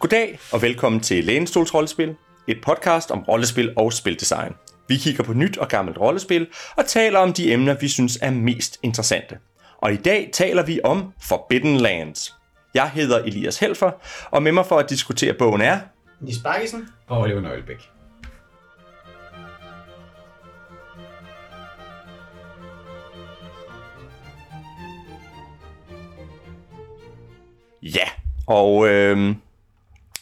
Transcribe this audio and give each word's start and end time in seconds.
Goddag 0.00 0.38
og 0.52 0.62
velkommen 0.62 1.00
til 1.00 1.24
Lænestols 1.24 1.74
Rollespil, 1.74 2.16
et 2.48 2.60
podcast 2.62 3.10
om 3.10 3.22
rollespil 3.22 3.72
og 3.76 3.92
spildesign. 3.92 4.52
Vi 4.88 4.96
kigger 4.96 5.24
på 5.24 5.32
nyt 5.32 5.56
og 5.56 5.68
gammelt 5.68 5.98
rollespil 5.98 6.46
og 6.76 6.86
taler 6.86 7.18
om 7.18 7.32
de 7.32 7.52
emner, 7.52 7.76
vi 7.80 7.88
synes 7.88 8.18
er 8.22 8.30
mest 8.30 8.78
interessante. 8.82 9.38
Og 9.78 9.92
i 9.92 9.96
dag 9.96 10.30
taler 10.32 10.66
vi 10.66 10.80
om 10.84 11.12
Forbidden 11.22 11.76
Lands. 11.76 12.34
Jeg 12.74 12.90
hedder 12.90 13.18
Elias 13.18 13.58
Helfer, 13.58 13.90
og 14.30 14.42
med 14.42 14.52
mig 14.52 14.66
for 14.66 14.78
at 14.78 14.90
diskutere 14.90 15.34
bogen 15.34 15.60
er... 15.60 15.78
Nis 16.20 16.38
Bakkesen. 16.44 16.88
Og 17.08 17.20
Oliver 17.20 17.40
Nøglebæk. 17.40 17.90
Ja, 27.82 28.08
og 28.46 28.88
øh, 28.88 29.34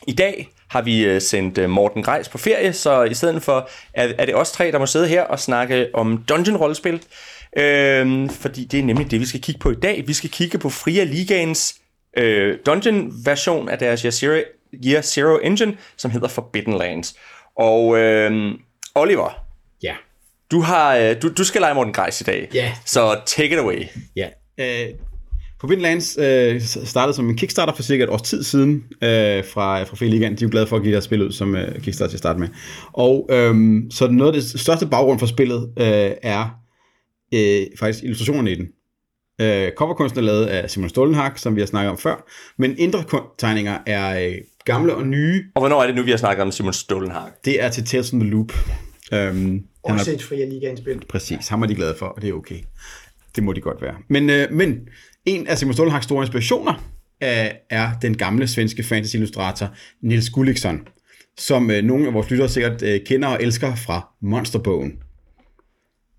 i 0.08 0.12
dag 0.12 0.48
har 0.70 0.82
vi 0.82 1.04
øh, 1.04 1.20
sendt 1.20 1.58
øh, 1.58 1.70
Morten 1.70 2.02
Grejs 2.02 2.28
på 2.28 2.38
ferie, 2.38 2.72
så 2.72 3.02
i 3.02 3.14
stedet 3.14 3.42
for 3.42 3.68
er, 3.94 4.24
det 4.26 4.34
os 4.34 4.52
tre, 4.52 4.72
der 4.72 4.78
må 4.78 4.86
sidde 4.86 5.08
her 5.08 5.22
og 5.22 5.38
snakke 5.40 5.88
om 5.94 6.24
dungeon-rollespil. 6.30 6.98
Øh, 7.62 8.30
fordi 8.30 8.64
det 8.64 8.80
er 8.80 8.84
nemlig 8.84 9.10
det, 9.10 9.20
vi 9.20 9.26
skal 9.26 9.40
kigge 9.40 9.58
på 9.58 9.70
i 9.70 9.74
dag. 9.74 10.04
Vi 10.06 10.12
skal 10.12 10.30
kigge 10.30 10.58
på 10.58 10.70
Fria 10.70 11.04
Ligaens 11.04 11.74
øh, 12.16 12.58
dungeon-version 12.66 13.68
af 13.68 13.78
deres 13.78 14.00
Year 14.02 14.10
Zero, 14.10 14.40
Year 14.86 15.02
Zero 15.02 15.38
Engine, 15.38 15.76
som 15.96 16.10
hedder 16.10 16.28
Forbidden 16.28 16.72
Lands. 16.78 17.14
Og 17.56 17.98
øh, 17.98 18.52
Oliver, 18.94 19.44
Ja. 19.82 19.94
du, 20.50 20.60
har, 20.60 20.96
øh, 20.96 21.22
du, 21.22 21.28
du 21.38 21.44
skal 21.44 21.60
lege 21.60 21.74
Morten 21.74 21.92
Grejs 21.92 22.20
i 22.20 22.24
dag. 22.24 22.48
Ja. 22.54 22.72
Så 22.84 23.20
take 23.26 23.52
it 23.52 23.58
away. 23.58 23.84
Ja. 24.16 24.28
Øh, 24.58 24.88
Forbidden 25.60 25.82
Lands 25.82 26.18
øh, 26.20 26.60
startede 26.62 27.16
som 27.16 27.28
en 27.28 27.36
Kickstarter 27.36 27.74
for 27.74 27.82
cirka 27.82 28.02
et 28.02 28.08
års 28.08 28.22
tid 28.22 28.42
siden 28.42 28.84
øh, 29.02 29.44
fra, 29.44 29.82
fra 29.82 29.96
Free 29.96 30.08
Ligaen. 30.08 30.32
De 30.32 30.44
er 30.44 30.46
jo 30.46 30.50
glade 30.50 30.66
for 30.66 30.76
at 30.76 30.82
give 30.82 30.92
deres 30.92 31.04
spil 31.04 31.22
ud 31.22 31.32
som 31.32 31.56
øh, 31.56 31.80
Kickstarter 31.80 32.10
til 32.10 32.16
at 32.16 32.18
starte 32.18 32.40
med. 32.40 32.48
Og 32.92 33.26
øh, 33.30 33.82
så 33.90 34.08
noget 34.10 34.34
af 34.34 34.42
det 34.42 34.60
største 34.60 34.86
baggrund 34.86 35.18
for 35.18 35.26
spillet 35.26 35.72
øh, 35.78 36.10
er 36.22 36.60
øh, 37.34 37.66
faktisk 37.78 38.04
illustrationerne 38.04 38.52
i 38.52 38.54
den. 38.54 38.68
Øh, 39.40 39.72
coverkunsten 39.76 40.18
er 40.20 40.24
lavet 40.24 40.46
af 40.46 40.70
Simon 40.70 40.88
Stoltenhag, 40.88 41.38
som 41.38 41.54
vi 41.56 41.60
har 41.60 41.66
snakket 41.66 41.90
om 41.90 41.98
før, 41.98 42.30
men 42.58 42.78
indre 42.78 43.04
tegninger 43.38 43.78
er 43.86 44.26
øh, 44.26 44.34
gamle 44.64 44.94
og 44.94 45.06
nye. 45.06 45.44
Og 45.54 45.60
hvornår 45.62 45.82
er 45.82 45.86
det 45.86 45.96
nu, 45.96 46.02
vi 46.02 46.10
har 46.10 46.18
snakket 46.18 46.42
om 46.42 46.52
Simon 46.52 46.72
Stoltenhag? 46.72 47.30
Det 47.44 47.62
er 47.62 47.70
til 47.70 47.84
Tales 47.84 48.10
from 48.10 48.20
the 48.20 48.30
Loop. 48.30 48.52
Øhm, 49.12 49.62
han 49.86 49.98
Også 49.98 50.12
et 50.12 50.22
fri 50.22 50.36
ligaens 50.36 50.80
spil. 50.80 51.02
præcis, 51.08 51.48
ham 51.48 51.62
er 51.62 51.66
de 51.66 51.74
glade 51.74 51.94
for, 51.98 52.06
og 52.06 52.22
det 52.22 52.30
er 52.30 52.34
okay. 52.34 52.58
Det 53.36 53.44
må 53.44 53.52
de 53.52 53.60
godt 53.60 53.82
være. 53.82 53.94
Men, 54.08 54.30
øh, 54.30 54.52
men 54.52 54.78
en 55.28 55.46
af 55.46 55.58
Simon 55.58 55.74
Stålhags 55.74 56.04
store 56.04 56.22
inspirationer 56.22 56.74
øh, 57.22 57.50
er 57.70 57.90
den 58.02 58.16
gamle 58.16 58.48
svenske 58.48 58.82
fantasy-illustrator 58.82 59.66
Nils 60.02 60.30
Gulliksson, 60.30 60.88
som 61.38 61.70
øh, 61.70 61.84
nogle 61.84 62.06
af 62.06 62.14
vores 62.14 62.30
lyttere 62.30 62.48
sikkert 62.48 62.82
øh, 62.82 63.00
kender 63.06 63.28
og 63.28 63.42
elsker 63.42 63.74
fra 63.74 64.08
Monsterbogen. 64.22 64.92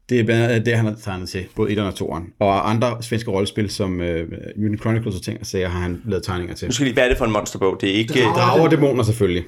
Det 0.10 0.20
er 0.20 0.24
blandt 0.24 0.44
andet 0.44 0.66
det, 0.66 0.76
han 0.76 0.86
har 0.86 0.96
tegnet 1.04 1.30
til, 1.30 1.46
både 1.56 1.72
1'eren 1.72 1.82
og 1.82 1.94
2'eren. 1.94 2.36
Og 2.40 2.70
andre 2.70 3.04
svenske 3.04 3.32
rollespil, 3.32 3.70
som 3.70 4.02
øh, 4.02 4.32
Mutant 4.58 4.80
Chronicles 4.80 5.16
og 5.16 5.22
ting 5.22 5.40
og 5.40 5.46
sager, 5.46 5.70
har 5.70 5.80
han 5.80 6.02
lavet 6.06 6.24
tegninger 6.24 6.56
til. 6.56 6.68
Nu 6.68 6.72
skal 6.72 6.88
vi, 6.88 6.92
hvad 6.92 7.04
er 7.04 7.08
det 7.08 7.18
for 7.18 7.26
en 7.26 7.32
monsterbog? 7.32 7.78
Det 7.82 7.90
er 7.90 7.94
ikke... 7.94 8.14
Drager. 8.14 8.34
Drager 8.34 8.64
og 8.64 8.72
dæmoner 8.72 9.04
selvfølgelig. 9.04 9.44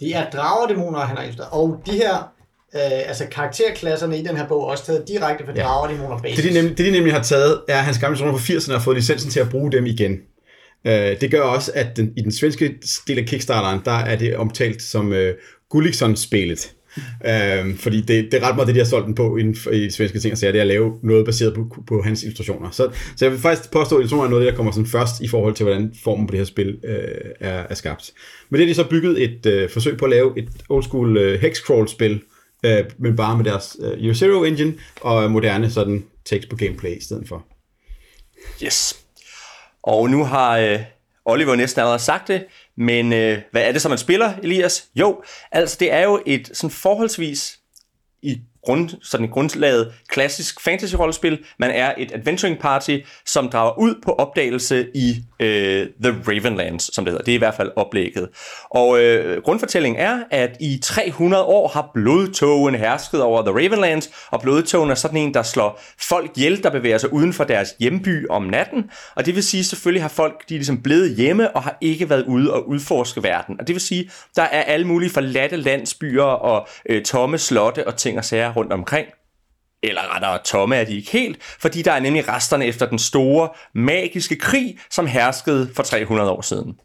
Det 0.00 0.16
er 0.16 0.30
dragerdæmoner, 0.30 0.98
han 0.98 1.16
har 1.16 1.22
illustreret. 1.22 1.50
Og 1.52 1.82
de 1.86 1.92
her 1.92 2.33
øh, 2.76 3.08
altså 3.08 3.24
karakterklasserne 3.30 4.18
i 4.18 4.22
den 4.22 4.36
her 4.36 4.48
bog 4.48 4.66
også 4.66 4.86
taget 4.86 5.04
direkte 5.08 5.44
fra 5.44 5.52
Ja. 5.56 5.62
dragerdæmoner 5.62 6.18
basis. 6.18 6.36
Det 6.36 6.44
de, 6.50 6.54
nemlig, 6.54 6.78
det, 6.78 6.86
de 6.86 6.90
nemlig 6.90 7.12
har 7.12 7.22
taget, 7.22 7.60
er, 7.68 7.78
at 7.78 7.84
hans 7.84 7.98
gamle 7.98 8.12
illustrationer 8.18 8.60
fra 8.60 8.70
80'erne 8.72 8.72
har 8.78 8.84
fået 8.84 8.96
licensen 8.96 9.30
til 9.30 9.40
at 9.40 9.48
bruge 9.50 9.72
dem 9.72 9.86
igen. 9.86 10.20
Øh, 10.86 11.20
det 11.20 11.30
gør 11.30 11.40
også, 11.40 11.72
at 11.74 11.96
den, 11.96 12.12
i 12.16 12.20
den 12.20 12.32
svenske 12.32 12.74
del 13.08 13.18
af 13.18 13.24
Kickstarteren, 13.24 13.80
der 13.84 13.98
er 13.98 14.16
det 14.16 14.36
omtalt 14.36 14.82
som 14.82 15.12
øh, 15.12 15.34
Gulliksson-spillet. 15.68 16.70
Øh, 17.26 17.76
fordi 17.76 18.00
det, 18.00 18.32
det 18.32 18.34
er 18.34 18.48
ret 18.48 18.54
meget 18.56 18.66
det, 18.66 18.74
de 18.74 18.80
har 18.80 18.86
solgt 18.86 19.06
den 19.06 19.14
på 19.14 19.36
inden 19.36 19.56
for, 19.56 19.70
i 19.70 19.90
svenske 19.90 20.18
ting, 20.18 20.32
og 20.32 20.38
sager, 20.38 20.52
det 20.52 20.58
er 20.58 20.62
at 20.62 20.68
lave 20.68 20.92
noget 21.02 21.24
baseret 21.26 21.54
på, 21.54 21.84
på 21.86 22.02
hans 22.02 22.22
illustrationer. 22.22 22.70
Så, 22.70 22.90
så 23.16 23.24
jeg 23.24 23.32
vil 23.32 23.40
faktisk 23.40 23.70
påstå, 23.70 23.96
at 23.96 24.00
illustrationer 24.00 24.24
er 24.24 24.30
noget, 24.30 24.42
af 24.42 24.44
det, 24.46 24.52
der 24.52 24.56
kommer 24.56 24.72
sådan 24.72 24.86
først 24.86 25.20
i 25.20 25.28
forhold 25.28 25.54
til, 25.54 25.64
hvordan 25.64 25.92
formen 26.04 26.26
på 26.26 26.30
det 26.30 26.38
her 26.40 26.44
spil 26.44 26.78
øh, 26.84 26.98
er, 27.40 27.62
er 27.70 27.74
skabt. 27.74 28.12
Men 28.50 28.58
det 28.58 28.64
er 28.64 28.68
de 28.68 28.74
så 28.74 28.84
bygget 28.90 29.22
et 29.22 29.46
øh, 29.46 29.70
forsøg 29.70 29.96
på 29.96 30.04
at 30.04 30.10
lave 30.10 30.32
et 30.38 30.48
old 30.68 30.82
school 30.82 31.16
øh, 31.16 31.40
hex-crawl-spil, 31.42 32.20
øh, 32.64 32.84
men 32.98 33.16
bare 33.16 33.36
med 33.36 33.44
deres 33.44 33.76
øh, 33.80 34.14
Zero 34.14 34.44
engine 34.44 34.74
og 35.00 35.30
moderne 35.30 35.70
sådan 35.70 36.04
tekst 36.24 36.48
på 36.48 36.56
gameplay 36.56 36.96
i 36.96 37.04
stedet 37.04 37.28
for. 37.28 37.46
Yes. 38.64 39.00
Og 39.82 40.10
nu 40.10 40.24
har 40.24 40.58
øh, 40.58 40.80
Oliver 41.24 41.56
næsten 41.56 41.80
allerede 41.80 41.98
sagt 42.02 42.28
det, 42.28 42.46
men 42.76 43.12
øh, 43.12 43.38
hvad 43.50 43.62
er 43.62 43.72
det, 43.72 43.82
som 43.82 43.90
man 43.90 43.98
spiller, 43.98 44.32
Elias? 44.42 44.88
Jo, 44.94 45.22
altså 45.52 45.76
det 45.80 45.92
er 45.92 46.02
jo 46.02 46.22
et 46.26 46.50
sådan 46.52 46.70
forholdsvis 46.70 47.58
i 48.22 48.40
grund, 48.64 48.90
sådan 49.02 49.26
i 49.26 49.28
grundlaget 49.28 49.92
klassisk 50.08 50.60
fantasy-rollespil. 50.60 51.38
Man 51.58 51.70
er 51.70 51.92
et 51.98 52.12
adventuring 52.12 52.58
party, 52.58 52.98
som 53.26 53.48
drager 53.48 53.78
ud 53.78 53.94
på 54.04 54.12
opdagelse 54.12 54.86
i 54.94 55.16
øh, 55.40 55.86
The 56.02 56.16
Ravenlands, 56.28 56.94
som 56.94 57.04
det 57.04 57.12
hedder. 57.12 57.24
Det 57.24 57.32
er 57.32 57.36
i 57.36 57.38
hvert 57.38 57.54
fald 57.54 57.70
oplægget. 57.76 58.28
Og 58.70 59.02
øh, 59.02 59.42
grundfortællingen 59.42 60.00
er, 60.00 60.18
at 60.30 60.56
i 60.60 60.78
300 60.82 61.44
år 61.44 61.68
har 61.68 61.90
blodtogen 61.94 62.74
hersket 62.74 63.22
over 63.22 63.42
The 63.42 63.50
Ravenlands, 63.50 64.10
og 64.30 64.40
blodtogen 64.40 64.90
er 64.90 64.94
sådan 64.94 65.16
en, 65.16 65.34
der 65.34 65.42
slår 65.42 65.80
folk 65.98 66.30
ihjel, 66.36 66.62
der 66.62 66.70
bevæger 66.70 66.98
sig 66.98 67.12
uden 67.12 67.32
for 67.32 67.44
deres 67.44 67.74
hjemby 67.78 68.28
om 68.28 68.42
natten. 68.42 68.90
Og 69.14 69.26
det 69.26 69.34
vil 69.34 69.42
sige, 69.42 69.64
selvfølgelig 69.64 70.02
har 70.02 70.08
folk, 70.08 70.48
de 70.48 70.54
er 70.54 70.58
ligesom 70.58 70.82
blevet 70.82 71.16
hjemme, 71.16 71.56
og 71.56 71.62
har 71.62 71.78
ikke 71.80 72.10
været 72.10 72.24
ude 72.24 72.52
og 72.52 72.68
udforske 72.68 73.22
verden. 73.22 73.56
Og 73.60 73.66
det 73.66 73.74
vil 73.74 73.80
sige, 73.80 74.10
der 74.36 74.42
er 74.42 74.62
alle 74.62 74.86
mulige 74.86 75.10
forladte 75.10 75.56
landsbyer 75.56 76.22
og 76.22 76.68
øh, 76.88 77.02
tomme 77.02 77.38
slotte 77.38 77.86
og 77.86 77.96
ting 77.96 78.18
og 78.18 78.24
sager 78.24 78.53
rundt 78.56 78.72
omkring. 78.72 79.06
Eller 79.82 80.14
rettere, 80.14 80.38
tomme 80.44 80.76
er 80.76 80.84
de 80.84 80.96
ikke 80.96 81.10
helt, 81.10 81.42
fordi 81.42 81.82
der 81.82 81.92
er 81.92 82.00
nemlig 82.00 82.28
resterne 82.28 82.66
efter 82.66 82.86
den 82.86 82.98
store 82.98 83.48
magiske 83.74 84.36
krig, 84.36 84.78
som 84.90 85.06
herskede 85.06 85.70
for 85.74 85.82
300 85.82 86.30
år 86.30 86.40
siden. 86.40 86.76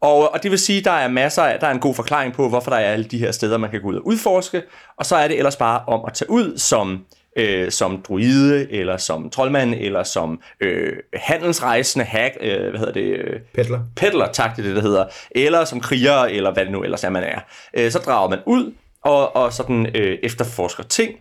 Og, 0.00 0.32
og 0.32 0.42
det 0.42 0.50
vil 0.50 0.58
sige, 0.58 0.80
der 0.80 0.90
er 0.90 1.08
masser 1.08 1.42
af, 1.42 1.60
der 1.60 1.66
er 1.66 1.70
en 1.70 1.80
god 1.80 1.94
forklaring 1.94 2.32
på, 2.32 2.48
hvorfor 2.48 2.70
der 2.70 2.78
er 2.78 2.92
alle 2.92 3.04
de 3.04 3.18
her 3.18 3.32
steder, 3.32 3.58
man 3.58 3.70
kan 3.70 3.80
gå 3.80 3.88
ud 3.88 3.94
og 3.94 4.06
udforske, 4.06 4.62
og 4.98 5.06
så 5.06 5.16
er 5.16 5.28
det 5.28 5.38
ellers 5.38 5.56
bare 5.56 5.84
om 5.86 6.04
at 6.06 6.14
tage 6.14 6.30
ud 6.30 6.58
som, 6.58 7.04
øh, 7.36 7.70
som 7.70 8.02
druide, 8.02 8.72
eller 8.72 8.96
som 8.96 9.30
troldmand, 9.30 9.74
eller 9.74 10.02
som 10.02 10.40
øh, 10.60 10.92
handelsrejsende 11.14 12.04
hack, 12.04 12.36
øh, 12.40 12.70
hvad 12.70 12.78
hedder 12.78 12.92
det, 12.92 13.02
øh, 13.02 13.40
Peddler. 13.54 13.80
peddler, 13.96 14.32
tak 14.32 14.56
det 14.56 14.64
det, 14.64 14.76
der 14.76 14.82
hedder, 14.82 15.06
eller 15.30 15.64
som 15.64 15.80
kriger, 15.80 16.16
eller 16.16 16.52
hvad 16.52 16.64
det 16.64 16.72
nu 16.72 16.82
ellers 16.82 17.04
er, 17.04 17.10
man 17.10 17.22
er. 17.22 17.40
Øh, 17.74 17.90
så 17.90 17.98
drager 17.98 18.28
man 18.30 18.38
ud, 18.46 18.72
og, 19.04 19.36
og 19.36 19.52
sådan 19.52 19.86
øh, 19.96 20.18
efterforsker 20.22 20.82
ting, 20.82 21.14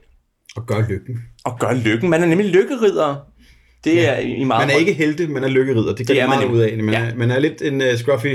Og 0.56 0.66
gør 0.68 0.88
lykken. 0.90 1.16
og 1.46 1.60
gør 1.60 1.74
lykken. 1.74 2.10
Man 2.10 2.22
er 2.24 2.26
nemlig 2.28 2.48
lykkeridder. 2.50 3.16
Det 3.84 3.96
ja. 3.96 4.02
er 4.02 4.20
i 4.20 4.44
meget 4.44 4.68
Man 4.68 4.76
er 4.76 4.80
ikke 4.80 4.94
helte, 4.94 5.28
man 5.28 5.44
er 5.44 5.48
lykkerider. 5.48 5.96
Det 5.96 6.08
gør 6.08 6.14
Det 6.14 6.22
er 6.24 6.28
man 6.28 6.38
meget 6.40 6.50
ud 6.52 6.60
af. 6.60 6.78
Man, 6.78 6.94
Ja. 6.94 7.00
er, 7.00 7.16
man 7.16 7.32
er 7.32 7.40
lidt 7.40 7.62
en 7.62 7.82
uh, 7.82 7.88
scruffy 7.96 8.26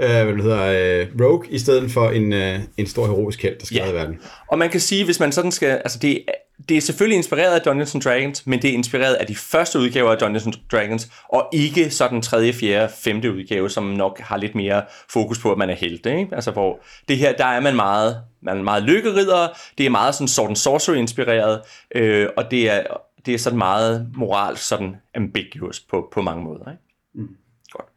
uh, 0.00 0.06
hvad 0.06 0.26
det 0.26 0.42
hedder, 0.42 1.02
uh, 1.14 1.20
rogue, 1.20 1.46
i 1.50 1.58
stedet 1.58 1.90
for 1.90 2.10
en, 2.10 2.32
uh, 2.32 2.60
en 2.76 2.86
stor 2.86 3.06
heroisk 3.06 3.42
held, 3.42 3.58
der 3.60 3.66
skal 3.66 3.76
Ja. 3.76 3.82
redde 3.82 3.94
verden. 3.94 4.18
Og 4.48 4.58
man 4.58 4.70
kan 4.70 4.80
sige, 4.80 5.04
hvis 5.04 5.20
man 5.20 5.32
sådan 5.32 5.52
skal... 5.52 5.68
Altså 5.68 5.98
det, 5.98 6.22
det 6.68 6.76
er 6.76 6.80
selvfølgelig 6.80 7.16
inspireret 7.16 7.54
af 7.54 7.60
Dungeons 7.60 7.94
and 7.94 8.02
Dragons, 8.02 8.46
men 8.46 8.62
det 8.62 8.70
er 8.70 8.74
inspireret 8.74 9.14
af 9.14 9.26
de 9.26 9.36
første 9.36 9.78
udgaver 9.78 10.12
af 10.12 10.18
Dungeons 10.18 10.46
and 10.46 10.54
Dragons, 10.72 11.08
og 11.28 11.48
ikke 11.52 11.90
så 11.90 12.08
den 12.08 12.22
tredje, 12.22 12.52
fjerde, 12.52 12.92
femte 12.96 13.32
udgave, 13.32 13.70
som 13.70 13.84
nok 13.84 14.20
har 14.20 14.36
lidt 14.36 14.54
mere 14.54 14.82
fokus 15.08 15.38
på, 15.38 15.52
at 15.52 15.58
man 15.58 15.70
er 15.70 15.74
helte. 15.74 16.18
Ikke? 16.18 16.34
Altså 16.34 16.50
hvor 16.50 16.78
det 17.08 17.16
her, 17.16 17.32
der 17.32 17.44
er 17.44 17.60
man 17.60 17.76
meget, 17.76 18.22
man 18.42 18.58
er 18.58 18.62
meget 18.62 18.82
lykkeridder, 18.82 19.48
det 19.78 19.86
er 19.86 19.90
meget 19.90 20.14
sådan 20.14 20.28
Sword 20.28 20.48
and 20.48 20.56
Sorcery 20.56 20.96
inspireret, 20.96 21.60
øh, 21.94 22.28
og 22.36 22.50
det 22.50 22.70
er, 22.70 22.82
det 23.26 23.34
er 23.34 23.38
sådan 23.38 23.58
meget 23.58 24.10
moralsk 24.16 24.66
sådan 24.66 24.96
ambiguous 25.14 25.80
på, 25.80 26.08
på 26.12 26.22
mange 26.22 26.44
måder. 26.44 26.70
Ikke? 26.70 26.82
Mm. 27.14 27.36
Godt. 27.70 27.88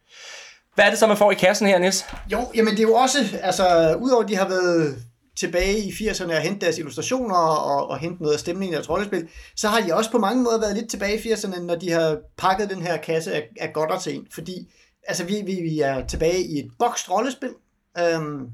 Hvad 0.75 0.85
er 0.85 0.89
det 0.89 0.99
så, 0.99 1.07
man 1.07 1.17
får 1.17 1.31
i 1.31 1.35
kassen 1.35 1.67
her, 1.67 1.79
Nis? 1.79 2.05
Jo, 2.31 2.39
jamen 2.55 2.71
det 2.71 2.79
er 2.79 2.87
jo 2.87 2.93
også, 2.93 3.17
altså 3.41 3.95
udover 4.01 4.23
de 4.23 4.35
har 4.35 4.47
været 4.47 5.03
tilbage 5.37 5.79
i 5.79 5.89
80'erne 5.89 6.35
og 6.35 6.41
hente 6.41 6.65
deres 6.65 6.77
illustrationer 6.77 7.35
og, 7.35 7.87
og 7.87 7.99
hente 7.99 8.21
noget 8.21 8.33
af 8.33 8.39
stemningen 8.39 8.73
af 8.73 8.77
deres 8.77 8.89
rollespil, 8.89 9.27
så 9.55 9.67
har 9.67 9.81
de 9.81 9.95
også 9.95 10.11
på 10.11 10.17
mange 10.17 10.43
måder 10.43 10.59
været 10.59 10.75
lidt 10.75 10.89
tilbage 10.89 11.15
i 11.15 11.33
80'erne, 11.33 11.59
når 11.59 11.75
de 11.75 11.91
har 11.91 12.19
pakket 12.37 12.69
den 12.69 12.81
her 12.81 12.97
kasse 12.97 13.33
af, 13.33 13.49
af 13.59 13.73
godter 13.73 13.99
til 13.99 14.15
en. 14.15 14.27
Fordi 14.31 14.73
altså, 15.07 15.25
vi, 15.25 15.41
vi, 15.45 15.55
vi 15.55 15.79
er 15.79 16.07
tilbage 16.07 16.41
i 16.41 16.59
et 16.59 16.71
bokst 16.79 17.11
rollespil, 17.11 17.53
øhm, 17.99 18.47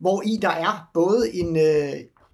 hvor 0.00 0.22
i 0.22 0.38
der 0.42 0.50
er 0.50 0.90
både 0.94 1.34
en, 1.34 1.56
øh, 1.56 1.92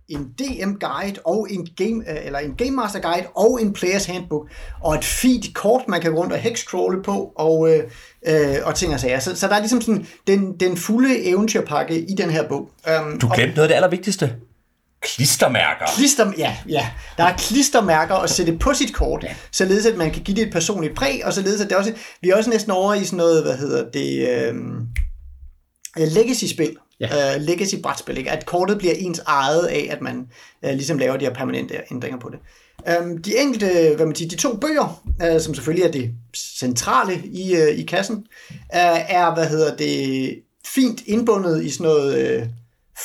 en 0.09 0.25
DM 0.39 0.73
guide 0.73 1.21
og 1.25 1.47
en 1.51 1.69
game 1.77 2.11
øh, 2.11 2.27
eller 2.27 2.39
en 2.39 2.55
game 2.55 2.71
master 2.71 3.01
guide 3.01 3.27
og 3.35 3.63
en 3.63 3.73
players 3.73 4.05
handbook 4.05 4.49
og 4.83 4.95
et 4.95 5.05
fint 5.05 5.55
kort 5.55 5.89
man 5.89 6.01
kan 6.01 6.13
gå 6.13 6.19
rundt 6.19 6.33
og 6.33 6.39
hexcrawle 6.39 7.03
på 7.03 7.33
og 7.37 7.71
øh, 7.71 7.83
øh, 8.27 8.57
og 8.65 8.75
ting 8.75 8.95
og 8.95 9.01
sager. 9.01 9.21
Så, 9.21 9.37
så 9.37 9.49
der 9.49 9.55
er 9.55 9.59
ligesom 9.59 9.81
sådan 9.81 10.07
den, 10.27 10.61
den 10.61 10.77
fulde 10.77 11.25
eventyrpakke 11.25 12.01
i 12.01 12.15
den 12.15 12.31
her 12.31 12.49
bog. 12.49 12.71
Um, 13.01 13.19
Du 13.19 13.31
glemte 13.35 13.55
noget 13.55 13.63
af 13.63 13.69
det 13.69 13.75
allervigtigste. 13.75 14.35
Klistermærker. 15.03 15.87
Klister, 15.97 16.33
ja, 16.39 16.57
ja. 16.69 16.89
Der 17.17 17.25
er 17.25 17.37
klistermærker 17.37 18.15
at 18.15 18.31
sætte 18.31 18.59
på 18.59 18.75
sit 18.75 18.95
kort, 18.95 19.23
ja. 19.23 19.35
således 19.51 19.87
at 19.87 19.97
man 19.97 20.11
kan 20.11 20.23
give 20.23 20.37
det 20.37 20.47
et 20.47 20.53
personligt 20.53 20.95
præg, 20.97 21.21
og 21.25 21.33
således 21.33 21.61
at 21.61 21.69
det 21.69 21.77
også, 21.77 21.93
vi 22.23 22.29
er 22.29 22.37
også 22.37 22.51
næsten 22.51 22.73
over 22.73 22.95
i 22.95 23.05
sådan 23.05 23.17
noget, 23.17 23.43
hvad 23.43 23.57
hedder 23.57 23.91
det, 23.91 24.29
øh, 24.29 24.55
legacy-spil, 25.97 26.77
Ja. 27.01 27.37
øh, 27.37 27.43
legacy-brætspil, 27.43 28.19
ikke? 28.19 28.31
at 28.31 28.47
kortet 28.47 28.79
bliver 28.79 28.95
ens 28.97 29.21
eget 29.27 29.67
af, 29.67 29.89
at 29.91 30.01
man 30.01 30.29
øh, 30.65 30.71
ligesom 30.71 30.99
laver 30.99 31.17
de 31.17 31.25
her 31.25 31.35
permanente 31.35 31.75
ændringer 31.91 32.19
på 32.19 32.31
det. 32.31 32.39
Øhm, 32.89 33.23
de 33.23 33.37
enkelte, 33.37 33.93
hvad 33.97 34.07
man 34.07 34.15
siger, 34.15 34.29
de 34.29 34.37
to 34.37 34.57
bøger, 34.57 35.03
øh, 35.23 35.41
som 35.41 35.55
selvfølgelig 35.55 35.87
er 35.87 35.91
det 35.91 36.11
centrale 36.35 37.23
i, 37.25 37.57
øh, 37.57 37.79
i 37.79 37.83
kassen, 37.83 38.27
øh, 38.51 39.01
er, 39.09 39.35
hvad 39.35 39.47
hedder 39.47 39.77
det, 39.77 40.35
fint 40.67 41.03
indbundet 41.07 41.65
i 41.65 41.71
sådan 41.71 41.85
noget 41.85 42.19
øh, 42.19 42.47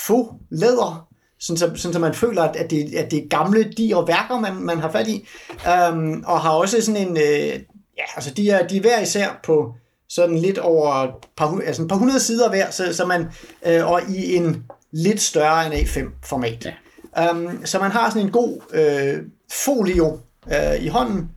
få 0.07 0.33
læder, 0.49 1.07
sådan 1.39 1.57
så, 1.57 1.71
sådan 1.75 1.93
så 1.93 1.99
man 1.99 2.13
føler, 2.13 2.43
at, 2.43 2.55
at, 2.55 2.71
det, 2.71 2.95
at 2.95 3.11
det 3.11 3.23
er 3.23 3.27
gamle 3.27 3.63
de 3.77 3.95
og 3.95 4.07
værker, 4.07 4.39
man, 4.39 4.55
man 4.55 4.79
har 4.79 4.91
fat 4.91 5.07
i, 5.07 5.27
øhm, 5.51 6.23
og 6.25 6.41
har 6.41 6.49
også 6.49 6.81
sådan 6.81 7.07
en, 7.07 7.17
øh, 7.17 7.59
ja, 7.97 8.03
altså 8.15 8.33
de 8.33 8.49
er, 8.49 8.67
de 8.67 8.77
er 8.77 8.81
hver 8.81 9.01
især 9.01 9.39
på 9.43 9.73
sådan 10.09 10.37
lidt 10.37 10.57
over 10.57 10.93
et 10.93 11.13
par, 11.37 11.59
altså 11.65 11.81
et 11.81 11.87
par 11.87 11.95
hundrede 11.95 12.19
sider 12.19 12.49
hver, 12.49 12.71
så, 12.71 12.93
så 12.93 13.05
man, 13.05 13.25
øh, 13.65 13.91
og 13.91 14.01
i 14.09 14.35
en 14.35 14.63
lidt 14.91 15.21
større 15.21 15.65
end 15.65 15.73
A5-format. 15.73 16.65
Ja. 16.65 17.31
Um, 17.31 17.65
så 17.65 17.79
man 17.79 17.91
har 17.91 18.09
sådan 18.09 18.25
en 18.25 18.31
god 18.31 18.61
øh, 18.73 19.23
folio 19.51 20.19
øh, 20.47 20.83
i 20.83 20.87
hånden. 20.87 21.29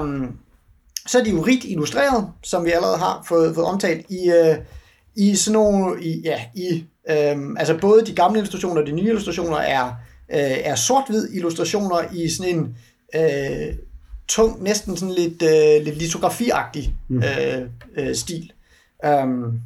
Um, 0.00 0.38
så 1.06 1.18
er 1.18 1.24
de 1.24 1.30
jo 1.30 1.40
rigt 1.40 1.64
illustreret, 1.64 2.28
som 2.42 2.64
vi 2.64 2.70
allerede 2.70 2.98
har 2.98 3.24
fået, 3.28 3.54
fået 3.54 3.66
omtalt, 3.66 4.06
i, 4.10 4.30
øh, 4.30 4.56
i 5.16 5.34
sådan 5.34 5.52
nogle, 5.52 6.02
i, 6.02 6.20
ja, 6.24 6.40
i, 6.54 6.84
øh, 7.10 7.36
altså 7.56 7.78
både 7.80 8.06
de 8.06 8.14
gamle 8.14 8.38
illustrationer 8.38 8.80
og 8.80 8.86
de 8.86 8.92
nye 8.92 9.08
illustrationer 9.08 9.56
er, 9.56 9.84
øh, 10.32 10.58
er 10.64 10.74
sort-hvid 10.74 11.28
illustrationer 11.32 12.02
i 12.12 12.28
sådan 12.28 12.54
en 12.54 12.76
øh, 13.14 13.74
tung, 14.28 14.62
næsten 14.62 14.96
sådan 14.96 15.14
lidt, 15.14 15.42
øh, 15.42 15.84
lidt 15.84 15.98
litografiagtig 15.98 16.94
øh, 17.10 17.62
øh, 17.96 18.14
stil. 18.14 18.52
Um, 19.06 19.60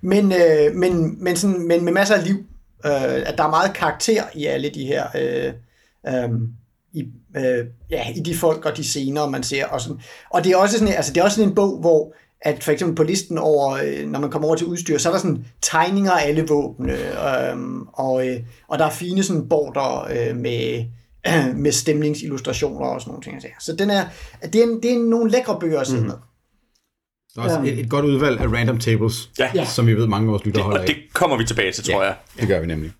men, 0.00 0.32
øh, 0.32 0.74
men, 0.74 1.24
men, 1.24 1.36
sådan, 1.36 1.68
men 1.68 1.84
med 1.84 1.92
masser 1.92 2.14
af 2.14 2.24
liv. 2.24 2.44
Øh, 2.86 3.22
at 3.26 3.34
der 3.38 3.44
er 3.44 3.50
meget 3.50 3.74
karakter 3.74 4.24
i 4.34 4.46
alle 4.46 4.70
de 4.70 4.86
her 4.86 5.06
øh, 5.14 5.52
øh, 6.08 6.30
i, 6.92 7.08
øh, 7.36 7.66
ja, 7.90 8.10
i 8.14 8.20
de 8.20 8.36
folk 8.36 8.64
og 8.64 8.76
de 8.76 8.84
scener, 8.84 9.28
man 9.28 9.42
ser. 9.42 9.66
Og, 9.66 9.80
sådan. 9.80 10.00
og 10.30 10.44
det 10.44 10.52
er 10.52 10.56
også 10.56 10.78
sådan, 10.78 10.94
altså, 10.94 11.12
det 11.12 11.20
er 11.20 11.24
også 11.24 11.36
sådan 11.36 11.48
en 11.48 11.54
bog, 11.54 11.80
hvor 11.80 12.14
at 12.40 12.64
for 12.64 12.72
eksempel 12.72 12.96
på 12.96 13.02
listen 13.02 13.38
over, 13.38 13.72
øh, 13.72 14.08
når 14.08 14.20
man 14.20 14.30
kommer 14.30 14.48
over 14.48 14.56
til 14.56 14.66
udstyr, 14.66 14.98
så 14.98 15.08
er 15.08 15.12
der 15.12 15.20
sådan 15.20 15.44
tegninger 15.62 16.12
af 16.12 16.28
alle 16.28 16.46
våbne, 16.48 16.92
øh, 16.92 17.56
og, 17.92 18.28
øh, 18.28 18.40
og 18.68 18.78
der 18.78 18.84
er 18.84 18.90
fine 18.90 19.22
sådan 19.22 19.48
border 19.48 20.08
øh, 20.10 20.36
med, 20.36 20.84
med 21.64 21.72
stemningsillustrationer 21.72 22.86
og 22.86 23.00
sådan 23.00 23.10
nogle 23.10 23.22
ting. 23.22 23.54
Så 23.60 23.72
den 23.76 23.90
er, 23.90 24.04
det 24.42 24.54
er, 24.54 24.62
en, 24.62 24.82
det 24.82 24.92
er 24.92 24.98
nogle 24.98 25.30
lækre 25.30 25.60
bøger 25.60 25.80
at 25.80 25.86
sidde 25.86 26.02
med. 26.02 26.14
Der 27.34 27.42
er 27.42 27.44
også 27.44 27.60
Ja. 27.60 27.72
et, 27.72 27.78
et 27.78 27.90
godt 27.90 28.04
udvalg 28.04 28.40
af 28.40 28.46
random 28.46 28.78
tables, 28.78 29.30
Ja. 29.38 29.50
Ja. 29.54 29.64
som 29.64 29.86
vi 29.86 29.94
ved, 29.94 30.06
mange 30.06 30.26
af 30.28 30.30
vores 30.32 30.44
lyttere 30.44 30.64
holder 30.64 30.80
Og 30.80 30.86
det 30.86 30.96
kommer 31.12 31.36
vi 31.36 31.44
tilbage 31.44 31.72
til, 31.72 31.84
tror 31.84 32.02
af. 32.02 32.06
jeg. 32.06 32.16
Det 32.40 32.48
gør 32.48 32.60
vi 32.60 32.66
nemlig. 32.66 32.92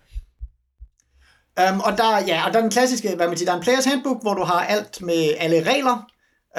Um, 1.73 1.79
og 1.79 1.97
der, 1.97 2.17
ja, 2.27 2.43
og 2.47 2.53
der 2.53 2.57
er 2.59 2.61
den 2.61 2.71
klassiske, 2.71 3.15
hvad 3.15 3.27
man 3.27 3.37
siger, 3.37 3.45
der 3.45 3.53
er 3.53 3.57
en 3.57 3.63
players 3.63 3.85
handbook, 3.85 4.21
hvor 4.21 4.33
du 4.33 4.43
har 4.43 4.59
alt 4.65 5.01
med 5.01 5.33
alle 5.37 5.63
regler. 5.71 6.07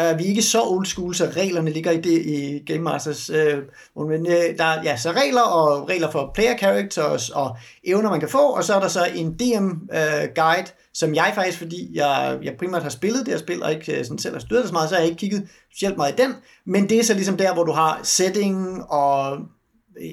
Uh, 0.00 0.19
vi 0.19 0.25
er 0.25 0.29
ikke 0.29 0.43
så 0.43 0.62
old 0.62 0.87
school, 0.87 1.15
så 1.15 1.33
reglerne 1.37 1.71
ligger 1.71 1.91
i 1.91 2.00
det 2.00 2.27
i 2.27 2.62
Game 2.67 2.83
Masters. 2.83 3.31
Uh, 3.31 4.09
men 4.09 4.21
uh, 4.21 4.33
der 4.59 4.65
er 4.65 4.83
ja, 4.83 4.97
så 4.97 5.11
regler 5.11 5.43
og 5.43 5.89
regler 5.89 6.11
for 6.11 6.31
player 6.35 6.59
characters 6.59 7.31
og 7.31 7.56
evner, 7.85 8.11
man 8.11 8.21
kan 8.21 8.29
få. 8.29 8.50
Og 8.50 8.65
så 8.65 8.75
er 8.75 8.81
der 8.81 8.89
så 8.89 9.06
en 9.15 9.35
DM 9.35 9.67
uh, 9.67 10.35
guide, 10.35 10.71
som 10.95 11.15
jeg 11.15 11.33
faktisk, 11.35 11.59
fordi 11.59 11.91
jeg, 11.95 12.39
jeg 12.43 12.55
primært 12.59 12.83
har 12.83 12.91
spillet 12.91 13.27
det 13.27 13.35
her 13.35 13.39
spil, 13.39 13.62
og 13.62 13.73
ikke 13.73 14.05
sådan 14.05 14.19
selv 14.19 14.35
har 14.35 14.41
styret 14.41 14.61
det 14.61 14.69
så 14.69 14.73
meget, 14.73 14.89
så 14.89 14.95
har 14.95 15.03
jeg 15.03 15.11
ikke 15.11 15.21
kigget 15.21 15.49
specielt 15.73 15.97
meget 15.97 16.12
i 16.12 16.23
den. 16.23 16.35
Men 16.65 16.89
det 16.89 16.99
er 16.99 17.05
så 17.05 17.15
ligesom 17.15 17.37
der, 17.37 17.55
hvor 17.55 17.65
du 17.65 17.73
har 17.73 18.00
setting 18.03 18.85
og 18.91 19.39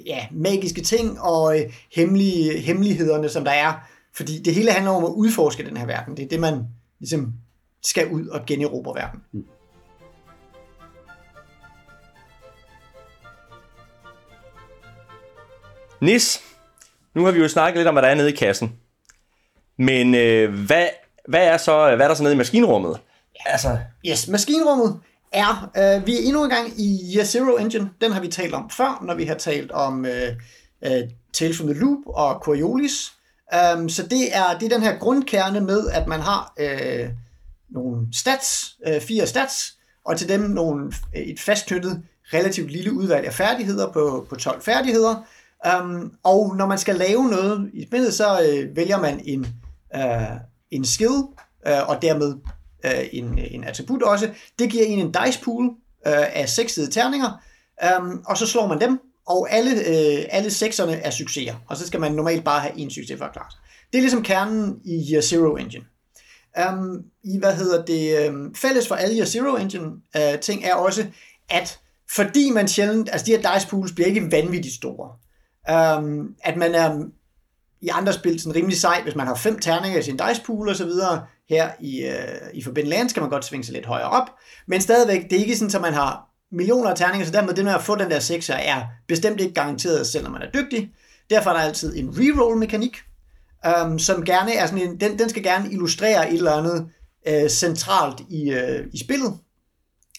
ja, 0.05 0.25
magiske 0.31 0.81
ting 0.81 1.21
og 1.21 1.59
øh, 1.59 1.73
hemmelige, 1.95 2.59
hemmelighederne, 2.59 3.29
som 3.29 3.43
der 3.43 3.51
er. 3.51 3.73
Fordi 4.13 4.39
det 4.39 4.53
hele 4.53 4.71
handler 4.71 4.91
om 4.91 5.05
at 5.05 5.09
udforske 5.09 5.65
den 5.65 5.77
her 5.77 5.85
verden. 5.85 6.17
Det 6.17 6.23
er 6.23 6.29
det, 6.29 6.39
man 6.39 6.63
ligesom 6.99 7.33
skal 7.83 8.11
ud 8.11 8.27
og 8.27 8.45
generobre 8.45 8.95
verden. 8.95 9.19
Mm. 9.31 9.45
Nis, 16.05 16.41
nu 17.15 17.25
har 17.25 17.31
vi 17.31 17.39
jo 17.39 17.47
snakket 17.47 17.77
lidt 17.77 17.87
om, 17.87 17.93
hvad 17.93 18.03
der 18.03 18.09
er 18.09 18.15
nede 18.15 18.29
i 18.29 18.35
kassen. 18.35 18.75
Men 19.77 20.15
øh, 20.15 20.65
hvad, 20.65 20.87
hvad, 21.27 21.47
er 21.47 21.57
så, 21.57 21.95
hvad 21.95 22.05
er 22.05 22.07
der 22.07 22.15
så 22.15 22.23
nede 22.23 22.33
i 22.33 22.37
maskinrummet? 22.37 22.99
Altså, 23.45 23.77
Yes, 24.05 24.27
maskinrummet 24.27 24.99
er, 25.31 25.71
øh, 25.77 26.07
vi 26.07 26.15
er 26.15 26.19
endnu 26.23 26.43
en 26.43 26.49
gang 26.49 26.79
i 26.79 27.15
Year 27.15 27.25
Zero 27.25 27.57
Engine. 27.57 27.89
Den 28.01 28.11
har 28.11 28.21
vi 28.21 28.27
talt 28.27 28.53
om 28.53 28.69
før, 28.69 29.03
når 29.05 29.15
vi 29.15 29.25
har 29.25 29.35
talt 29.35 29.71
om 29.71 30.05
øh, 30.05 30.35
øh, 30.85 31.03
Tales 31.33 31.57
from 31.57 31.67
the 31.67 31.79
Loop 31.79 31.99
og 32.05 32.39
Coriolis. 32.43 33.13
Um, 33.75 33.89
så 33.89 34.03
det 34.03 34.35
er, 34.35 34.57
det 34.59 34.65
er 34.65 34.75
den 34.75 34.83
her 34.83 34.97
grundkerne 34.97 35.61
med, 35.61 35.89
at 35.89 36.07
man 36.07 36.19
har 36.19 36.53
øh, 36.59 37.09
nogle 37.69 38.07
stats, 38.13 38.75
øh, 38.87 39.01
fire 39.01 39.27
stats, 39.27 39.73
og 40.05 40.17
til 40.17 40.29
dem 40.29 40.41
nogle, 40.41 40.93
øh, 41.15 41.21
et 41.21 41.39
fastknyttet, 41.39 42.03
relativt 42.33 42.71
lille 42.71 42.93
udvalg 42.93 43.25
af 43.25 43.33
færdigheder 43.33 43.91
på, 43.91 44.27
på 44.29 44.35
12 44.35 44.61
færdigheder. 44.61 45.25
Um, 45.73 46.13
og 46.23 46.55
når 46.55 46.65
man 46.65 46.77
skal 46.77 46.95
lave 46.95 47.29
noget 47.29 47.69
i 47.73 47.85
spillet, 47.85 48.13
så 48.13 48.41
øh, 48.41 48.75
vælger 48.75 48.99
man 48.99 49.21
en, 49.25 49.47
øh, 49.95 50.37
en 50.71 50.85
skill, 50.85 51.23
øh, 51.67 51.89
og 51.89 52.01
dermed 52.01 52.33
øh, 52.85 53.05
en, 53.11 53.39
en 53.51 53.63
attribut 53.63 54.03
også. 54.03 54.29
Det 54.59 54.69
giver 54.69 54.85
en 54.85 54.99
en 54.99 55.11
dice 55.11 55.41
pool 55.43 55.65
øh, 56.07 56.35
af 56.35 56.49
sekssidede 56.49 56.91
terninger, 56.91 57.41
um, 57.99 58.23
og 58.25 58.37
så 58.37 58.47
slår 58.47 58.67
man 58.67 58.81
dem, 58.81 58.99
og 59.27 59.47
alle, 59.51 59.71
øh, 59.71 60.25
alle 60.29 60.51
sekserne 60.51 60.93
er 60.93 61.09
succeser, 61.09 61.55
og 61.67 61.77
så 61.77 61.87
skal 61.87 61.99
man 61.99 62.11
normalt 62.11 62.43
bare 62.43 62.59
have 62.59 62.77
en 62.77 62.91
succes 62.91 63.17
for 63.17 63.25
at 63.25 63.33
klare 63.33 63.51
sig. 63.51 63.59
Det 63.91 63.97
er 63.97 64.01
ligesom 64.01 64.23
kernen 64.23 64.79
i 64.83 65.11
Year 65.11 65.21
Zero 65.21 65.55
Engine. 65.55 65.85
Um, 66.69 67.03
I 67.23 67.39
hvad 67.39 67.55
hedder 67.55 67.85
det, 67.85 68.29
um, 68.29 68.55
fælles 68.55 68.87
for 68.87 68.95
alle 68.95 69.15
Year 69.15 69.25
Zero 69.25 69.55
Engine 69.55 69.85
uh, 69.85 70.39
ting 70.41 70.63
er 70.63 70.73
også, 70.73 71.05
at 71.49 71.79
fordi 72.15 72.49
man 72.49 72.67
sjældent, 72.67 73.09
altså 73.11 73.25
de 73.25 73.31
her 73.31 73.53
dice 73.53 73.67
pools 73.67 73.91
bliver 73.91 74.07
ikke 74.07 74.31
vanvittigt 74.31 74.75
store, 74.75 75.11
Øhm, 75.69 76.35
at 76.43 76.57
man 76.57 76.75
er 76.75 77.05
i 77.81 77.87
andre 77.87 78.13
spil 78.13 78.39
sådan 78.39 78.55
rimelig 78.55 78.77
sej, 78.77 79.01
hvis 79.03 79.15
man 79.15 79.27
har 79.27 79.35
fem 79.35 79.59
terninger 79.59 79.99
i 79.99 80.03
sin 80.03 80.17
dice 80.17 80.41
pool 80.45 80.69
og 80.69 80.75
så 80.75 80.85
videre. 80.85 81.25
Her 81.49 81.69
i, 81.79 82.05
øh, 82.05 82.49
i 82.53 82.63
Forbidden 82.63 82.89
Lands 82.89 83.13
kan 83.13 83.23
man 83.23 83.29
godt 83.29 83.45
svinge 83.45 83.63
sig 83.63 83.73
lidt 83.73 83.85
højere 83.85 84.09
op, 84.09 84.29
men 84.67 84.81
stadigvæk, 84.81 85.29
det 85.29 85.33
er 85.33 85.39
ikke 85.39 85.57
sådan, 85.57 85.75
at 85.75 85.81
man 85.81 85.93
har 85.93 86.29
millioner 86.51 86.89
af 86.89 86.95
terninger, 86.95 87.25
så 87.25 87.31
dermed 87.31 87.53
det 87.53 87.65
med 87.65 87.73
at 87.73 87.83
få 87.83 87.95
den 87.95 88.11
der 88.11 88.19
6'er 88.19 88.53
er 88.53 88.81
bestemt 89.07 89.41
ikke 89.41 89.53
garanteret, 89.53 90.07
selvom 90.07 90.31
man 90.31 90.41
er 90.41 90.51
dygtig. 90.51 90.91
Derfor 91.29 91.49
er 91.49 91.53
der 91.53 91.61
altid 91.61 91.95
en 91.95 92.09
reroll-mekanik, 92.17 92.97
øhm, 93.65 93.99
som 93.99 94.25
gerne 94.25 94.55
er 94.55 94.65
sådan 94.65 94.81
en, 94.81 94.99
den, 94.99 95.19
den 95.19 95.29
skal 95.29 95.43
gerne 95.43 95.71
illustrere 95.71 96.29
et 96.29 96.37
eller 96.37 96.51
andet 96.51 96.89
øh, 97.27 97.49
centralt 97.49 98.21
i, 98.29 98.51
øh, 98.51 98.87
i 98.93 98.97
spillet. 98.97 99.37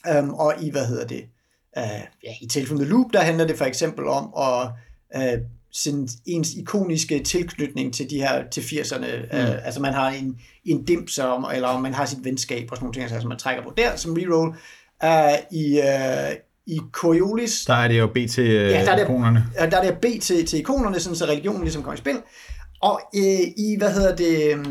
Øhm, 0.08 0.34
og 0.34 0.54
i, 0.60 0.70
hvad 0.70 0.86
hedder 0.86 1.06
det, 1.06 1.24
øh, 1.78 2.00
ja, 2.24 2.32
i 2.40 2.48
Tale 2.48 2.66
from 2.66 2.78
the 2.78 2.88
Loop, 2.88 3.12
der 3.12 3.20
handler 3.20 3.46
det 3.46 3.58
for 3.58 3.64
eksempel 3.64 4.06
om 4.06 4.32
at 4.38 4.68
uh, 5.16 5.22
sin, 5.72 6.08
ens 6.26 6.54
ikoniske 6.54 7.22
tilknytning 7.22 7.94
til 7.94 8.10
de 8.10 8.16
her 8.18 8.48
til 8.50 8.60
80'erne. 8.60 9.06
Mm. 9.16 9.38
Uh, 9.38 9.66
altså 9.66 9.80
man 9.80 9.94
har 9.94 10.08
en, 10.10 10.36
en 10.64 10.84
dims, 10.84 11.18
om, 11.18 11.46
eller 11.54 11.68
om 11.68 11.82
man 11.82 11.94
har 11.94 12.06
sit 12.06 12.24
venskab 12.24 12.68
og 12.70 12.76
sådan 12.76 12.84
nogle 12.84 12.94
ting, 12.94 13.02
altså, 13.02 13.20
som 13.20 13.28
man 13.28 13.38
trækker 13.38 13.62
på 13.62 13.72
der 13.76 13.96
som 13.96 14.12
reroll. 14.18 14.48
Uh, 15.04 15.58
I, 15.58 15.78
uh, 15.78 16.36
i 16.66 16.80
Coriolis, 16.92 17.64
Der 17.66 17.74
er 17.74 17.88
det 17.88 17.98
jo 17.98 18.06
B 18.06 18.16
til 18.30 18.44
øh, 18.46 18.70
Ja, 18.70 18.84
der 18.84 18.90
er 18.92 18.96
det- 18.96 19.02
ikonerne. 19.02 19.46
der 19.58 19.76
er 19.80 19.90
det 19.90 19.98
B 20.00 20.22
til, 20.22 20.46
til 20.46 20.58
ikonerne, 20.58 21.00
sådan, 21.00 21.16
så 21.16 21.24
religionen 21.24 21.62
ligesom 21.62 21.82
kommer 21.82 21.94
i 21.94 21.98
spil. 21.98 22.16
Og 22.82 23.00
øh, 23.16 23.40
i, 23.56 23.76
hvad 23.78 23.92
hedder 23.92 24.16
det, 24.16 24.54
øh, 24.58 24.64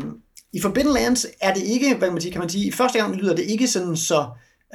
i 0.52 0.60
Forbidden 0.60 0.92
Lands 0.94 1.26
er 1.40 1.54
det 1.54 1.62
ikke, 1.62 1.88
hvad 1.94 2.06
kan 2.08 2.12
man 2.12 2.22
sige, 2.22 2.32
kan 2.32 2.40
man 2.40 2.48
sige, 2.48 2.66
i 2.66 2.70
første 2.72 2.98
gang 2.98 3.14
lyder 3.16 3.36
det 3.36 3.42
ikke 3.44 3.68
sådan 3.68 3.96
så, 3.96 4.26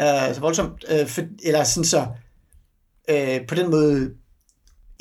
øh, 0.01 0.33
så 0.35 0.39
voldsomt, 0.39 0.85
øh, 0.91 1.07
for, 1.07 1.21
eller 1.43 1.63
sådan 1.63 1.83
så, 1.85 2.05
øh, 3.09 3.39
på 3.47 3.55
den 3.55 3.71
måde 3.71 4.09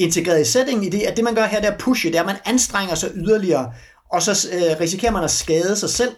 integreret 0.01 0.41
i 0.41 0.45
settingen 0.45 0.85
i 0.85 0.89
det, 0.89 1.01
at 1.01 1.17
det 1.17 1.25
man 1.25 1.35
gør 1.35 1.45
her, 1.45 1.61
det 1.61 1.69
er 1.69 1.73
at 1.73 1.79
pushe, 1.79 2.09
det 2.09 2.17
er, 2.17 2.21
at 2.21 2.27
man 2.27 2.37
anstrenger 2.45 2.95
sig 2.95 3.11
yderligere, 3.15 3.73
og 4.13 4.23
så 4.23 4.49
øh, 4.53 4.81
risikerer 4.81 5.13
man 5.13 5.25
at 5.25 5.31
skade 5.31 5.77
sig 5.77 5.91
selv, 5.91 6.11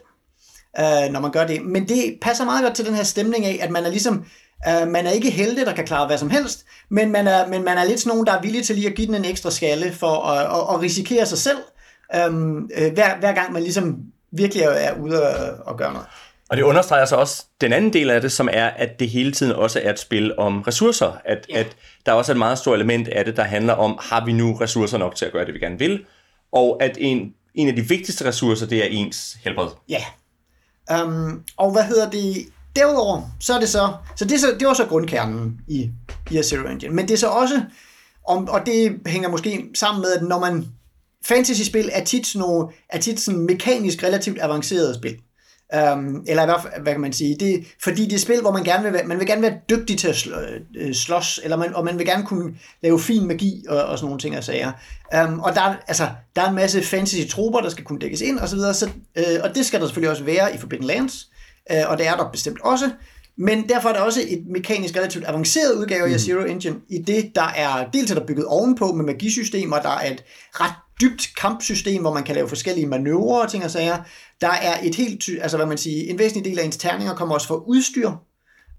øh, 0.79 1.13
når 1.13 1.21
man 1.21 1.31
gør 1.31 1.47
det. 1.47 1.65
Men 1.65 1.89
det 1.89 2.19
passer 2.23 2.45
meget 2.45 2.65
godt 2.65 2.75
til 2.75 2.87
den 2.87 2.95
her 2.95 3.03
stemning 3.03 3.47
af, 3.47 3.59
at 3.63 3.71
man 3.71 3.85
er 3.85 3.91
ligesom, 3.91 4.25
øh, 4.69 4.89
man 4.89 5.07
er 5.07 5.11
ikke 5.11 5.31
heldig, 5.31 5.67
der 5.67 5.75
kan 5.75 5.87
klare 5.87 6.07
hvad 6.07 6.19
som 6.19 6.31
helst, 6.31 6.65
men 6.91 7.13
man 7.13 7.27
er, 7.27 7.47
men 7.47 7.65
man 7.65 7.79
er 7.79 7.85
lidt 7.85 8.01
sådan 8.01 8.11
nogen, 8.11 8.27
der 8.27 8.33
er 8.33 8.41
villig 8.43 8.65
til 8.65 8.77
lige 8.77 8.89
at 8.89 8.95
give 8.95 9.07
den 9.07 9.15
en 9.15 9.25
ekstra 9.25 9.51
skalle 9.51 9.93
for 9.93 10.25
at, 10.27 10.45
at, 10.45 10.75
at 10.75 10.81
risikere 10.81 11.27
sig 11.27 11.39
selv, 11.39 11.59
øhm, 12.15 12.71
øh, 12.77 12.93
hver, 12.93 13.19
hver 13.19 13.33
gang 13.33 13.53
man 13.53 13.63
ligesom 13.63 13.99
virkelig 14.33 14.63
er 14.63 15.01
ude 15.01 15.25
at, 15.25 15.55
og 15.67 15.79
gøre 15.79 15.93
noget. 15.93 16.07
Og 16.53 16.57
det 16.59 16.63
understreger 16.63 17.05
så 17.05 17.17
også 17.17 17.45
den 17.61 17.73
anden 17.73 17.93
del 17.93 18.11
af 18.11 18.21
det, 18.21 18.33
som 18.33 18.49
er, 18.53 18.67
at 18.67 19.01
det 19.01 19.11
hele 19.11 19.33
tiden 19.33 19.53
også 19.53 19.81
er 19.83 19.91
et 19.93 19.99
spil 19.99 20.39
om 20.39 20.63
ressourcer. 20.63 21.13
At, 21.25 21.47
Ja. 21.49 21.61
at 21.61 21.77
der 22.07 22.13
også 22.13 22.33
er 22.33 22.35
et 22.35 22.39
meget 22.39 22.59
stort 22.59 22.75
element 22.79 23.09
af 23.09 23.25
det, 23.25 23.37
der 23.37 23.43
handler 23.43 23.73
om, 23.73 23.99
har 24.03 24.25
vi 24.25 24.33
nu 24.33 24.53
ressourcer 24.55 24.99
nok 24.99 25.15
til 25.17 25.25
at 25.25 25.33
gøre 25.33 25.47
det, 25.47 25.55
vi 25.55 25.59
gerne 25.59 25.79
vil? 25.79 26.05
Og 26.53 26.83
at 26.83 26.97
en, 27.01 27.33
en 27.55 27.69
af 27.69 27.77
de 27.77 27.83
vigtigste 27.83 28.25
ressourcer, 28.25 28.67
det 28.67 28.79
er 28.79 28.89
ens 28.91 29.37
helbred. 29.45 29.69
Ja. 29.89 30.03
Um, 31.03 31.43
og 31.57 31.73
hvad 31.73 31.83
hedder 31.83 32.11
det? 32.11 32.37
Derudover, 32.77 33.23
så 33.41 33.55
er 33.55 33.61
det 33.61 33.69
så, 33.69 33.93
så 34.17 34.25
det, 34.25 34.33
er 34.33 34.39
så, 34.39 34.57
det 34.61 34.69
var 34.69 34.75
så 34.75 34.87
grundkernen 34.87 35.61
i 35.69 35.91
Year 36.33 36.43
Zero 36.43 36.69
Engine. 36.69 36.95
Men 36.95 37.09
det 37.09 37.15
er 37.15 37.19
så 37.19 37.29
også, 37.29 37.63
Og, 38.29 38.47
og 38.49 38.67
det 38.67 39.01
hænger 39.07 39.29
måske 39.29 39.65
sammen 39.75 40.01
med, 40.03 40.13
at 40.13 40.23
når 40.23 40.39
man... 40.39 40.67
Fantasy-spil 41.25 41.91
er 41.93 42.05
tit, 42.05 42.27
sådan 42.27 42.41
nogle, 42.49 42.69
er 42.89 42.99
tit 42.99 43.21
sådan 43.21 43.41
mekanisk 43.41 44.03
relativt 44.03 44.39
avancerede 44.41 44.95
spil. 44.95 45.17
Um, 45.93 46.25
eller 46.27 46.43
i 46.43 46.47
hvert 46.47 46.63
fald, 46.63 46.83
hvad 46.83 46.93
kan 46.93 47.01
man 47.01 47.13
sige, 47.13 47.37
det, 47.41 47.65
fordi 47.83 48.05
det 48.05 48.13
er 48.13 48.19
spil, 48.19 48.41
hvor 48.41 48.53
man 48.53 48.65
gerne 48.65 48.85
vil 48.85 48.93
være, 48.93 49.05
man 49.05 49.19
vil 49.19 49.27
gerne 49.27 49.43
være 49.43 49.55
dygtig 49.71 49.99
til 49.99 50.09
at 50.09 50.17
slå, 50.17 50.37
øh, 50.77 50.95
slås, 50.95 51.41
eller 51.45 51.57
man, 51.57 51.75
og 51.75 51.85
man 51.85 51.99
vil 51.99 52.07
gerne 52.07 52.27
kunne 52.27 52.55
lave 52.83 53.01
fin 53.01 53.27
magi 53.27 53.65
og, 53.69 53.85
og 53.85 53.99
sådan 53.99 54.07
nogle 54.07 54.21
ting 54.21 54.37
og 54.37 54.45
sager. 54.45 54.73
Um, 55.25 55.41
og 55.41 55.55
der, 55.55 55.61
er, 55.61 55.75
altså, 55.89 56.09
der 56.37 56.43
er 56.43 56.49
en 56.49 56.55
masse 56.55 56.83
fantasy-troper, 56.83 57.61
der 57.61 57.69
skal 57.69 57.85
kunne 57.85 57.99
dækkes 57.99 58.21
ind 58.21 58.39
og 58.39 58.49
så 58.49 58.57
videre, 58.57 58.75
så, 58.75 58.91
øh, 59.17 59.25
og 59.43 59.55
det 59.55 59.67
skal 59.67 59.81
der 59.81 59.87
selvfølgelig 59.87 60.11
også 60.11 60.25
være 60.25 60.55
i 60.55 60.59
Forbidden 60.59 60.87
Lands, 60.87 61.29
øh, 61.73 61.83
og 61.87 61.99
det 61.99 62.07
er 62.07 62.17
der 62.17 62.31
bestemt 62.31 62.61
også. 62.61 62.91
Men 63.37 63.69
derfor 63.69 63.89
er 63.89 63.93
der 63.93 64.01
også 64.01 64.21
et 64.29 64.43
mekanisk 64.47 64.97
relativt 64.97 65.25
avanceret 65.29 65.75
udgave 65.75 66.07
mm. 66.07 66.15
af 66.15 66.21
Zero 66.21 66.45
Engine, 66.45 66.77
i 66.89 66.99
det 66.99 67.33
der 67.35 67.49
er 67.57 67.91
dels 67.93 68.11
er 68.11 68.15
der 68.15 68.27
bygget 68.27 68.47
ovenpå 68.47 68.93
med 68.93 69.05
magisystemer, 69.05 69.79
der 69.79 69.89
er 69.89 70.13
et 70.13 70.25
ret 70.53 70.75
dybt 71.03 71.29
kampsystem, 71.41 72.01
hvor 72.01 72.15
man 72.15 72.25
kan 72.25 72.35
lave 72.35 72.49
forskellige 72.49 72.87
manøvrer 72.87 73.43
og 73.43 73.51
ting 73.51 73.65
og 73.65 73.71
sager. 73.71 73.99
Der 74.41 74.51
er 74.51 74.79
et 74.83 74.95
helt, 74.95 75.25
altså 75.43 75.57
hvad 75.57 75.67
man 75.67 75.79
siger, 75.79 76.11
en 76.11 76.19
væsentlig 76.19 76.45
del 76.51 76.59
af 76.59 76.65
ens 76.65 76.77
terninger 76.77 77.15
kommer 77.15 77.35
også 77.35 77.47
fra 77.47 77.57
udstyr, 77.57 78.11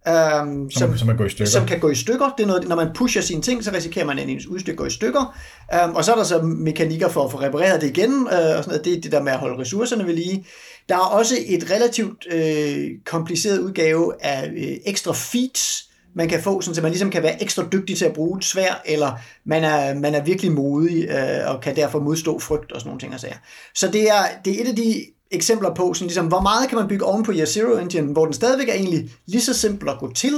Um, 0.08 0.72
som, 0.72 0.98
som, 0.98 1.08
kan 1.08 1.18
gå 1.18 1.26
i 1.26 1.30
stykker. 1.30 1.52
som 1.52 1.66
kan 1.66 1.80
gå 1.80 1.90
i 1.90 1.96
stykker. 1.96 2.34
Det 2.38 2.44
er 2.44 2.48
noget, 2.48 2.68
når 2.68 2.76
man 2.76 2.90
pusher 2.96 3.22
sine 3.22 3.42
ting, 3.42 3.64
så 3.64 3.72
risikerer 3.74 4.06
man, 4.06 4.20
at 4.20 4.30
ens 4.30 4.48
udstyr 4.48 4.76
går 4.76 4.86
i 4.86 4.90
stykker. 4.90 5.38
Um, 5.86 5.96
og 5.96 6.04
så 6.06 6.12
er 6.12 6.16
der 6.16 6.24
så 6.24 6.42
mekanikker 6.42 7.08
for 7.08 7.26
at 7.26 7.32
få 7.32 7.42
repareret 7.42 7.82
det 7.82 7.88
igen, 7.98 8.14
uh, 8.14 8.26
og 8.26 8.30
sådan 8.32 8.64
noget. 8.68 8.86
det 8.86 8.94
er 8.94 9.02
det 9.02 9.12
der 9.12 9.22
med 9.22 9.32
at 9.32 9.40
holde 9.40 9.62
ressourcerne 9.62 10.08
ved 10.08 10.14
lige. 10.14 10.46
Der 10.90 10.96
er 10.96 11.00
også 11.00 11.36
et 11.48 11.72
relativt 11.72 12.26
uh, 12.34 13.00
kompliceret 13.06 13.60
udgave 13.60 14.14
af 14.26 14.50
uh, 14.50 14.76
ekstra 14.86 15.12
feats, 15.12 15.90
man 16.16 16.30
kan 16.30 16.42
få, 16.42 16.62
sådan, 16.62 16.76
så 16.76 16.82
man 16.82 16.92
ligesom 16.92 17.10
kan 17.10 17.24
være 17.24 17.44
ekstra 17.44 17.66
dygtig 17.72 17.98
til 17.98 18.06
at 18.06 18.14
bruge 18.14 18.38
et 18.38 18.46
svær, 18.46 18.82
eller 18.86 19.12
man 19.46 19.64
er, 19.64 19.94
man 19.94 20.16
er 20.16 20.24
virkelig 20.24 20.52
modig 20.52 21.10
øh, 21.10 21.54
og 21.54 21.62
kan 21.62 21.76
derfor 21.76 22.00
modstå 22.00 22.40
frygt 22.40 22.72
og 22.72 22.80
sådan 22.82 22.90
nogle 22.90 23.00
ting. 23.00 23.14
Og 23.14 23.20
sager. 23.20 23.36
Så 23.76 23.88
det 23.88 24.10
er, 24.10 24.24
det 24.46 24.58
er 24.58 24.64
et 24.64 24.68
af 24.68 24.76
de 24.76 25.06
eksempler 25.32 25.74
på, 25.74 25.94
sådan 25.94 26.08
ligesom, 26.08 26.28
hvor 26.28 26.42
meget 26.42 26.70
kan 26.70 26.78
man 26.78 26.88
bygge 26.88 27.06
oven 27.06 27.24
på 27.24 27.32
Year 27.36 27.46
Zero 27.46 27.78
Engine, 27.78 28.14
hvor 28.14 28.26
den 28.26 28.34
stadigvæk 28.34 28.70
er 28.70 28.74
egentlig 28.74 29.10
lige 29.26 29.42
så 29.42 29.54
simpel 29.54 29.90
at 29.90 30.00
gå 30.00 30.14
til, 30.14 30.34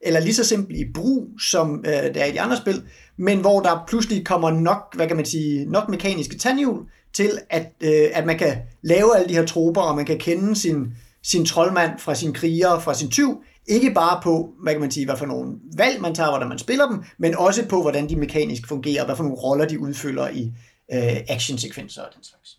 eller 0.00 0.20
lige 0.20 0.34
så 0.34 0.44
simpel 0.44 0.76
i 0.76 0.84
brug, 0.94 1.28
som 1.50 1.84
øh, 1.86 1.92
det 1.92 2.22
er 2.22 2.24
i 2.24 2.32
de 2.32 2.40
andre 2.40 2.56
spil, 2.56 2.82
men 3.16 3.40
hvor 3.40 3.60
der 3.60 3.84
pludselig 3.88 4.26
kommer 4.26 4.50
nok, 4.50 4.96
hvad 4.96 5.06
kan 5.06 5.16
man 5.16 5.24
sige, 5.24 5.64
nok 5.64 5.88
mekaniske 5.88 6.38
tandhjul 6.38 6.86
til, 7.12 7.30
at, 7.50 7.72
øh, 7.80 8.08
at 8.12 8.26
man 8.26 8.38
kan 8.38 8.56
lave 8.82 9.16
alle 9.16 9.28
de 9.28 9.34
her 9.34 9.46
troper, 9.46 9.80
og 9.80 9.96
man 9.96 10.04
kan 10.04 10.18
kende 10.18 10.56
sin, 10.56 10.86
sin 11.22 11.44
troldmand 11.44 11.98
fra 11.98 12.14
sin 12.14 12.32
kriger, 12.32 12.78
fra 12.78 12.94
sin 12.94 13.10
tyv, 13.10 13.42
ikke 13.66 13.90
bare 13.94 14.20
på, 14.22 14.50
hvad 14.62 14.72
kan 14.72 14.80
man 14.80 14.90
sige, 14.90 15.06
hvad 15.06 15.16
for 15.16 15.26
nogle 15.26 15.56
valg 15.76 16.00
man 16.00 16.14
tager, 16.14 16.30
hvordan 16.30 16.48
man 16.48 16.58
spiller 16.58 16.86
dem, 16.86 17.04
men 17.18 17.36
også 17.36 17.68
på, 17.68 17.80
hvordan 17.82 18.08
de 18.08 18.16
mekanisk 18.16 18.68
fungerer, 18.68 19.04
hvad 19.04 19.16
for 19.16 19.22
nogle 19.22 19.38
roller 19.38 19.64
de 19.64 19.80
udfylder 19.80 20.28
i 20.28 20.52
øh, 20.92 21.16
actionsekvenser 21.28 22.02
og 22.02 22.08
den 22.14 22.24
slags. 22.24 22.58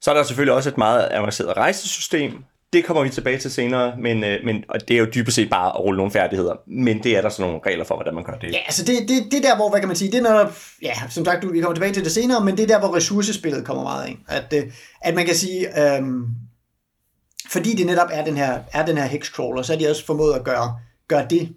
Så 0.00 0.10
er 0.10 0.14
der 0.14 0.22
selvfølgelig 0.22 0.54
også 0.54 0.68
et 0.68 0.78
meget 0.78 1.08
avanceret 1.10 1.56
rejsesystem. 1.56 2.32
Det 2.72 2.84
kommer 2.84 3.02
vi 3.02 3.08
tilbage 3.08 3.38
til 3.38 3.50
senere, 3.50 3.96
men, 3.98 4.24
øh, 4.24 4.44
men 4.44 4.64
og 4.68 4.88
det 4.88 4.94
er 4.94 4.98
jo 4.98 5.06
dybest 5.14 5.34
set 5.34 5.50
bare 5.50 5.68
at 5.68 5.80
rulle 5.80 5.96
nogle 5.96 6.12
færdigheder. 6.12 6.54
Men 6.66 7.02
det 7.02 7.16
er 7.16 7.20
der 7.20 7.28
sådan 7.28 7.46
nogle 7.46 7.60
regler 7.66 7.84
for, 7.84 7.94
hvordan 7.94 8.14
man 8.14 8.24
gør 8.24 8.32
det. 8.32 8.52
Ja, 8.52 8.58
altså 8.66 8.84
det, 8.84 9.08
det, 9.08 9.32
det 9.32 9.34
er 9.34 9.48
der, 9.48 9.56
hvor, 9.56 9.70
hvad 9.70 9.80
kan 9.80 9.88
man 9.88 9.96
sige, 9.96 10.12
det 10.12 10.18
er 10.18 10.22
når, 10.22 10.52
ja, 10.82 10.94
som 11.10 11.24
sagt, 11.24 11.52
vi 11.52 11.60
kommer 11.60 11.74
tilbage 11.74 11.92
til 11.92 12.04
det 12.04 12.12
senere, 12.12 12.44
men 12.44 12.56
det 12.56 12.62
er 12.62 12.66
der, 12.66 12.78
hvor 12.78 12.96
ressourcespillet 12.96 13.64
kommer 13.64 13.82
meget 13.82 14.08
ind. 14.08 14.18
At, 14.28 14.52
øh, 14.56 14.72
at 15.00 15.14
man 15.14 15.26
kan 15.26 15.34
sige, 15.34 15.94
øhm, 15.94 16.24
fordi 17.48 17.74
det 17.74 17.86
netop 17.86 18.08
er 18.12 18.24
den 18.24 18.36
her, 18.36 18.58
er 18.72 18.86
den 18.86 18.96
her 18.96 19.04
hexcrawler, 19.04 19.62
så 19.62 19.72
er 19.72 19.76
de 19.76 19.90
også 19.90 20.06
formået 20.06 20.34
at 20.34 20.44
gøre, 20.44 20.78
gøre 21.08 21.26
det 21.30 21.48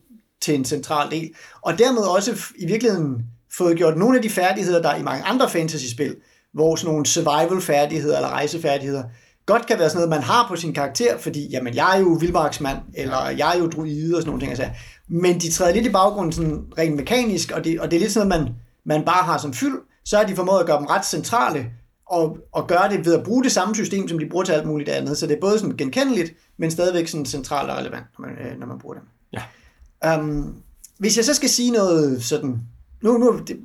til 0.41 0.55
en 0.55 0.65
central 0.65 1.11
del. 1.11 1.29
Og 1.61 1.79
dermed 1.79 2.01
også 2.01 2.43
i 2.55 2.65
virkeligheden 2.65 3.25
fået 3.57 3.77
gjort 3.77 3.97
nogle 3.97 4.17
af 4.17 4.23
de 4.23 4.29
færdigheder, 4.29 4.81
der 4.81 4.89
er 4.89 4.95
i 4.95 5.03
mange 5.03 5.23
andre 5.23 5.49
fantasy-spil, 5.49 6.15
hvor 6.53 6.75
sådan 6.75 6.91
nogle 6.91 7.05
survival-færdigheder 7.05 8.15
eller 8.15 8.29
rejsefærdigheder, 8.29 9.03
godt 9.45 9.67
kan 9.67 9.79
være 9.79 9.89
sådan 9.89 9.97
noget, 9.97 10.09
man 10.09 10.23
har 10.23 10.45
på 10.47 10.55
sin 10.55 10.73
karakter, 10.73 11.17
fordi 11.17 11.47
jamen, 11.51 11.75
jeg 11.75 11.95
er 11.95 11.99
jo 11.99 12.17
vildmarksmand, 12.19 12.77
eller 12.93 13.29
jeg 13.29 13.55
er 13.55 13.59
jo 13.59 13.67
druide 13.67 14.15
og 14.15 14.21
sådan 14.21 14.29
nogle 14.29 14.41
ting. 14.41 14.49
Altså. 14.49 14.69
Men 15.07 15.39
de 15.39 15.51
træder 15.51 15.73
lidt 15.73 15.85
i 15.85 15.91
baggrunden 15.91 16.31
sådan 16.31 16.63
rent 16.77 16.95
mekanisk, 16.95 17.51
og 17.51 17.63
det, 17.63 17.79
og 17.79 17.91
det 17.91 17.97
er 17.97 18.01
lidt 18.01 18.11
sådan 18.11 18.27
noget, 18.27 18.43
man, 18.43 18.55
man 18.85 19.05
bare 19.05 19.23
har 19.23 19.37
som 19.37 19.53
fyld, 19.53 19.77
så 20.05 20.17
er 20.17 20.25
de 20.25 20.35
formået 20.35 20.59
at 20.59 20.65
gøre 20.65 20.79
dem 20.79 20.85
ret 20.85 21.05
centrale, 21.05 21.65
og, 22.11 22.37
og 22.51 22.67
gøre 22.67 22.89
det 22.89 23.05
ved 23.05 23.13
at 23.13 23.23
bruge 23.23 23.43
det 23.43 23.51
samme 23.51 23.75
system, 23.75 24.07
som 24.07 24.19
de 24.19 24.29
bruger 24.29 24.45
til 24.45 24.53
alt 24.53 24.67
muligt 24.67 24.89
andet. 24.89 25.17
Så 25.17 25.27
det 25.27 25.35
er 25.35 25.39
både 25.41 25.59
sådan 25.59 25.77
genkendeligt, 25.77 26.33
men 26.57 26.71
stadigvæk 26.71 27.07
sådan 27.07 27.25
centralt 27.25 27.69
og 27.69 27.77
relevant, 27.77 28.05
når 28.19 28.27
man, 28.27 28.37
øh, 28.37 28.59
når 28.59 28.67
man 28.67 28.79
bruger 28.79 28.95
dem. 28.95 29.03
Ja. 29.33 30.19
Um, 30.19 30.55
hvis 30.97 31.17
jeg 31.17 31.25
så 31.25 31.33
skal 31.33 31.49
sige 31.49 31.71
noget 31.71 32.23
sådan... 32.23 32.61
Nu, 33.03 33.17
nu, 33.17 33.39
det, 33.47 33.59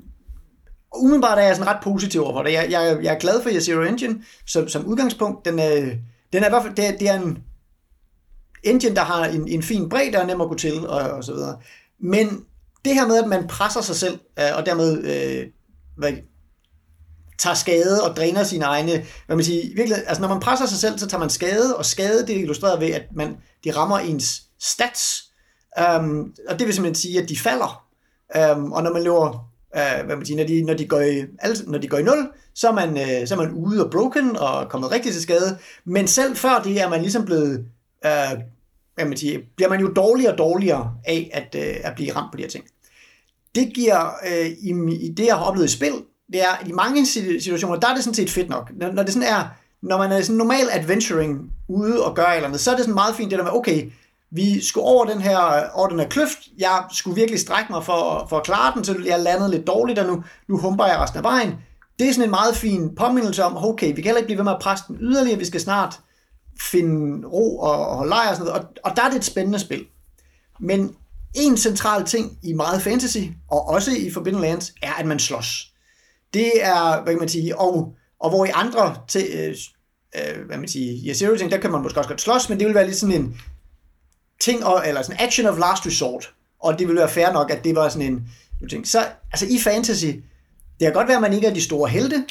umiddelbart 0.96 1.38
er 1.38 1.42
jeg 1.42 1.56
sådan 1.56 1.72
ret 1.72 1.82
positiv 1.82 2.24
over 2.24 2.42
det. 2.42 2.52
Jeg, 2.52 2.66
jeg, 2.70 2.98
jeg 3.02 3.14
er 3.14 3.18
glad 3.18 3.42
for 3.42 3.60
Zero 3.60 3.82
Engine 3.82 4.22
som, 4.46 4.68
som 4.68 4.86
udgangspunkt. 4.86 5.44
Den 5.44 5.58
er, 5.58 5.80
den 6.32 6.42
er 6.42 6.46
i 6.46 6.50
hvert 6.50 6.62
fald, 6.62 6.74
det 6.74 6.86
er, 6.86 6.98
det 6.98 7.08
er 7.08 7.20
en 7.20 7.38
engine, 8.62 8.94
der 8.94 9.02
har 9.02 9.24
en, 9.24 9.48
en 9.48 9.62
fin 9.62 9.88
bredde 9.88 10.18
og 10.18 10.26
nem 10.26 10.40
at 10.40 10.48
gå 10.48 10.54
til, 10.54 10.88
og, 10.88 11.00
og 11.00 11.24
så 11.24 11.32
videre. 11.34 11.58
Men 11.98 12.44
det 12.84 12.94
her 12.94 13.06
med, 13.06 13.22
at 13.22 13.28
man 13.28 13.46
presser 13.46 13.80
sig 13.80 13.96
selv, 13.96 14.18
øh, 14.38 14.56
og 14.56 14.66
dermed 14.66 15.04
øh, 15.04 15.46
hvad, 15.96 16.12
tager 17.38 17.55
skade 17.55 18.02
og 18.02 18.16
dræner 18.16 18.45
sine 18.45 18.64
egne, 18.64 19.05
hvad 19.26 19.37
man 19.37 19.45
siger, 19.45 19.75
virkelig, 19.76 19.99
altså 20.07 20.21
når 20.21 20.28
man 20.28 20.40
presser 20.40 20.66
sig 20.66 20.78
selv, 20.78 20.99
så 20.99 21.07
tager 21.07 21.21
man 21.21 21.31
skade, 21.31 21.76
og 21.76 21.85
skade 21.85 22.26
det 22.26 22.37
er 22.37 22.40
illustreret 22.40 22.81
ved, 22.81 22.90
at 22.90 23.02
man, 23.14 23.37
de 23.64 23.71
rammer 23.71 23.99
ens 23.99 24.43
stats, 24.61 25.25
um, 25.99 26.35
og 26.49 26.59
det 26.59 26.66
vil 26.66 26.75
simpelthen 26.75 26.95
sige, 26.95 27.23
at 27.23 27.28
de 27.28 27.38
falder. 27.38 27.87
Um, 28.55 28.73
og 28.73 28.83
når 28.83 28.93
man 28.93 29.02
løber, 29.02 29.28
uh, 29.76 30.07
hvad 30.07 30.16
man 30.16 30.26
siger, 30.26 30.37
når 30.37 30.47
de, 30.47 30.62
når 30.62 30.75
de, 30.75 30.87
går 30.87 31.00
i, 31.00 31.25
alt, 31.38 31.69
når 31.69 31.78
de 31.78 31.88
går 31.88 31.99
i 31.99 32.02
nul, 32.02 32.28
så 32.55 32.69
er, 32.69 32.73
man, 32.73 32.90
uh, 32.90 33.28
så 33.28 33.35
er 33.35 33.38
man 33.38 33.52
ude 33.52 33.85
og 33.85 33.90
broken 33.90 34.37
og 34.37 34.69
kommet 34.71 34.90
rigtig 34.90 35.12
til 35.12 35.23
skade. 35.23 35.59
Men 35.85 36.09
selv 36.09 36.37
før 36.37 36.62
det 36.64 36.81
er 36.81 36.88
man 36.88 37.00
ligesom 37.02 37.25
blevet, 37.25 37.59
uh, 38.05 38.38
hvad 38.95 39.05
man 39.05 39.16
siger, 39.16 39.38
bliver 39.57 39.69
man 39.69 39.81
jo 39.81 39.93
dårligere 39.93 40.33
og 40.33 40.38
dårligere 40.38 40.95
af 41.05 41.31
at, 41.33 41.55
uh, 41.55 41.88
at 41.90 41.95
blive 41.95 42.12
ramt 42.16 42.33
på 42.33 42.37
de 42.37 42.43
her 42.43 42.50
ting. 42.50 42.64
Det 43.55 43.75
giver, 43.75 44.11
uh, 44.26 44.47
i, 44.47 44.97
i 45.07 45.09
det 45.09 45.26
jeg 45.26 45.35
har 45.35 45.45
oplevet 45.45 45.69
i 45.69 45.76
spil, 45.76 45.93
det 46.33 46.42
er, 46.42 46.66
i 46.66 46.73
mange 46.73 47.06
situationer, 47.06 47.76
der 47.76 47.88
er 47.88 47.95
det 47.95 48.04
sådan 48.04 48.14
set 48.14 48.30
fedt 48.30 48.49
nok. 48.49 48.71
Når, 48.75 48.92
når 48.92 49.02
det 49.02 49.12
sådan 49.12 49.28
er, 49.28 49.45
når 49.83 49.99
man 49.99 50.12
er 50.12 50.23
sådan 50.23 50.37
normal 50.37 50.68
adventuring 50.73 51.52
ude 51.68 52.04
og 52.04 52.16
gøre 52.16 52.37
eller 52.37 52.49
andet, 52.49 52.61
så 52.61 52.71
er 52.71 52.75
det 52.75 52.85
sådan 52.85 52.95
meget 52.95 53.14
fint 53.14 53.30
det 53.30 53.38
der 53.38 53.45
med, 53.45 53.52
okay, 53.54 53.90
vi 54.30 54.64
skulle 54.64 54.87
over 54.87 55.04
den 55.04 55.21
her, 55.21 55.71
over 55.75 55.88
den 55.88 56.00
her 56.00 56.09
kløft, 56.09 56.38
jeg 56.59 56.85
skulle 56.92 57.14
virkelig 57.14 57.40
strække 57.40 57.73
mig 57.73 57.85
for, 57.85 58.26
for 58.28 58.37
at 58.37 58.45
klare 58.45 58.75
den, 58.75 58.85
så 58.85 59.02
jeg 59.06 59.21
landede 59.21 59.50
lidt 59.50 59.66
dårligt, 59.66 59.99
og 59.99 60.06
nu, 60.06 60.25
nu 60.49 60.59
humper 60.59 60.87
jeg 60.87 60.99
resten 60.99 61.18
af 61.18 61.25
vejen. 61.25 61.54
Det 61.99 62.09
er 62.09 62.12
sådan 62.12 62.25
en 62.25 62.30
meget 62.30 62.56
fin 62.56 62.95
påmindelse 62.95 63.45
om, 63.45 63.56
okay, 63.56 63.87
vi 63.87 63.95
kan 63.95 64.04
heller 64.04 64.18
ikke 64.18 64.26
blive 64.26 64.38
ved 64.38 64.45
med 64.45 64.52
at 64.52 64.61
presse 64.61 64.85
den 64.88 64.97
yderligere, 65.00 65.38
vi 65.38 65.45
skal 65.45 65.61
snart 65.61 66.00
finde 66.61 67.26
ro 67.26 67.59
og, 67.59 67.88
og 67.88 67.97
holde 67.97 68.09
lejr 68.09 68.30
og 68.30 68.37
sådan 68.37 68.52
noget, 68.52 68.62
og, 68.62 68.68
og 68.85 68.97
der 68.97 69.02
er 69.02 69.09
det 69.09 69.16
et 69.16 69.25
spændende 69.25 69.59
spil. 69.59 69.85
Men 70.61 70.97
en 71.35 71.56
central 71.56 72.04
ting 72.04 72.38
i 72.42 72.52
meget 72.52 72.83
fantasy, 72.83 73.18
og 73.50 73.68
også 73.68 73.90
i 73.90 74.11
Forbidden 74.11 74.40
Lands, 74.40 74.73
er, 74.83 74.92
at 74.92 75.06
man 75.06 75.18
slås. 75.18 75.73
Det 76.37 76.50
er, 76.62 77.02
hvad 77.02 77.12
kan 77.12 77.21
man 77.21 77.28
sige, 77.28 77.59
og, 77.59 77.95
og 78.21 78.31
hvor 78.31 78.45
i 78.45 78.50
andre 78.55 78.97
til, 79.09 79.26
øh, 79.35 79.55
øh, 80.16 80.47
hvad 80.47 80.59
man 80.59 80.69
sige, 80.69 81.11
i 81.11 81.14
serious 81.14 81.38
ting, 81.38 81.50
der 81.50 81.59
kan 81.59 81.71
man 81.73 81.83
måske 81.83 82.00
også 82.00 82.09
godt 82.09 82.21
slås, 82.21 82.49
men 82.49 82.59
det 82.59 82.66
vil 82.66 82.75
være 82.75 82.87
lidt 82.87 82.97
sådan 82.97 83.14
en 83.14 83.40
ting, 84.40 84.62
eller 84.87 85.02
sådan 85.02 85.21
action 85.21 85.47
of 85.47 85.59
last 85.59 85.87
resort, 85.87 86.35
og 86.61 86.78
det 86.78 86.88
vil 86.88 86.97
være 86.97 87.09
fair 87.09 87.33
nok, 87.33 87.50
at 87.50 87.64
det 87.64 87.75
var 87.75 87.88
sådan 87.88 88.12
en 88.12 88.28
ting. 88.71 88.88
Så 88.88 89.07
altså 89.33 89.47
i 89.47 89.59
fantasy, 89.59 90.07
det 90.07 90.81
kan 90.81 90.93
godt 90.93 91.09
være, 91.09 91.16
at 91.16 91.23
man 91.23 91.33
ikke 91.33 91.47
er 91.47 91.55
de 91.55 91.62
store 91.62 91.88
helte 91.88 92.25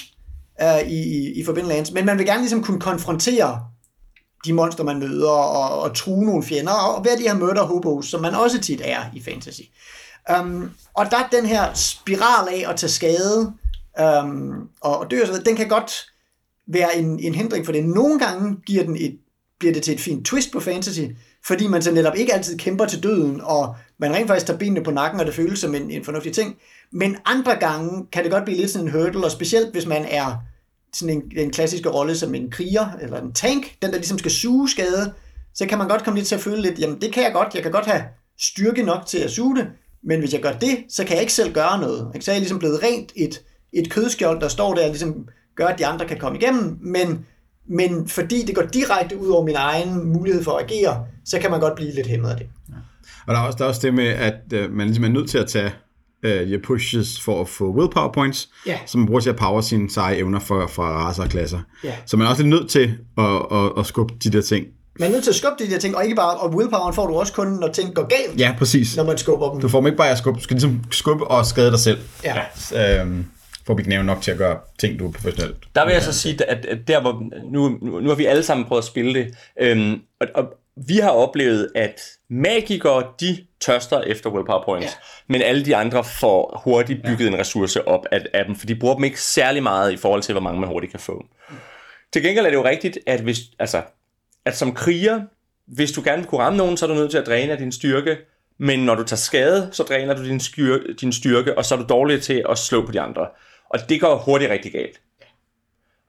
øh, 0.61 0.81
i, 0.87 1.17
i, 1.17 1.39
i 1.39 1.45
Forbindelse 1.45 1.93
men 1.93 2.05
man 2.05 2.17
vil 2.17 2.25
gerne 2.25 2.41
ligesom 2.41 2.63
kunne 2.63 2.79
konfrontere 2.79 3.65
de 4.45 4.53
monster, 4.53 4.83
man 4.83 4.99
møder, 4.99 5.29
og, 5.29 5.79
og 5.81 5.95
true 5.95 6.25
nogle 6.25 6.43
fjender, 6.43 6.73
og 6.73 7.05
være 7.05 7.17
de 7.17 7.21
her 7.21 7.33
murder 7.33 7.63
hobos, 7.63 8.07
som 8.07 8.21
man 8.21 8.35
også 8.35 8.61
tit 8.61 8.81
er 8.83 9.03
i 9.13 9.21
fantasy. 9.21 9.61
Um, 10.39 10.71
og 10.93 11.11
der 11.11 11.17
er 11.17 11.27
den 11.31 11.45
her 11.45 11.73
spiral 11.73 12.47
af 12.47 12.69
at 12.69 12.75
tage 12.75 12.89
skade, 12.89 13.53
øhm, 13.99 14.69
og, 14.81 14.99
og 14.99 15.07
så 15.11 15.41
den 15.45 15.55
kan 15.55 15.67
godt 15.67 16.11
være 16.67 16.97
en, 16.97 17.19
en 17.19 17.35
hindring 17.35 17.65
for 17.65 17.71
det. 17.71 17.85
Nogle 17.85 18.19
gange 18.19 18.57
giver 18.65 18.83
den 18.83 18.95
et, 18.95 19.17
bliver 19.59 19.73
det 19.73 19.83
til 19.83 19.93
et 19.93 19.99
fint 19.99 20.25
twist 20.25 20.51
på 20.51 20.59
fantasy, 20.59 21.01
fordi 21.45 21.67
man 21.67 21.81
så 21.81 21.91
netop 21.91 22.15
ikke 22.15 22.33
altid 22.33 22.57
kæmper 22.57 22.85
til 22.85 23.03
døden, 23.03 23.41
og 23.43 23.75
man 23.97 24.13
rent 24.13 24.27
faktisk 24.27 24.45
tager 24.45 24.59
benene 24.59 24.83
på 24.83 24.91
nakken, 24.91 25.19
og 25.19 25.25
det 25.25 25.35
føles 25.35 25.59
som 25.59 25.75
en, 25.75 25.91
en 25.91 26.03
fornuftig 26.03 26.33
ting. 26.33 26.55
Men 26.91 27.17
andre 27.25 27.55
gange 27.55 28.05
kan 28.11 28.23
det 28.23 28.31
godt 28.31 28.45
blive 28.45 28.57
lidt 28.57 28.71
sådan 28.71 28.87
en 28.87 28.93
hurdle, 28.93 29.25
og 29.25 29.31
specielt 29.31 29.71
hvis 29.71 29.85
man 29.85 30.05
er 30.05 30.35
sådan 30.93 31.15
en, 31.15 31.31
en 31.37 31.51
klassiske 31.51 31.89
rolle 31.89 32.17
som 32.17 32.35
en 32.35 32.51
kriger, 32.51 32.89
eller 33.01 33.21
en 33.21 33.33
tank, 33.33 33.75
den 33.81 33.91
der 33.91 33.97
ligesom 33.97 34.19
skal 34.19 34.31
suge 34.31 34.69
skade, 34.69 35.13
så 35.53 35.65
kan 35.65 35.77
man 35.77 35.87
godt 35.87 36.03
komme 36.03 36.19
lidt 36.19 36.27
til 36.27 36.35
at 36.35 36.41
føle 36.41 36.61
lidt, 36.61 36.79
jamen 36.79 37.01
det 37.01 37.13
kan 37.13 37.23
jeg 37.23 37.33
godt, 37.33 37.55
jeg 37.55 37.63
kan 37.63 37.71
godt 37.71 37.85
have 37.85 38.03
styrke 38.39 38.83
nok 38.83 39.05
til 39.05 39.17
at 39.17 39.31
suge 39.31 39.55
det, 39.55 39.67
men 40.03 40.19
hvis 40.19 40.33
jeg 40.33 40.41
gør 40.41 40.51
det, 40.51 40.77
så 40.89 41.03
kan 41.03 41.13
jeg 41.13 41.21
ikke 41.21 41.33
selv 41.33 41.53
gøre 41.53 41.79
noget. 41.79 42.23
Så 42.23 42.31
er 42.31 42.35
jeg 42.35 42.41
ligesom 42.41 42.59
blevet 42.59 42.83
rent 42.83 43.11
et 43.15 43.41
et 43.75 43.89
kødskjold, 43.91 44.41
der 44.41 44.47
står 44.47 44.73
der 44.73 44.81
og 44.83 44.89
ligesom 44.89 45.27
gør, 45.55 45.65
at 45.67 45.79
de 45.79 45.85
andre 45.85 46.05
kan 46.05 46.17
komme 46.19 46.37
igennem, 46.37 46.77
men, 46.81 47.25
men 47.69 48.07
fordi 48.07 48.45
det 48.45 48.55
går 48.55 48.61
direkte 48.61 49.17
ud 49.19 49.27
over 49.27 49.45
min 49.45 49.55
egen 49.55 50.05
mulighed 50.13 50.43
for 50.43 50.51
at 50.51 50.63
agere, 50.71 51.05
så 51.25 51.39
kan 51.39 51.51
man 51.51 51.59
godt 51.59 51.75
blive 51.75 51.91
lidt 51.95 52.07
hæmmet 52.07 52.29
af 52.29 52.37
det. 52.37 52.47
Ja. 52.69 52.73
Og 53.27 53.33
der 53.33 53.39
er, 53.41 53.45
også, 53.45 53.57
der 53.57 53.63
er 53.63 53.67
også 53.69 53.81
det 53.83 53.93
med, 53.93 54.07
at 54.07 54.33
øh, 54.53 54.71
man 54.71 54.87
ligesom 54.87 55.03
er 55.03 55.09
nødt 55.09 55.29
til 55.29 55.37
at 55.37 55.47
tage 55.47 55.71
øh, 56.23 56.47
de 56.49 56.59
pushes 56.63 57.21
for 57.21 57.41
at 57.41 57.47
få 57.49 57.71
willpower 57.71 58.11
points, 58.11 58.49
Ja. 58.65 58.77
som 58.85 58.99
man 59.01 59.07
bruger 59.07 59.21
til 59.21 59.29
at 59.29 59.35
power 59.35 59.61
sine 59.61 59.89
seje 59.91 60.15
evner 60.15 60.39
for, 60.39 60.67
for 60.67 60.83
racer 60.83 61.23
og 61.23 61.29
klasser. 61.29 61.59
Ja. 61.83 61.93
Så 62.05 62.17
man 62.17 62.25
er 62.27 62.29
også 62.31 62.43
lidt 62.43 62.49
nødt 62.55 62.69
til 62.69 62.97
at, 63.17 63.23
at, 63.51 63.71
at 63.77 63.85
skubbe 63.85 64.13
de 64.23 64.29
der 64.29 64.41
ting. 64.41 64.65
Man 64.99 65.07
er 65.07 65.11
nødt 65.11 65.23
til 65.23 65.31
at 65.31 65.35
skubbe 65.35 65.63
de 65.65 65.69
der 65.71 65.79
ting, 65.79 65.95
og 65.97 66.03
ikke 66.03 66.15
bare, 66.15 66.37
og 66.37 66.49
willpoweren 66.55 66.93
får 66.93 67.07
du 67.07 67.13
også 67.13 67.33
kun, 67.33 67.47
når 67.47 67.67
ting 67.67 67.95
går 67.95 68.07
galt, 68.07 68.39
Ja, 68.39 68.55
præcis. 68.57 68.97
når 68.97 69.03
man 69.03 69.17
skubber 69.17 69.51
dem. 69.51 69.61
Du 69.61 69.67
får 69.69 69.79
dem 69.79 69.85
ikke 69.87 69.97
bare 69.97 70.09
at 70.09 70.17
skubbe, 70.17 70.37
du 70.39 70.43
skal 70.43 70.53
ligesom 70.55 70.83
skubbe 70.91 71.27
og 71.27 71.45
skade 71.45 71.71
dig 71.71 71.79
selv. 71.79 71.99
Ja. 72.23 73.01
Øhm, 73.01 73.25
for 73.65 73.73
at 73.73 73.75
blive 73.75 73.85
knæve 73.85 74.03
nok 74.03 74.21
til 74.21 74.31
at 74.31 74.37
gøre 74.37 74.59
ting, 74.79 74.99
du 74.99 75.07
er 75.07 75.11
professionelt. 75.11 75.55
Der 75.75 75.85
vil 75.85 75.93
jeg 75.93 76.01
så 76.01 76.13
sige, 76.13 76.45
at 76.49 76.77
der 76.87 77.01
hvor, 77.01 77.23
nu, 77.51 77.69
nu 78.01 78.07
har 78.09 78.15
vi 78.15 78.25
alle 78.25 78.43
sammen 78.43 78.65
prøvet 78.67 78.81
at 78.81 78.85
spille 78.85 79.13
det, 79.13 79.35
øhm, 79.61 80.01
og, 80.19 80.27
og 80.35 80.53
vi 80.87 80.97
har 80.97 81.09
oplevet, 81.09 81.69
at 81.75 82.01
magikere, 82.29 83.03
de 83.19 83.37
tørster 83.61 84.01
efter 84.01 84.29
willpower 84.29 84.63
points, 84.65 84.85
Ja. 84.85 84.89
ja. 84.89 85.33
men 85.33 85.41
alle 85.41 85.65
de 85.65 85.75
andre 85.75 86.03
får 86.03 86.61
hurtigt 86.63 87.03
bygget 87.03 87.25
ja. 87.25 87.31
en 87.31 87.39
ressource 87.39 87.87
op 87.87 88.05
af, 88.11 88.25
af 88.33 88.45
dem, 88.45 88.55
for 88.55 88.65
de 88.65 88.75
bruger 88.75 88.95
dem 88.95 89.03
ikke 89.03 89.21
særlig 89.21 89.63
meget 89.63 89.91
i 89.91 89.97
forhold 89.97 90.21
til, 90.21 90.33
hvor 90.33 90.41
mange 90.41 90.59
man 90.59 90.69
hurtigt 90.69 90.91
kan 90.91 90.99
få. 90.99 91.25
Til 92.13 92.23
gengæld 92.23 92.45
er 92.45 92.49
det 92.49 92.57
jo 92.57 92.65
rigtigt, 92.65 92.99
at, 93.07 93.19
hvis, 93.21 93.39
altså, 93.59 93.81
at 94.45 94.57
som 94.57 94.73
kriger, 94.73 95.21
hvis 95.67 95.91
du 95.91 96.01
gerne 96.05 96.17
vil 96.17 96.27
kunne 96.27 96.41
ramme 96.41 96.57
nogen, 96.57 96.77
så 96.77 96.85
er 96.85 96.89
du 96.89 96.95
nødt 96.95 97.11
til 97.11 97.17
at 97.17 97.27
dræne 97.27 97.51
af 97.51 97.57
din 97.57 97.71
styrke, 97.71 98.17
men 98.59 98.79
når 98.79 98.95
du 98.95 99.03
tager 99.03 99.17
skade, 99.17 99.69
så 99.71 99.83
dræner 99.83 100.13
du 100.15 100.25
din, 100.25 100.39
skyr, 100.39 100.79
din 101.01 101.13
styrke, 101.13 101.57
og 101.57 101.65
så 101.65 101.75
er 101.75 101.79
du 101.79 101.85
dårlig 101.89 102.21
til 102.21 102.45
at 102.49 102.57
slå 102.57 102.85
på 102.85 102.91
de 102.91 103.01
andre. 103.01 103.27
Og 103.69 103.79
det 103.89 104.01
går 104.01 104.15
hurtigt 104.17 104.51
rigtig 104.51 104.71
galt. 104.71 105.01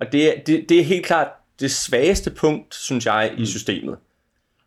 Og 0.01 0.13
det, 0.13 0.29
er- 0.29 0.41
det, 0.47 0.69
det 0.69 0.81
er 0.81 0.85
helt 0.85 1.07
klart 1.07 1.29
det 1.61 1.71
svageste 1.71 2.31
punkt, 2.31 2.75
synes 2.75 3.07
jeg, 3.07 3.33
i 3.39 3.47
systemet. 3.47 3.97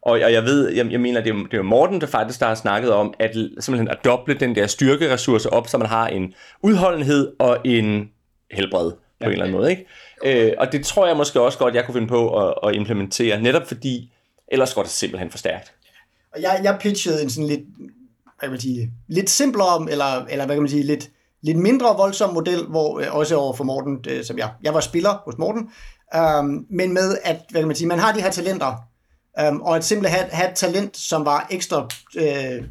Og, 0.02 0.12
og 0.12 0.34
jeg 0.34 0.44
ved, 0.44 0.70
jeg, 0.70 0.92
jeg 0.92 1.00
mener, 1.00 1.22
det 1.22 1.30
er, 1.30 1.44
det 1.52 1.58
er 1.58 1.62
Morten, 1.62 2.02
der 2.02 2.08
faktisk 2.08 2.40
der 2.40 2.46
har 2.46 2.56
snakket 2.56 2.92
om, 2.92 3.14
at 3.20 3.34
simpelthen 3.34 3.88
at 3.88 3.98
doble 4.06 4.34
den 4.34 4.56
der 4.56 4.68
styrkeressource 4.68 5.50
op, 5.54 5.68
så 5.68 5.78
man 5.78 5.88
har 5.88 6.08
en 6.08 6.34
udholdenhed 6.62 7.32
og 7.40 7.58
en 7.66 8.12
helbred 8.52 8.92
på 8.92 8.98
ja. 9.22 9.26
en 9.26 9.32
eller 9.32 9.46
anden 9.46 9.58
måde. 9.60 9.70
Ikke? 9.70 9.86
Øh, 10.48 10.54
og 10.58 10.72
det 10.72 10.86
tror 10.86 11.08
jeg 11.08 11.18
måske 11.18 11.42
også 11.42 11.58
godt, 11.58 11.76
jeg 11.76 11.86
kunne 11.86 11.94
finde 11.94 12.08
på 12.08 12.48
at, 12.48 12.54
at 12.64 12.76
implementere, 12.76 13.42
netop 13.42 13.68
fordi, 13.68 14.12
ellers 14.48 14.74
går 14.74 14.82
det 14.82 14.92
simpelthen 14.92 15.32
for 15.32 15.38
stærkt. 15.38 15.74
Og 16.36 16.42
jeg, 16.42 16.62
jeg 16.64 16.78
pitchede 16.82 17.24
en 17.24 17.30
sådan 17.30 17.48
lidt, 17.48 17.62
hvad 18.24 18.42
kan 18.42 18.50
man 18.50 18.60
sige, 18.60 18.92
lidt 19.08 19.30
simplere, 19.30 19.92
eller, 19.92 20.26
eller 20.26 20.46
hvad 20.46 20.56
kan 20.56 20.62
man 20.62 20.70
sige, 20.70 20.84
lidt, 20.84 21.10
lidt 21.44 21.58
mindre 21.58 21.96
voldsom 21.98 22.34
model, 22.34 22.66
hvor 22.66 23.00
øh, 23.00 23.08
også 23.12 23.36
over 23.36 23.54
for 23.54 23.64
Morten, 23.64 23.98
øh, 24.10 24.24
som 24.24 24.38
jeg, 24.38 24.50
jeg 24.64 24.74
var 24.74 24.80
spiller 24.80 25.22
hos 25.26 25.38
Morten, 25.38 25.70
øhm, 26.16 26.66
men 26.70 26.94
med 26.94 27.18
at, 27.24 27.38
hvad 27.50 27.62
kan 27.62 27.68
man 27.68 27.76
sige, 27.76 27.88
man 27.88 28.00
har 28.00 28.12
de 28.14 28.22
her 28.22 28.32
talenter, 28.32 28.76
øhm, 29.40 29.62
og 29.62 29.76
at 29.76 29.84
simpelthen 29.84 30.20
have, 30.20 30.30
have 30.32 30.50
et 30.50 30.56
talent, 30.56 30.98
som 30.98 31.26
var 31.26 31.48
ekstra 31.52 31.88
øh, 32.18 32.64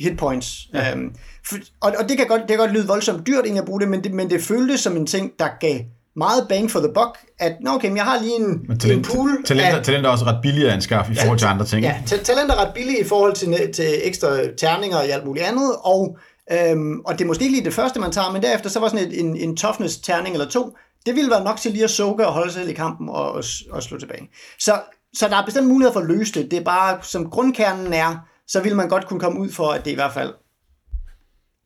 hitpoints. 0.00 0.68
Ja. 0.74 0.92
Øhm, 0.92 1.14
for, 1.48 1.56
og, 1.80 1.94
og 1.98 2.08
det 2.08 2.16
kan 2.16 2.26
godt, 2.26 2.40
det 2.40 2.48
kan 2.48 2.58
godt 2.58 2.72
lyde 2.72 2.86
voldsomt 2.86 3.26
dyrt 3.26 3.46
at 3.46 3.64
bruge 3.64 3.80
det, 3.80 3.88
men 3.88 4.04
det, 4.04 4.12
men 4.12 4.30
det 4.30 4.42
føltes 4.42 4.80
som 4.80 4.96
en 4.96 5.06
ting, 5.06 5.32
der 5.38 5.48
gav 5.60 5.80
meget 6.16 6.46
bang 6.48 6.70
for 6.70 6.78
the 6.78 6.88
buck, 6.88 7.18
at 7.38 7.56
nå 7.60 7.70
okay, 7.70 7.88
men 7.88 7.96
jeg 7.96 8.04
har 8.04 8.22
lige 8.22 8.36
en, 8.36 8.64
Men 8.68 8.78
talent, 8.78 9.06
en 9.06 9.14
pool 9.14 9.44
talenter, 9.44 9.76
af, 9.76 9.84
talenter 9.84 10.08
er 10.08 10.12
også 10.12 10.24
ret 10.24 10.38
billige 10.42 10.66
at 10.66 10.72
anskaffe 10.72 11.12
i 11.12 11.16
forhold 11.16 11.38
til 11.38 11.46
andre 11.46 11.66
ting. 11.66 11.82
Ja, 11.82 12.02
ta- 12.06 12.22
talent 12.22 12.50
er 12.50 12.66
ret 12.66 12.74
billigt 12.74 12.98
i 13.00 13.04
forhold 13.04 13.32
til, 13.32 13.72
til 13.72 14.00
ekstra 14.02 14.28
terninger 14.58 14.96
og 14.96 15.04
alt 15.04 15.26
muligt 15.26 15.46
andet, 15.46 15.72
og, 15.84 16.18
øhm, 16.52 17.00
og 17.00 17.18
det 17.18 17.24
er 17.24 17.28
måske 17.28 17.44
ikke 17.44 17.56
lige 17.56 17.64
det 17.64 17.74
første, 17.74 18.00
man 18.00 18.12
tager, 18.12 18.32
men 18.32 18.42
derefter 18.42 18.70
så 18.70 18.80
var 18.80 18.88
sådan 18.88 19.08
et, 19.08 19.20
en, 19.20 19.36
en 19.36 19.56
toughness-terning 19.56 20.32
eller 20.32 20.48
to, 20.48 20.76
det 21.06 21.14
ville 21.14 21.30
være 21.30 21.44
nok 21.44 21.56
til 21.56 21.72
lige 21.72 21.84
at 21.84 21.90
sukke 21.90 22.26
og 22.26 22.32
holde 22.32 22.52
sig 22.52 22.70
i 22.70 22.72
kampen 22.72 23.08
og, 23.08 23.32
og, 23.32 23.44
og 23.70 23.82
slå 23.82 23.98
tilbage. 23.98 24.30
Så, 24.58 24.80
så 25.14 25.28
der 25.28 25.36
er 25.36 25.44
bestemt 25.44 25.68
mulighed 25.68 25.92
for 25.92 26.00
at 26.00 26.06
løse 26.06 26.32
det. 26.32 26.50
Det 26.50 26.58
er 26.58 26.64
bare, 26.64 26.98
som 27.02 27.30
grundkernen 27.30 27.92
er, 27.92 28.16
så 28.46 28.60
ville 28.60 28.76
man 28.76 28.88
godt 28.88 29.06
kunne 29.06 29.20
komme 29.20 29.40
ud 29.40 29.52
for, 29.52 29.68
at 29.68 29.84
det 29.84 29.90
i 29.90 29.94
hvert 29.94 30.12
fald 30.12 30.34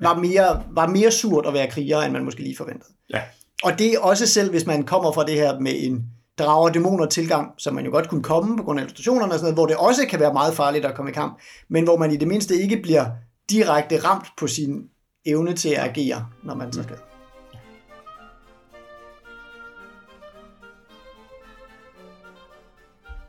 var 0.00 0.14
mere, 0.14 0.62
var 0.70 0.86
mere 0.86 1.10
surt 1.10 1.46
at 1.46 1.54
være 1.54 1.70
kriger, 1.70 2.00
end 2.00 2.12
man 2.12 2.24
måske 2.24 2.42
lige 2.42 2.56
forventede. 2.56 2.92
Ja. 3.10 3.20
Og 3.62 3.78
det 3.78 3.94
er 3.94 3.98
også 4.00 4.26
selv, 4.26 4.50
hvis 4.50 4.66
man 4.66 4.82
kommer 4.82 5.12
fra 5.12 5.24
det 5.24 5.34
her 5.34 5.58
med 5.58 5.72
en 5.76 6.04
drager 6.38 6.70
dæmoner 6.70 7.06
tilgang, 7.06 7.50
som 7.58 7.74
man 7.74 7.84
jo 7.84 7.90
godt 7.90 8.08
kunne 8.08 8.22
komme 8.22 8.56
på 8.56 8.62
grund 8.62 8.80
af 8.80 8.84
illustrationerne 8.84 9.32
og 9.32 9.38
sådan 9.38 9.44
noget, 9.44 9.56
hvor 9.56 9.66
det 9.66 9.76
også 9.76 10.06
kan 10.10 10.20
være 10.20 10.32
meget 10.32 10.54
farligt 10.54 10.84
at 10.84 10.94
komme 10.94 11.10
i 11.10 11.14
kamp, 11.14 11.40
men 11.68 11.84
hvor 11.84 11.96
man 11.96 12.12
i 12.12 12.16
det 12.16 12.28
mindste 12.28 12.54
ikke 12.54 12.76
bliver 12.82 13.06
direkte 13.50 13.98
ramt 13.98 14.26
på 14.36 14.46
sin 14.46 14.90
evne 15.26 15.54
til 15.54 15.68
at 15.68 15.88
agere, 15.88 16.26
når 16.42 16.54
man 16.54 16.72
så 16.72 16.82
skal. 16.82 16.96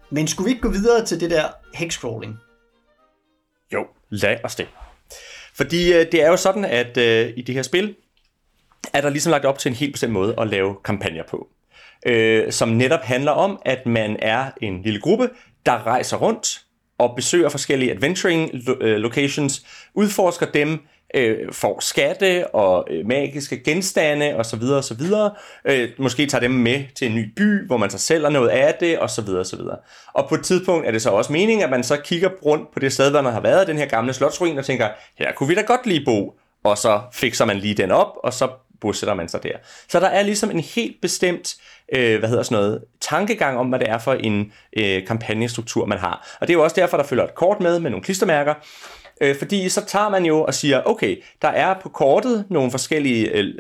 Men 0.10 0.28
skulle 0.28 0.46
vi 0.46 0.52
ikke 0.52 0.62
gå 0.62 0.70
videre 0.70 1.06
til 1.06 1.20
det 1.20 1.32
der 1.32 1.48
hexcrawling? 1.74 2.38
Jo, 3.74 3.88
lad 4.10 4.38
os 4.44 4.56
det. 4.56 4.68
Fordi 5.54 5.94
øh, 5.94 6.12
det 6.12 6.24
er 6.24 6.28
jo 6.28 6.38
sådan, 6.38 6.66
at 6.66 6.98
øh, 6.98 7.34
i 7.38 7.42
det 7.42 7.56
her 7.56 7.62
spil, 7.62 7.96
er 8.94 9.02
der 9.02 9.10
ligesom 9.10 9.32
lagt 9.32 9.46
op 9.46 9.60
til 9.60 9.70
en 9.70 9.76
helt 9.76 9.94
bestemt 9.94 10.14
måde 10.14 10.36
at 10.38 10.48
lave 10.48 10.76
kampagner 10.84 11.24
på. 11.30 11.48
Øh, 12.06 12.52
som 12.52 12.70
netop 12.70 13.00
handler 13.00 13.32
om, 13.32 13.62
at 13.66 13.86
man 13.86 14.18
er 14.20 14.52
en 14.62 14.82
lille 14.82 15.02
gruppe, 15.02 15.30
der 15.66 15.88
rejser 15.88 16.18
rundt 16.18 16.66
og 17.02 17.16
besøger 17.16 17.50
forskellige 17.50 17.92
adventuring 17.92 18.52
øh, 18.82 18.98
locations, 18.98 19.66
udforsker 19.94 20.46
dem, 20.46 20.80
øh, 21.16 21.54
får 21.54 21.80
skatte 21.80 22.56
og 22.56 22.88
øh, 22.90 23.08
magiske 23.08 23.64
genstande 23.64 24.36
osv. 24.36 24.62
videre. 25.00 25.32
Øh, 25.66 25.90
måske 25.98 26.26
tager 26.26 26.40
dem 26.40 26.52
med 26.52 26.84
til 26.96 27.08
en 27.08 27.16
ny 27.16 27.34
by, 27.36 27.68
hvor 27.68 27.78
man 27.78 27.90
så 27.90 27.98
sælger 27.98 28.30
noget 28.30 28.50
af 28.50 28.74
det 28.80 29.00
osv. 29.00 29.28
videre. 29.28 29.78
Og 30.14 30.30
på 30.30 30.36
et 30.36 30.44
tidspunkt 30.44 30.88
er 30.88 30.92
det 30.92 31.02
så 31.02 31.10
også 31.10 31.32
meningen, 31.32 31.64
at 31.64 31.70
man 31.70 31.84
så 31.84 31.98
kigger 31.98 32.30
rundt 32.46 32.74
på 32.74 32.80
det 32.80 32.94
sted, 32.94 33.12
hvor 33.12 33.22
man 33.22 33.34
har 33.34 33.42
været, 33.42 33.68
den 33.68 33.78
her 33.78 33.86
gamle 33.86 34.14
slotsruin, 34.14 34.58
og 34.58 34.66
tænker, 34.66 34.88
her 35.18 35.32
kunne 35.32 35.50
vi 35.50 35.56
da 35.56 35.62
godt 35.62 35.86
lige 35.86 36.06
bo. 36.06 36.34
Og 36.64 36.78
så 36.78 37.02
fikser 37.14 37.46
man 37.46 37.58
lige 37.58 37.74
den 37.74 37.92
op, 37.92 38.12
og 38.24 38.34
så 38.34 38.48
bosætter 38.82 39.14
man 39.14 39.30
sig 39.30 39.44
der. 39.44 39.58
Så 39.90 40.00
der 40.00 40.08
er 40.08 40.24
ligesom 40.24 40.52
en 40.52 40.60
helt 40.60 40.96
bestemt, 41.02 41.56
øh, 41.94 42.20
hvad 42.20 42.30
hedder 42.30 42.44
sådan 42.44 42.64
noget, 42.64 42.84
tankegang 43.02 43.58
om, 43.58 43.68
hvad 43.68 43.80
det 43.80 43.90
er 43.90 43.98
for 43.98 44.14
en 44.14 44.52
øh, 44.78 45.08
kampagnestruktur, 45.08 45.86
man 45.86 45.98
har. 45.98 46.38
Og 46.42 46.48
det 46.48 46.54
er 46.54 46.58
jo 46.58 46.64
også 46.64 46.76
derfor, 46.76 46.98
der 46.98 47.04
følger 47.04 47.24
et 47.24 47.36
kort 47.36 47.60
med, 47.60 47.80
med 47.80 47.90
nogle 47.92 48.04
klistermærker, 48.04 48.54
øh, 49.22 49.36
fordi 49.38 49.70
så 49.70 49.86
tager 49.86 50.10
man 50.10 50.26
jo 50.26 50.44
og 50.44 50.54
siger, 50.54 50.82
okay, 50.86 51.24
der 51.42 51.48
er 51.48 51.76
på 51.82 51.90
kortet 51.90 52.46
nogle 52.50 52.72
forskellige 52.72 53.30
øh, 53.30 53.54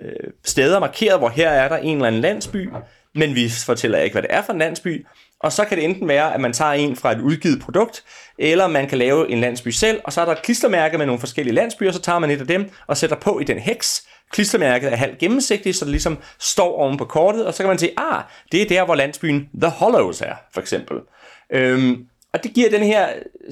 steder 0.46 0.80
markeret, 0.80 1.20
hvor 1.20 1.30
her 1.30 1.50
er 1.50 1.70
der 1.70 1.78
en 1.78 1.96
eller 1.96 2.08
anden 2.08 2.22
landsby, 2.22 2.70
men 3.16 3.36
vi 3.36 3.50
fortæller 3.50 4.00
ikke, 4.00 4.14
hvad 4.14 4.22
det 4.22 4.34
er 4.34 4.42
for 4.42 4.54
en 4.54 4.60
landsby, 4.60 5.06
og 5.40 5.52
så 5.52 5.66
kan 5.66 5.78
det 5.78 5.86
enten 5.86 6.08
være, 6.08 6.34
at 6.34 6.42
man 6.42 6.54
tager 6.54 6.72
en 6.72 6.96
fra 6.96 7.12
et 7.12 7.20
udgivet 7.20 7.62
produkt, 7.62 8.04
eller 8.38 8.68
man 8.68 8.88
kan 8.88 8.98
lave 8.98 9.30
en 9.30 9.40
landsby 9.40 9.70
selv, 9.70 10.02
og 10.04 10.14
så 10.14 10.22
er 10.22 10.26
der 10.26 10.32
et 10.32 10.42
klistermærke 10.42 10.98
med 10.98 11.06
nogle 11.06 11.20
forskellige 11.20 11.56
landsbyer, 11.56 11.92
så 11.92 12.02
tager 12.02 12.20
man 12.20 12.32
et 12.32 12.42
af 12.42 12.48
dem 12.48 12.70
og 12.88 12.98
sætter 12.98 13.16
på 13.16 13.40
i 13.40 13.44
den 13.44 13.60
heks. 13.60 14.08
Klistermærket 14.32 14.92
er 14.92 14.96
halvt 14.96 15.18
gennemsigtigt, 15.18 15.78
så 15.78 15.86
det 15.86 15.92
ligesom 15.92 16.18
står 16.40 16.78
oven 16.78 16.98
på 16.98 17.06
kortet, 17.06 17.46
og 17.46 17.54
så 17.54 17.64
kan 17.64 17.68
man 17.68 17.80
sige, 17.80 17.92
ah, 17.98 18.24
det 18.52 18.62
er 18.62 18.66
der, 18.66 18.86
hvor 18.86 18.96
landsbyen 18.96 19.50
The 19.62 19.70
Hollows 19.70 20.22
er, 20.22 20.36
for 20.54 20.62
eksempel. 20.62 20.98
Øhm, 21.50 22.06
og 22.34 22.44
det 22.44 22.54
giver 22.54 22.70
den 22.70 22.84
her, 22.84 23.10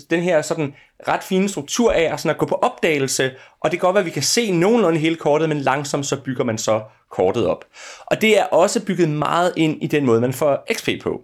den 0.10 0.22
her 0.22 0.42
sådan 0.42 0.74
ret 1.08 1.24
fine 1.24 1.50
struktur 1.50 1.92
af 1.92 2.14
at, 2.14 2.20
sådan 2.20 2.30
at 2.30 2.38
gå 2.38 2.46
på 2.46 2.56
opdagelse, 2.56 3.32
og 3.60 3.72
det 3.72 3.80
kan 3.80 3.88
godt 3.88 3.94
være, 3.94 4.02
at 4.02 4.06
vi 4.06 4.12
kan 4.12 4.24
se 4.24 4.52
nogenlunde 4.52 5.00
hele 5.00 5.16
kortet, 5.16 5.50
men 5.50 5.60
langsomt 5.60 6.06
så 6.06 6.22
bygger 6.22 6.44
man 6.44 6.58
så 6.58 6.82
kortet 7.10 7.48
op. 7.48 7.66
Og 8.06 8.22
det 8.22 8.40
er 8.40 8.44
også 8.44 8.86
bygget 8.86 9.10
meget 9.10 9.54
ind 9.58 9.84
i 9.84 9.88
den 9.88 10.06
måde, 10.06 10.22
man 10.22 10.34
får 10.34 10.66
XP 10.74 10.90
på. 11.04 11.22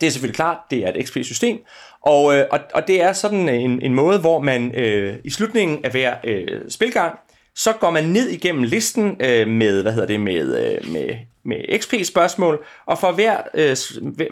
Det 0.00 0.06
er 0.06 0.10
selvfølgelig 0.10 0.36
klart, 0.36 0.56
det 0.70 0.78
er 0.78 0.92
et 0.94 1.08
XP-system, 1.08 1.58
og, 2.02 2.36
øh, 2.36 2.46
og, 2.50 2.60
og 2.74 2.86
det 2.86 3.02
er 3.02 3.12
sådan 3.12 3.48
en, 3.48 3.82
en 3.82 3.94
måde, 3.94 4.18
hvor 4.18 4.40
man 4.40 4.74
øh, 4.74 5.16
i 5.24 5.30
slutningen 5.30 5.84
af 5.84 5.90
hver 5.90 6.14
øh, 6.24 6.60
spilgang, 6.68 7.18
så 7.54 7.72
går 7.72 7.90
man 7.90 8.04
ned 8.04 8.28
igennem 8.28 8.62
listen 8.62 9.16
øh, 9.20 9.48
med, 9.48 9.82
hvad 9.82 9.92
hedder 9.92 10.06
det, 10.06 10.20
med, 10.20 10.66
øh, 10.66 10.92
med, 10.92 11.16
med 11.44 11.78
XP-spørgsmål, 11.78 12.64
og 12.86 12.98
for 12.98 13.12
hver, 13.12 13.40
øh, 13.54 13.76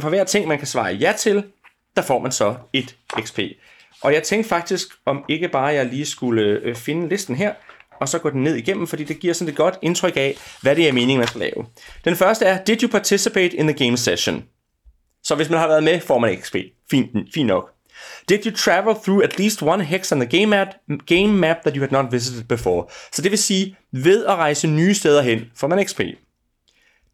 for 0.00 0.08
hver 0.08 0.24
ting, 0.24 0.48
man 0.48 0.58
kan 0.58 0.66
svare 0.66 0.94
ja 0.94 1.12
til, 1.18 1.44
der 1.96 2.02
får 2.02 2.18
man 2.18 2.32
så 2.32 2.54
et 2.72 2.96
XP. 3.20 3.38
Og 4.02 4.14
jeg 4.14 4.22
tænkte 4.22 4.48
faktisk, 4.48 4.88
om 5.06 5.24
ikke 5.28 5.48
bare 5.48 5.66
jeg 5.66 5.86
lige 5.86 6.06
skulle 6.06 6.42
øh, 6.42 6.74
finde 6.76 7.08
listen 7.08 7.34
her, 7.34 7.52
og 8.00 8.08
så 8.08 8.18
gå 8.18 8.30
den 8.30 8.42
ned 8.42 8.54
igennem, 8.54 8.86
fordi 8.86 9.04
det 9.04 9.20
giver 9.20 9.34
sådan 9.34 9.50
et 9.52 9.56
godt 9.56 9.78
indtryk 9.82 10.16
af, 10.16 10.36
hvad 10.62 10.76
det 10.76 10.88
er 10.88 10.92
meningen, 10.92 11.18
man 11.18 11.28
skal 11.28 11.40
lave. 11.40 11.66
Den 12.04 12.16
første 12.16 12.44
er, 12.44 12.64
did 12.64 12.82
you 12.82 12.88
participate 12.88 13.56
in 13.56 13.66
the 13.66 13.84
game 13.84 13.96
session? 13.96 14.44
Så 15.22 15.34
hvis 15.34 15.50
man 15.50 15.58
har 15.58 15.68
været 15.68 15.82
med, 15.82 16.00
får 16.00 16.18
man 16.18 16.36
XP. 16.36 16.56
Fint, 16.90 17.10
fint 17.34 17.46
nok. 17.46 17.77
Did 18.28 18.46
you 18.46 18.56
travel 18.56 18.94
through 18.94 19.24
at 19.24 19.38
least 19.38 19.62
one 19.62 19.84
hex 19.84 20.12
on 20.12 20.20
the 20.20 20.38
game 20.38 20.46
map, 20.46 20.68
game 21.06 21.28
map 21.28 21.56
that 21.62 21.76
you 21.76 21.80
had 21.80 21.92
not 21.92 22.12
visited 22.12 22.44
before? 22.44 22.86
Så 23.12 23.22
det 23.22 23.30
vil 23.30 23.38
sige, 23.38 23.76
ved 23.92 24.24
at 24.24 24.34
rejse 24.34 24.68
nye 24.68 24.94
steder 24.94 25.22
hen, 25.22 25.40
får 25.56 25.68
man 25.68 25.86
XP. 25.86 26.00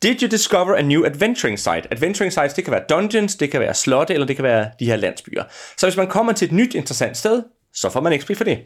Did 0.02 0.22
you 0.22 0.28
discover 0.28 0.74
a 0.74 0.82
new 0.82 1.04
adventuring 1.04 1.58
site? 1.58 1.88
Adventuring 1.90 2.32
sites, 2.32 2.54
det 2.54 2.64
kan 2.64 2.72
være 2.72 2.84
dungeons, 2.88 3.36
det 3.36 3.50
kan 3.50 3.60
være 3.60 3.74
slotte, 3.74 4.14
eller 4.14 4.26
det 4.26 4.36
kan 4.36 4.42
være 4.42 4.70
de 4.80 4.86
her 4.86 4.96
landsbyer. 4.96 5.44
Så 5.76 5.86
hvis 5.86 5.96
man 5.96 6.06
kommer 6.06 6.32
til 6.32 6.46
et 6.46 6.52
nyt 6.52 6.74
interessant 6.74 7.16
sted, 7.16 7.42
så 7.74 7.90
får 7.90 8.00
man 8.00 8.20
XP 8.20 8.36
for 8.36 8.44
det. 8.44 8.58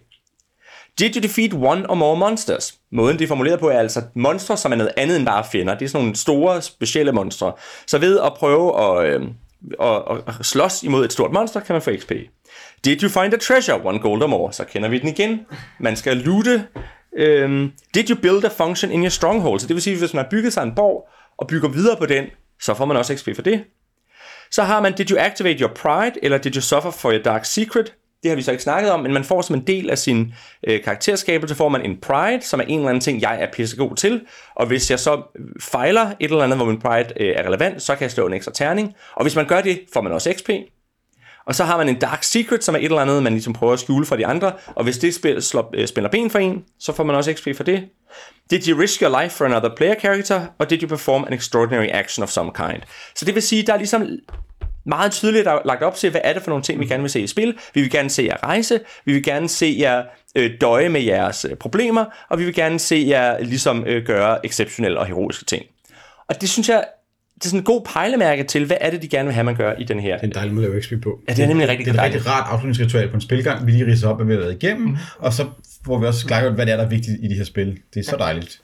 Did 0.99 1.17
you 1.17 1.23
defeat 1.23 1.55
one 1.55 1.91
or 1.91 1.95
more 1.95 2.17
monsters? 2.17 2.75
Måden 2.93 3.19
det 3.19 3.25
er 3.25 3.29
formuleret 3.29 3.61
på 3.61 3.69
er 3.69 3.79
altså 3.79 4.03
monstre, 4.15 4.57
som 4.57 4.73
er 4.73 4.77
noget 4.77 4.93
andet 4.97 5.17
end 5.17 5.27
bare 5.27 5.45
fjender. 5.53 5.75
Det 5.75 5.85
er 5.85 5.89
sådan 5.89 6.05
nogle 6.05 6.17
store, 6.17 6.63
specielle 6.63 7.13
monstre. 7.13 7.53
Så 7.87 7.99
ved 7.99 8.21
at 8.21 8.33
prøve 8.35 8.81
at, 8.83 9.15
øh, 9.15 9.27
og, 9.79 10.05
og 10.05 10.35
slås 10.43 10.83
imod 10.83 11.05
et 11.05 11.13
stort 11.13 11.33
monster, 11.33 11.61
kan 11.61 11.75
man 11.75 11.83
få 11.83 11.91
XP. 11.97 12.13
Did 12.85 13.03
you 13.03 13.09
find 13.09 13.35
a 13.35 13.37
treasure? 13.37 13.87
One 13.87 13.99
gold 13.99 14.23
or 14.23 14.27
more. 14.27 14.53
Så 14.53 14.65
kender 14.65 14.89
vi 14.89 14.99
den 14.99 15.09
igen. 15.09 15.47
Man 15.79 15.97
skal 15.97 16.17
loote 16.17 16.67
Øhm, 17.17 17.73
did 17.95 18.11
you 18.11 18.17
build 18.17 18.45
a 18.45 18.49
function 18.49 18.93
in 18.93 19.01
your 19.01 19.09
stronghold? 19.09 19.61
Så 19.61 19.67
det 19.67 19.75
vil 19.75 19.83
sige, 19.83 19.99
hvis 19.99 20.15
man 20.15 20.25
har 20.25 20.31
bygget 20.31 20.53
sig 20.53 20.63
en 20.63 20.75
borg, 20.75 21.09
og 21.39 21.47
bygger 21.47 21.69
videre 21.69 21.97
på 21.97 22.07
den, 22.07 22.25
så 22.61 22.75
får 22.75 22.85
man 22.85 22.97
også 22.97 23.17
XP 23.17 23.29
for 23.35 23.43
det. 23.43 23.65
Så 24.51 24.63
har 24.63 24.81
man, 24.81 24.93
did 24.93 25.11
you 25.11 25.19
activate 25.21 25.61
your 25.61 25.73
pride, 25.75 26.13
eller 26.23 26.39
did 26.39 26.55
you 26.55 26.61
suffer 26.61 26.91
for 26.91 27.13
your 27.13 27.23
dark 27.23 27.45
secret? 27.45 27.95
Det 28.23 28.29
har 28.31 28.37
vi 28.37 28.43
så 28.43 28.51
ikke 28.51 28.63
snakket 28.63 28.93
om, 28.93 29.01
men 29.01 29.13
man 29.13 29.25
får 29.25 29.43
som 29.43 29.57
en 29.57 29.67
del 29.67 29.91
af 29.91 29.99
sin 29.99 30.33
øh, 30.67 30.85
karakterskabelse, 30.85 31.55
får 31.55 31.69
man 31.69 31.83
en 31.83 32.01
pride, 32.01 32.43
som 32.43 32.61
er 32.61 32.65
en 32.65 32.79
eller 32.79 32.89
anden 32.89 33.01
ting, 33.01 33.23
jeg 33.23 33.43
er 33.43 33.47
pissegod 33.53 33.97
til. 33.97 34.21
Og 34.57 34.67
hvis 34.67 34.91
jeg 34.91 35.01
så 35.01 35.15
øh, 35.15 35.45
fejler 35.61 36.07
et 36.21 36.31
eller 36.31 36.45
andet, 36.45 36.59
hvor 36.59 36.67
min 36.67 36.81
pride 36.81 37.13
øh, 37.21 37.35
er 37.37 37.47
relevant, 37.47 37.83
så 37.83 37.95
kan 37.95 38.03
jeg 38.03 38.11
slå 38.11 38.27
en 38.27 38.33
ekstra 38.33 38.53
terning. 38.53 38.95
Og 39.15 39.25
hvis 39.25 39.37
man 39.37 39.47
gør 39.47 39.61
det, 39.61 39.81
får 39.93 40.01
man 40.01 40.13
også 40.13 40.35
XP. 40.37 40.51
Og 41.47 41.55
så 41.55 41.65
har 41.65 41.77
man 41.77 41.89
en 41.89 41.99
dark 41.99 42.23
secret, 42.23 42.65
som 42.65 42.75
er 42.75 42.79
et 42.79 42.85
eller 42.85 43.01
andet, 43.01 43.23
man 43.23 43.33
ligesom 43.33 43.53
prøver 43.53 43.73
at 43.73 43.81
skjule 43.81 44.07
fra 44.07 44.17
de 44.17 44.27
andre. 44.27 44.53
Og 44.67 44.85
hvis 44.85 44.99
det 44.99 45.15
spil, 45.15 45.43
slår, 45.43 45.71
øh, 45.75 45.89
spænder 45.89 46.11
ben 46.11 46.31
for 46.31 46.39
en, 46.39 46.65
så 46.79 46.93
får 46.93 47.05
man 47.05 47.17
også 47.17 47.33
XP 47.33 47.49
for 47.57 47.65
det. 47.65 47.85
Did 48.51 48.69
you 48.69 48.81
risk 48.81 49.03
your 49.03 49.23
life 49.23 49.37
for 49.37 49.45
another 49.45 49.71
player 49.77 49.95
character? 50.01 50.47
Og 50.59 50.71
did 50.71 50.83
you 50.83 50.89
perform 50.89 51.25
an 51.25 51.33
extraordinary 51.33 51.89
action 51.91 52.23
of 52.23 52.29
some 52.29 52.51
kind? 52.55 52.83
Så 53.17 53.25
det 53.25 53.35
vil 53.35 53.43
sige, 53.43 53.63
der 53.63 53.73
er 53.73 53.77
ligesom 53.77 54.07
meget 54.89 55.13
tydeligt 55.13 55.45
lagt 55.45 55.83
op 55.83 55.95
til, 55.95 56.11
hvad 56.11 56.21
er 56.25 56.33
det 56.33 56.43
for 56.43 56.51
nogle 56.51 56.65
ting, 56.65 56.81
vi 56.81 56.87
gerne 56.87 57.03
vil 57.03 57.11
se 57.11 57.21
i 57.21 57.27
spil. 57.27 57.59
Vi 57.75 57.81
vil 57.81 57.91
gerne 57.91 58.11
se 58.11 58.23
jer 58.23 58.37
rejse, 58.43 58.81
vi 59.05 59.13
vil 59.13 59.23
gerne 59.23 59.49
se 59.49 59.77
jer 59.79 60.03
øh, 60.37 60.51
døje 60.61 60.89
med 60.89 61.01
jeres 61.01 61.47
øh, 61.51 61.57
problemer, 61.57 62.05
og 62.29 62.39
vi 62.39 62.45
vil 62.45 62.55
gerne 62.55 62.79
se 62.79 63.05
jer 63.09 63.39
ligesom 63.41 63.85
øh, 63.87 64.05
gøre 64.07 64.47
exceptionelle 64.47 64.99
og 64.99 65.07
heroiske 65.07 65.45
ting. 65.45 65.65
Og 66.29 66.41
det 66.41 66.49
synes 66.49 66.69
jeg, 66.69 66.85
det 67.35 67.45
er 67.45 67.49
sådan 67.49 67.61
en 67.61 67.65
god 67.65 67.83
pejlemærke 67.85 68.45
til, 68.45 68.65
hvad 68.65 68.77
er 68.81 68.91
det, 68.91 69.03
de 69.03 69.09
gerne 69.09 69.25
vil 69.25 69.35
have, 69.35 69.45
man 69.45 69.57
gør 69.57 69.75
i 69.79 69.85
den 69.85 70.01
her. 70.01 70.15
Det 70.15 70.23
er 70.23 70.27
en 70.27 70.35
dejlig 70.35 70.55
måde 70.55 70.67
at 70.67 70.73
lave 70.73 70.83
XP 70.83 70.93
på. 71.03 71.21
Ja, 71.29 71.35
det 71.35 71.43
er 71.43 71.47
nemlig 71.47 71.69
rigtig 71.69 71.87
Det 71.87 71.95
er 71.95 71.99
et 71.99 72.05
rigtig 72.05 72.27
rart 72.27 72.47
afslutningsritual 72.51 73.09
på 73.09 73.15
en 73.15 73.21
spilgang. 73.21 73.67
Vi 73.67 73.73
lige 73.73 73.87
ridser 73.87 74.09
op, 74.09 74.17
hvad 74.17 74.27
vi 74.27 74.33
har 74.33 74.41
været 74.41 74.63
igennem, 74.63 74.89
mm. 74.89 74.97
og 75.19 75.33
så 75.33 75.47
får 75.85 75.99
vi 75.99 76.07
også 76.07 76.27
klargjort, 76.27 76.55
hvad 76.55 76.67
det 76.67 76.73
er, 76.73 76.77
der 76.77 76.85
er 76.85 76.89
vigtigt 76.89 77.17
i 77.23 77.29
de 77.29 77.35
her 77.35 77.45
spil. 77.45 77.79
Det 77.95 78.01
er 78.01 78.05
så 78.05 78.17
dejligt. 78.19 78.61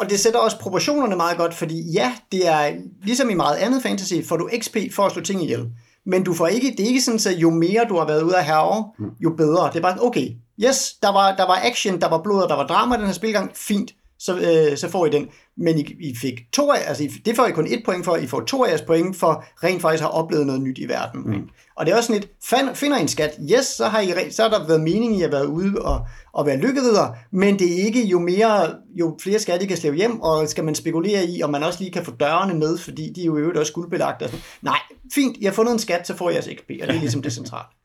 Og 0.00 0.10
det 0.10 0.20
sætter 0.20 0.40
også 0.40 0.58
proportionerne 0.58 1.16
meget 1.16 1.36
godt, 1.36 1.54
fordi 1.54 1.92
ja, 1.92 2.12
det 2.32 2.48
er 2.48 2.72
ligesom 3.04 3.30
i 3.30 3.34
meget 3.34 3.56
andet 3.56 3.82
fantasy, 3.82 4.14
får 4.24 4.36
du 4.36 4.50
XP 4.58 4.76
for 4.92 5.02
at 5.02 5.12
slå 5.12 5.22
ting 5.22 5.42
ihjel. 5.42 5.66
Men 6.06 6.24
du 6.24 6.34
får 6.34 6.46
ikke, 6.46 6.70
det 6.70 6.80
er 6.80 6.86
ikke 6.86 7.00
sådan, 7.00 7.34
at 7.34 7.42
jo 7.42 7.50
mere 7.50 7.86
du 7.88 7.98
har 7.98 8.06
været 8.06 8.22
ude 8.22 8.36
af 8.36 8.44
herre, 8.44 8.90
jo 9.20 9.30
bedre. 9.36 9.68
Det 9.68 9.76
er 9.76 9.82
bare, 9.82 9.96
okay, 10.00 10.28
yes, 10.64 10.94
der 11.02 11.12
var, 11.12 11.36
der 11.36 11.46
var 11.46 11.60
action, 11.62 12.00
der 12.00 12.08
var 12.08 12.22
blod, 12.22 12.42
og 12.42 12.48
der 12.48 12.56
var 12.56 12.66
drama 12.66 12.94
i 12.94 12.98
den 12.98 13.06
her 13.06 13.12
spilgang, 13.12 13.50
fint, 13.54 13.90
så, 14.20 14.38
øh, 14.38 14.76
så 14.76 14.88
får 14.88 15.06
I 15.06 15.10
den. 15.10 15.28
Men 15.56 15.78
I, 15.78 15.96
I 16.00 16.16
fik 16.16 16.40
to 16.52 16.70
af, 16.70 16.88
altså 16.88 17.04
I, 17.04 17.06
det 17.06 17.36
får 17.36 17.46
I 17.46 17.52
kun 17.52 17.66
et 17.66 17.82
point 17.84 18.04
for, 18.04 18.16
I 18.16 18.26
får 18.26 18.40
to 18.40 18.64
af 18.64 18.68
jeres 18.68 18.82
point 18.82 19.16
for 19.16 19.44
rent 19.64 19.82
faktisk 19.82 20.02
have 20.02 20.12
oplevet 20.12 20.46
noget 20.46 20.62
nyt 20.62 20.78
i 20.78 20.88
verden. 20.88 21.22
Mm. 21.26 21.48
Og 21.76 21.86
det 21.86 21.92
er 21.92 21.96
også 21.96 22.06
sådan 22.06 22.20
lidt, 22.20 22.32
fan, 22.44 22.76
finder 22.76 22.98
I 22.98 23.00
en 23.00 23.08
skat, 23.08 23.38
yes, 23.52 23.66
så 23.66 23.84
har, 23.84 24.00
I, 24.00 24.30
så 24.30 24.42
har 24.42 24.48
der 24.48 24.66
været 24.66 24.80
mening 24.80 25.18
i 25.18 25.22
at 25.22 25.32
være 25.32 25.48
ude 25.48 25.82
og, 25.82 26.06
og 26.32 26.46
være 26.46 26.56
lykkeridder, 26.56 27.08
men 27.32 27.58
det 27.58 27.72
er 27.72 27.84
ikke 27.84 28.06
jo 28.06 28.18
mere, 28.18 28.74
jo 28.94 29.18
flere 29.22 29.38
skatte 29.38 29.64
I 29.64 29.68
kan 29.68 29.76
slæve 29.76 29.96
hjem, 29.96 30.20
og 30.20 30.48
skal 30.48 30.64
man 30.64 30.74
spekulere 30.74 31.26
i, 31.26 31.42
om 31.42 31.50
man 31.50 31.62
også 31.62 31.78
lige 31.80 31.92
kan 31.92 32.04
få 32.04 32.10
dørene 32.10 32.54
med, 32.54 32.78
fordi 32.78 33.12
de 33.12 33.20
er 33.20 33.24
jo 33.24 33.36
i 33.36 33.40
øvrigt 33.40 33.58
også 33.58 33.72
guldbelagt. 33.72 34.22
Og 34.22 34.28
sådan. 34.28 34.42
Nej, 34.62 34.78
fint, 35.14 35.36
I 35.36 35.44
har 35.44 35.52
fundet 35.52 35.72
en 35.72 35.78
skat, 35.78 36.06
så 36.06 36.16
får 36.16 36.30
I 36.30 36.32
jeres 36.32 36.44
XP, 36.44 36.70
og 36.82 36.86
det 36.86 36.96
er 36.96 37.00
ligesom 37.00 37.22
det 37.22 37.32
centrale. 37.32 37.79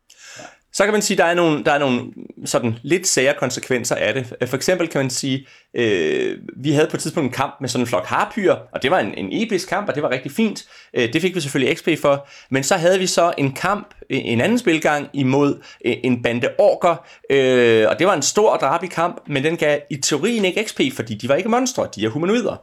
Så 0.75 0.83
kan 0.83 0.93
man 0.93 1.01
sige, 1.01 1.15
at 1.15 1.17
der 1.17 1.25
er 1.25 1.33
nogle, 1.33 1.63
der 1.63 1.71
er 1.71 1.79
nogle 1.79 2.01
sådan 2.45 2.75
lidt 2.83 3.07
sære 3.07 3.33
konsekvenser 3.39 3.95
af 3.95 4.13
det. 4.13 4.49
For 4.49 4.55
eksempel 4.55 4.87
kan 4.87 5.01
man 5.01 5.09
sige, 5.09 5.47
øh, 5.73 6.37
vi 6.57 6.71
havde 6.71 6.87
på 6.87 6.97
et 6.97 7.01
tidspunkt 7.01 7.27
en 7.27 7.33
kamp 7.33 7.55
med 7.61 7.69
sådan 7.69 7.83
en 7.83 7.87
flok 7.87 8.05
harpyer, 8.05 8.55
og 8.73 8.83
det 8.83 8.91
var 8.91 8.99
en, 8.99 9.13
en 9.17 9.29
episk 9.31 9.69
kamp, 9.69 9.89
og 9.89 9.95
det 9.95 10.03
var 10.03 10.09
rigtig 10.09 10.31
fint. 10.31 10.65
Øh, 10.93 11.13
det 11.13 11.21
fik 11.21 11.35
vi 11.35 11.41
selvfølgelig 11.41 11.77
XP 11.77 11.89
for. 12.01 12.27
Men 12.49 12.63
så 12.63 12.75
havde 12.75 12.99
vi 12.99 13.07
så 13.07 13.33
en 13.37 13.53
kamp, 13.53 13.93
en 14.09 14.41
anden 14.41 14.59
spilgang 14.59 15.09
imod 15.13 15.61
øh, 15.85 15.95
en 16.03 16.23
bande 16.23 16.49
orker, 16.57 17.05
øh, 17.29 17.87
og 17.89 17.99
det 17.99 18.07
var 18.07 18.13
en 18.13 18.21
stor 18.21 18.49
og 18.49 18.59
drabig 18.59 18.89
kamp, 18.89 19.21
men 19.27 19.43
den 19.43 19.57
gav 19.57 19.79
i 19.89 19.95
teorien 19.95 20.45
ikke 20.45 20.63
XP, 20.67 20.81
fordi 20.95 21.15
de 21.15 21.29
var 21.29 21.35
ikke 21.35 21.49
monstre, 21.49 21.87
de 21.95 22.05
er 22.05 22.09
humanoider. 22.09 22.61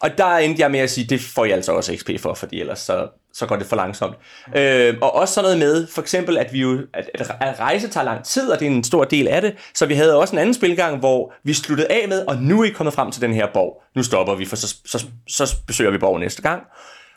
Og 0.00 0.18
der 0.18 0.36
endte 0.36 0.62
jeg 0.62 0.70
med 0.70 0.80
at 0.80 0.90
sige, 0.90 1.06
det 1.06 1.20
får 1.20 1.44
jeg 1.44 1.54
altså 1.54 1.72
også 1.72 1.96
XP 1.96 2.10
for, 2.18 2.34
fordi 2.34 2.60
ellers 2.60 2.78
så, 2.78 3.08
så 3.32 3.46
går 3.46 3.56
det 3.56 3.66
for 3.66 3.76
langsomt. 3.76 4.16
Øh, 4.56 4.94
og 5.00 5.14
også 5.14 5.34
sådan 5.34 5.44
noget 5.44 5.58
med, 5.58 5.86
for 5.86 6.02
eksempel, 6.02 6.38
at 6.38 6.52
vi 6.52 6.60
jo, 6.60 6.78
at, 6.94 7.10
at 7.40 7.60
rejse 7.60 7.88
tager 7.88 8.04
lang 8.04 8.24
tid, 8.24 8.50
og 8.50 8.60
det 8.60 8.66
er 8.66 8.70
en 8.70 8.84
stor 8.84 9.04
del 9.04 9.28
af 9.28 9.42
det, 9.42 9.54
så 9.74 9.86
vi 9.86 9.94
havde 9.94 10.16
også 10.16 10.34
en 10.34 10.38
anden 10.38 10.54
spilgang, 10.54 10.98
hvor 10.98 11.32
vi 11.44 11.54
sluttede 11.54 11.92
af 11.92 12.08
med, 12.08 12.26
og 12.26 12.36
nu 12.36 12.60
er 12.60 12.64
I 12.64 12.68
kommet 12.68 12.94
frem 12.94 13.10
til 13.10 13.22
den 13.22 13.34
her 13.34 13.46
borg. 13.54 13.82
Nu 13.96 14.02
stopper 14.02 14.34
vi, 14.34 14.44
for 14.44 14.56
så, 14.56 14.76
så, 14.86 15.06
så 15.28 15.56
besøger 15.66 15.90
vi 15.90 15.98
borgen 15.98 16.20
næste 16.20 16.42
gang. 16.42 16.62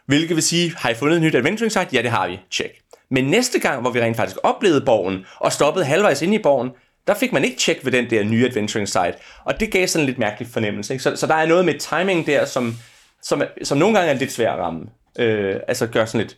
Hvilket 0.07 0.35
vil 0.35 0.43
sige, 0.43 0.73
har 0.77 0.89
I 0.89 0.93
fundet 0.93 1.15
et 1.15 1.21
nyt 1.21 1.35
adventuring 1.35 1.71
site? 1.71 1.87
Ja, 1.93 2.01
det 2.01 2.11
har 2.11 2.27
vi. 2.27 2.39
Check. 2.51 2.73
Men 3.11 3.25
næste 3.25 3.59
gang, 3.59 3.81
hvor 3.81 3.91
vi 3.91 4.01
rent 4.01 4.17
faktisk 4.17 4.37
oplevede 4.43 4.81
borgen, 4.81 5.25
og 5.39 5.53
stoppede 5.53 5.85
halvvejs 5.85 6.21
ind 6.21 6.33
i 6.33 6.39
borgen, 6.39 6.69
der 7.07 7.13
fik 7.13 7.33
man 7.33 7.43
ikke 7.43 7.57
tjek 7.57 7.85
ved 7.85 7.91
den 7.91 8.09
der 8.09 8.23
nye 8.23 8.45
adventuring 8.45 8.87
site. 8.87 9.13
Og 9.45 9.59
det 9.59 9.71
gav 9.71 9.87
sådan 9.87 10.03
en 10.03 10.05
lidt 10.05 10.17
mærkelig 10.17 10.47
fornemmelse. 10.53 10.93
Ikke? 10.93 11.03
Så, 11.03 11.15
så 11.15 11.27
der 11.27 11.35
er 11.35 11.45
noget 11.45 11.65
med 11.65 11.79
timing 11.79 12.27
der, 12.27 12.45
som, 12.45 12.75
som, 13.21 13.43
som 13.63 13.77
nogle 13.77 13.97
gange 13.97 14.13
er 14.13 14.17
lidt 14.17 14.31
svært 14.31 14.59
at 14.59 14.65
ramme. 14.65 14.81
Øh, 15.19 15.55
altså 15.67 15.87
gør 15.87 16.05
sådan 16.05 16.21
lidt, 16.21 16.37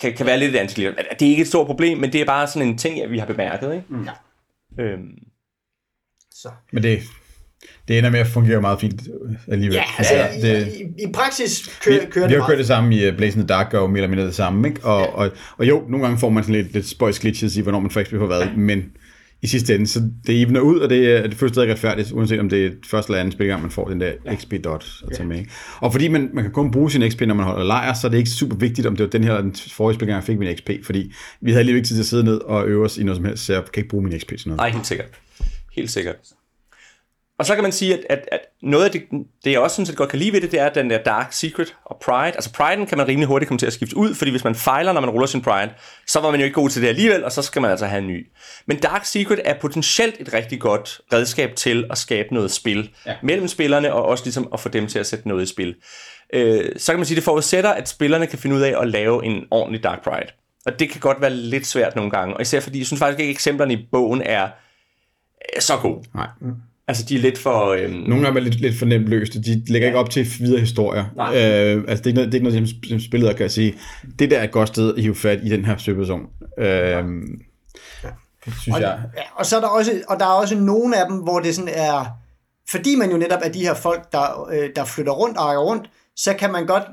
kan, 0.00 0.12
kan 0.12 0.26
være 0.26 0.38
lidt 0.38 0.52
vanskeligt. 0.52 0.96
Det 1.20 1.26
er 1.26 1.30
ikke 1.30 1.42
et 1.42 1.48
stort 1.48 1.66
problem, 1.66 1.98
men 1.98 2.12
det 2.12 2.20
er 2.20 2.24
bare 2.24 2.46
sådan 2.46 2.68
en 2.68 2.78
ting, 2.78 3.10
vi 3.10 3.18
har 3.18 3.26
bemærket. 3.26 3.72
Ikke? 3.74 3.84
Mm. 3.88 4.04
Ja. 4.04 4.82
Øhm. 4.82 5.18
Så. 6.34 6.48
Men 6.72 6.82
det, 6.82 7.02
det 7.88 7.98
ender 7.98 8.10
med 8.10 8.20
at 8.20 8.26
fungere 8.26 8.60
meget 8.60 8.80
fint 8.80 9.02
alligevel. 9.48 9.74
Ja, 9.74 9.84
altså, 9.98 10.14
altså 10.14 10.46
det, 10.46 10.68
i, 10.68 11.02
i 11.08 11.12
praksis 11.12 11.78
kører, 11.84 12.00
vi, 12.00 12.10
kører 12.10 12.26
det 12.26 12.36
Vi 12.36 12.40
har 12.40 12.48
kørt 12.48 12.58
det 12.58 12.66
samme 12.66 12.96
i 12.96 13.08
uh, 13.08 13.16
Blazing 13.16 13.48
the 13.48 13.56
Dark, 13.56 13.74
og 13.74 13.90
mere 13.90 13.98
eller 13.98 14.08
mindre 14.08 14.26
det 14.26 14.34
samme. 14.34 14.68
Ikke? 14.68 14.84
Og, 14.84 15.00
ja. 15.00 15.06
og, 15.06 15.30
og 15.58 15.68
jo, 15.68 15.84
nogle 15.88 16.06
gange 16.06 16.18
får 16.18 16.28
man 16.28 16.44
sådan 16.44 16.62
lidt, 16.62 16.72
lidt 16.72 16.88
spøjs 16.88 17.18
glitches 17.18 17.56
i, 17.56 17.60
hvornår 17.60 17.80
man 17.80 17.90
faktisk 17.90 18.10
bliver 18.10 18.26
hvad, 18.26 18.40
ja. 18.40 18.52
men 18.56 18.92
i 19.42 19.46
sidste 19.46 19.74
ende. 19.74 19.86
Så 19.86 20.00
det 20.26 20.42
evener 20.42 20.60
ud, 20.60 20.78
og 20.78 20.90
det 20.90 21.16
er 21.16 21.22
det 21.22 21.34
første 21.34 21.54
stadig 21.54 21.70
retfærdigt, 21.70 22.12
uanset 22.12 22.40
om 22.40 22.48
det 22.48 22.66
er 22.66 22.70
første 22.86 23.10
eller 23.10 23.20
andet 23.20 23.32
spilgang, 23.32 23.62
man 23.62 23.70
får 23.70 23.88
den 23.88 24.00
der 24.00 24.12
ja. 24.24 24.34
XP 24.34 24.54
dot 24.64 24.86
at 25.06 25.16
tage 25.16 25.28
med. 25.28 25.44
Og 25.80 25.92
fordi 25.92 26.08
man, 26.08 26.30
man 26.32 26.44
kan 26.44 26.52
kun 26.52 26.70
bruge 26.70 26.90
sin 26.90 27.10
XP, 27.10 27.20
når 27.20 27.34
man 27.34 27.46
holder 27.46 27.64
lejr, 27.64 27.94
så 27.94 28.06
er 28.06 28.10
det 28.10 28.18
ikke 28.18 28.30
super 28.30 28.56
vigtigt, 28.56 28.86
om 28.86 28.96
det 28.96 29.04
var 29.04 29.10
den 29.10 29.24
her 29.24 29.30
eller 29.30 29.42
den 29.42 29.54
forrige 29.54 29.94
spilgang, 29.94 30.16
jeg 30.16 30.24
fik 30.24 30.38
min 30.38 30.56
XP, 30.56 30.70
fordi 30.84 31.12
vi 31.40 31.52
havde 31.52 31.64
lige 31.64 31.76
ikke 31.76 31.86
tid 31.86 31.96
til 31.96 32.02
at 32.02 32.06
sidde 32.06 32.24
ned 32.24 32.38
og 32.38 32.66
øve 32.66 32.84
os 32.84 32.98
i 32.98 33.04
noget 33.04 33.16
som 33.16 33.24
helst, 33.24 33.44
så 33.44 33.52
jeg 33.52 33.64
kan 33.72 33.80
ikke 33.80 33.88
bruge 33.88 34.04
min 34.04 34.20
XP 34.20 34.28
til 34.28 34.48
noget. 34.48 34.56
Nej, 34.56 34.70
helt 34.70 34.86
sikkert. 34.86 35.08
Helt 35.72 35.90
sikkert. 35.90 36.16
Og 37.38 37.46
så 37.46 37.54
kan 37.54 37.62
man 37.62 37.72
sige, 37.72 37.94
at, 37.94 38.04
at, 38.10 38.28
at 38.32 38.40
noget 38.62 38.84
af 38.84 38.90
det, 38.90 39.02
det, 39.44 39.50
jeg 39.50 39.60
også 39.60 39.74
synes, 39.74 39.90
at 39.90 39.96
godt 39.96 40.10
kan 40.10 40.18
lide 40.18 40.32
ved 40.32 40.40
det, 40.40 40.52
det 40.52 40.60
er 40.60 40.68
den 40.68 40.90
der 40.90 40.98
Dark 41.02 41.32
Secret 41.32 41.76
og 41.84 41.98
Pride. 42.04 42.32
Altså 42.34 42.50
Pride'en 42.58 42.84
kan 42.84 42.98
man 42.98 43.08
rimelig 43.08 43.26
hurtigt 43.26 43.48
komme 43.48 43.58
til 43.58 43.66
at 43.66 43.72
skifte 43.72 43.96
ud, 43.96 44.14
fordi 44.14 44.30
hvis 44.30 44.44
man 44.44 44.54
fejler, 44.54 44.92
når 44.92 45.00
man 45.00 45.10
ruller 45.10 45.26
sin 45.26 45.42
Pride, 45.42 45.70
så 46.06 46.20
var 46.20 46.30
man 46.30 46.40
jo 46.40 46.44
ikke 46.44 46.54
god 46.54 46.68
til 46.68 46.82
det 46.82 46.88
alligevel, 46.88 47.24
og 47.24 47.32
så 47.32 47.42
skal 47.42 47.62
man 47.62 47.70
altså 47.70 47.86
have 47.86 47.98
en 47.98 48.06
ny. 48.06 48.26
Men 48.66 48.76
Dark 48.76 49.04
Secret 49.04 49.40
er 49.44 49.54
potentielt 49.60 50.16
et 50.20 50.34
rigtig 50.34 50.60
godt 50.60 51.00
redskab 51.12 51.56
til 51.56 51.86
at 51.90 51.98
skabe 51.98 52.34
noget 52.34 52.50
spil 52.50 52.90
ja. 53.06 53.14
mellem 53.22 53.48
spillerne, 53.48 53.92
og 53.92 54.04
også 54.04 54.24
ligesom 54.24 54.48
at 54.52 54.60
få 54.60 54.68
dem 54.68 54.86
til 54.86 54.98
at 54.98 55.06
sætte 55.06 55.28
noget 55.28 55.42
i 55.42 55.46
spil. 55.46 55.74
Øh, 56.34 56.70
så 56.76 56.92
kan 56.92 56.98
man 56.98 57.06
sige, 57.06 57.14
at 57.14 57.16
det 57.16 57.24
forudsætter, 57.24 57.70
at 57.70 57.88
spillerne 57.88 58.26
kan 58.26 58.38
finde 58.38 58.56
ud 58.56 58.60
af 58.60 58.74
at 58.80 58.88
lave 58.88 59.24
en 59.24 59.44
ordentlig 59.50 59.82
Dark 59.82 60.04
Pride. 60.04 60.32
Og 60.66 60.78
det 60.78 60.90
kan 60.90 61.00
godt 61.00 61.20
være 61.20 61.30
lidt 61.30 61.66
svært 61.66 61.96
nogle 61.96 62.10
gange, 62.10 62.34
og 62.34 62.42
især 62.42 62.60
fordi 62.60 62.78
jeg 62.78 62.86
synes 62.86 62.98
faktisk 62.98 63.20
ikke, 63.20 63.30
at 63.30 63.34
eksemplerne 63.34 63.74
i 63.74 63.88
bogen 63.92 64.22
er 64.22 64.48
så 65.60 65.76
gode. 65.76 66.08
Nej. 66.14 66.26
Altså, 66.88 67.04
de 67.08 67.16
er 67.16 67.20
lidt 67.20 67.38
for... 67.38 67.68
Øhm... 67.68 67.92
Nogle 67.92 68.26
af 68.26 68.32
dem 68.32 68.36
er 68.36 68.40
lidt, 68.40 68.60
lidt 68.60 68.78
for 68.78 68.86
nemt 68.86 69.08
løste. 69.08 69.42
De 69.42 69.64
lægger 69.66 69.86
ja. 69.86 69.90
ikke 69.90 69.98
op 69.98 70.10
til 70.10 70.26
videre 70.38 70.60
historier. 70.60 71.04
Nej. 71.16 71.26
Øh, 71.26 71.84
altså, 71.88 72.02
det 72.02 72.06
er 72.06 72.06
ikke 72.06 72.14
noget, 72.14 72.32
det 72.32 72.34
er 72.34 72.34
ikke 72.34 72.58
noget 72.58 72.74
som 72.88 73.00
spillet 73.00 73.36
kan 73.36 73.50
sige. 73.50 73.74
Det 74.18 74.30
der 74.30 74.38
er 74.38 74.44
et 74.44 74.50
godt 74.50 74.68
sted 74.68 74.94
at 74.94 75.02
hive 75.02 75.14
fat 75.14 75.40
i 75.42 75.48
den 75.48 75.64
her 75.64 75.76
søgeperson. 75.76 76.20
Øh, 76.58 76.66
ja. 76.66 77.02
Det 78.44 78.54
synes 78.60 78.76
og, 78.76 78.80
jeg. 78.80 78.98
Ja, 79.16 79.22
og, 79.34 79.46
så 79.46 79.56
er 79.56 79.60
der 79.60 79.68
også, 79.68 80.02
og 80.08 80.20
der 80.20 80.26
er 80.26 80.30
også 80.30 80.56
nogle 80.56 80.96
af 81.00 81.06
dem, 81.10 81.16
hvor 81.16 81.40
det 81.40 81.54
sådan 81.54 81.70
er... 81.74 82.06
Fordi 82.70 82.96
man 82.96 83.10
jo 83.10 83.16
netop 83.16 83.40
er 83.44 83.48
de 83.48 83.60
her 83.60 83.74
folk, 83.74 84.12
der, 84.12 84.48
øh, 84.52 84.70
der 84.76 84.84
flytter 84.84 85.12
rundt 85.12 85.38
og 85.38 85.66
rundt, 85.66 85.90
så 86.16 86.34
kan 86.34 86.52
man 86.52 86.66
godt 86.66 86.84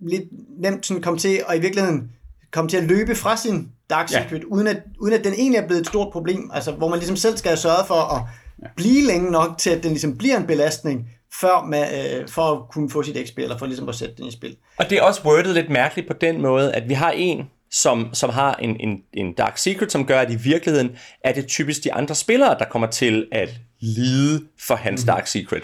lidt 0.00 0.24
nemt 0.60 0.86
sådan 0.86 1.02
komme 1.02 1.18
til, 1.18 1.40
og 1.46 1.56
i 1.56 1.60
virkeligheden 1.60 2.10
komme 2.50 2.68
til 2.68 2.76
at 2.76 2.84
løbe 2.84 3.14
fra 3.14 3.36
sin 3.36 3.68
Dark 3.90 4.08
Secret, 4.08 4.38
ja. 4.38 4.46
uden, 4.46 4.66
at, 4.66 4.82
uden 5.00 5.14
at 5.14 5.24
den 5.24 5.32
egentlig 5.32 5.58
er 5.58 5.66
blevet 5.66 5.80
et 5.80 5.86
stort 5.86 6.12
problem. 6.12 6.50
Altså, 6.54 6.72
hvor 6.72 6.88
man 6.88 6.98
ligesom 6.98 7.16
selv 7.16 7.36
skal 7.36 7.48
have 7.48 7.56
sørget 7.56 7.86
for 7.86 8.14
at 8.16 8.22
ja. 8.64 8.68
blive 8.76 9.06
længe 9.06 9.30
nok 9.30 9.58
til, 9.58 9.70
at 9.70 9.82
den 9.82 9.90
ligesom 9.90 10.18
bliver 10.18 10.36
en 10.36 10.46
belastning, 10.46 11.08
før 11.40 11.66
man, 11.66 11.88
øh, 11.94 12.28
for 12.28 12.42
at 12.42 12.58
kunne 12.70 12.90
få 12.90 13.02
sit 13.02 13.28
XP, 13.28 13.38
eller 13.38 13.58
for 13.58 13.66
ligesom 13.66 13.88
at 13.88 13.94
sætte 13.94 14.14
den 14.16 14.26
i 14.26 14.32
spil. 14.32 14.56
Og 14.76 14.90
det 14.90 14.98
er 14.98 15.02
også 15.02 15.20
wordet 15.24 15.54
lidt 15.54 15.70
mærkeligt 15.70 16.08
på 16.08 16.14
den 16.20 16.42
måde, 16.42 16.74
at 16.74 16.88
vi 16.88 16.94
har 16.94 17.10
en, 17.10 17.50
som, 17.70 18.08
som 18.12 18.30
har 18.30 18.54
en, 18.54 18.76
en, 18.80 18.98
en 19.12 19.32
dark 19.34 19.58
secret, 19.58 19.92
som 19.92 20.06
gør, 20.06 20.20
at 20.20 20.30
i 20.30 20.34
virkeligheden 20.34 20.96
er 21.24 21.32
det 21.32 21.46
typisk 21.46 21.84
de 21.84 21.92
andre 21.92 22.14
spillere, 22.14 22.58
der 22.58 22.64
kommer 22.64 22.90
til 22.90 23.26
at 23.32 23.50
lide 23.80 24.44
for 24.60 24.74
hans 24.74 25.00
mm-hmm. 25.00 25.16
dark 25.16 25.26
secret. 25.26 25.62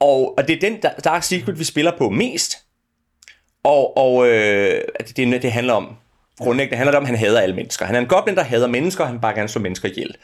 Og, 0.00 0.38
og 0.38 0.48
det 0.48 0.56
er 0.56 0.60
den 0.60 0.80
dark 1.04 1.22
secret, 1.22 1.58
vi 1.58 1.64
spiller 1.64 1.92
på 1.98 2.10
mest. 2.10 2.58
Og, 3.64 3.96
og 3.96 4.28
øh, 4.28 4.82
det, 5.16 5.42
det 5.42 5.52
handler 5.52 5.74
om, 5.74 5.96
grundlæggende 6.38 6.76
handler 6.76 6.92
det 6.92 6.98
om, 6.98 7.04
at 7.04 7.08
han 7.08 7.18
hader 7.18 7.40
alle 7.40 7.54
mennesker. 7.54 7.86
Han 7.86 7.94
er 7.94 8.00
en 8.00 8.06
goblin, 8.06 8.36
der 8.36 8.42
hader 8.42 8.66
mennesker, 8.66 9.04
og 9.04 9.10
han 9.10 9.20
bare 9.20 9.34
gerne 9.34 9.48
slå 9.48 9.62
mennesker 9.62 9.88
ihjel. 9.88 10.14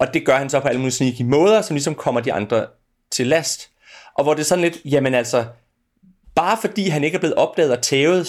Og 0.00 0.14
det 0.14 0.26
gør 0.26 0.36
han 0.36 0.50
så 0.50 0.60
på 0.60 0.68
alle 0.68 0.80
mulige 0.80 0.94
sneaky 0.94 1.22
måder, 1.22 1.62
som 1.62 1.74
ligesom 1.74 1.94
kommer 1.94 2.20
de 2.20 2.32
andre 2.32 2.66
til 3.10 3.26
last. 3.26 3.70
Og 4.14 4.24
hvor 4.24 4.34
det 4.34 4.40
er 4.40 4.44
sådan 4.44 4.64
lidt, 4.64 4.78
jamen 4.84 5.14
altså, 5.14 5.44
bare 6.34 6.58
fordi 6.60 6.88
han 6.88 7.04
ikke 7.04 7.14
er 7.14 7.18
blevet 7.18 7.34
opdaget 7.34 7.72
og 7.72 7.82
tævet, 7.82 8.28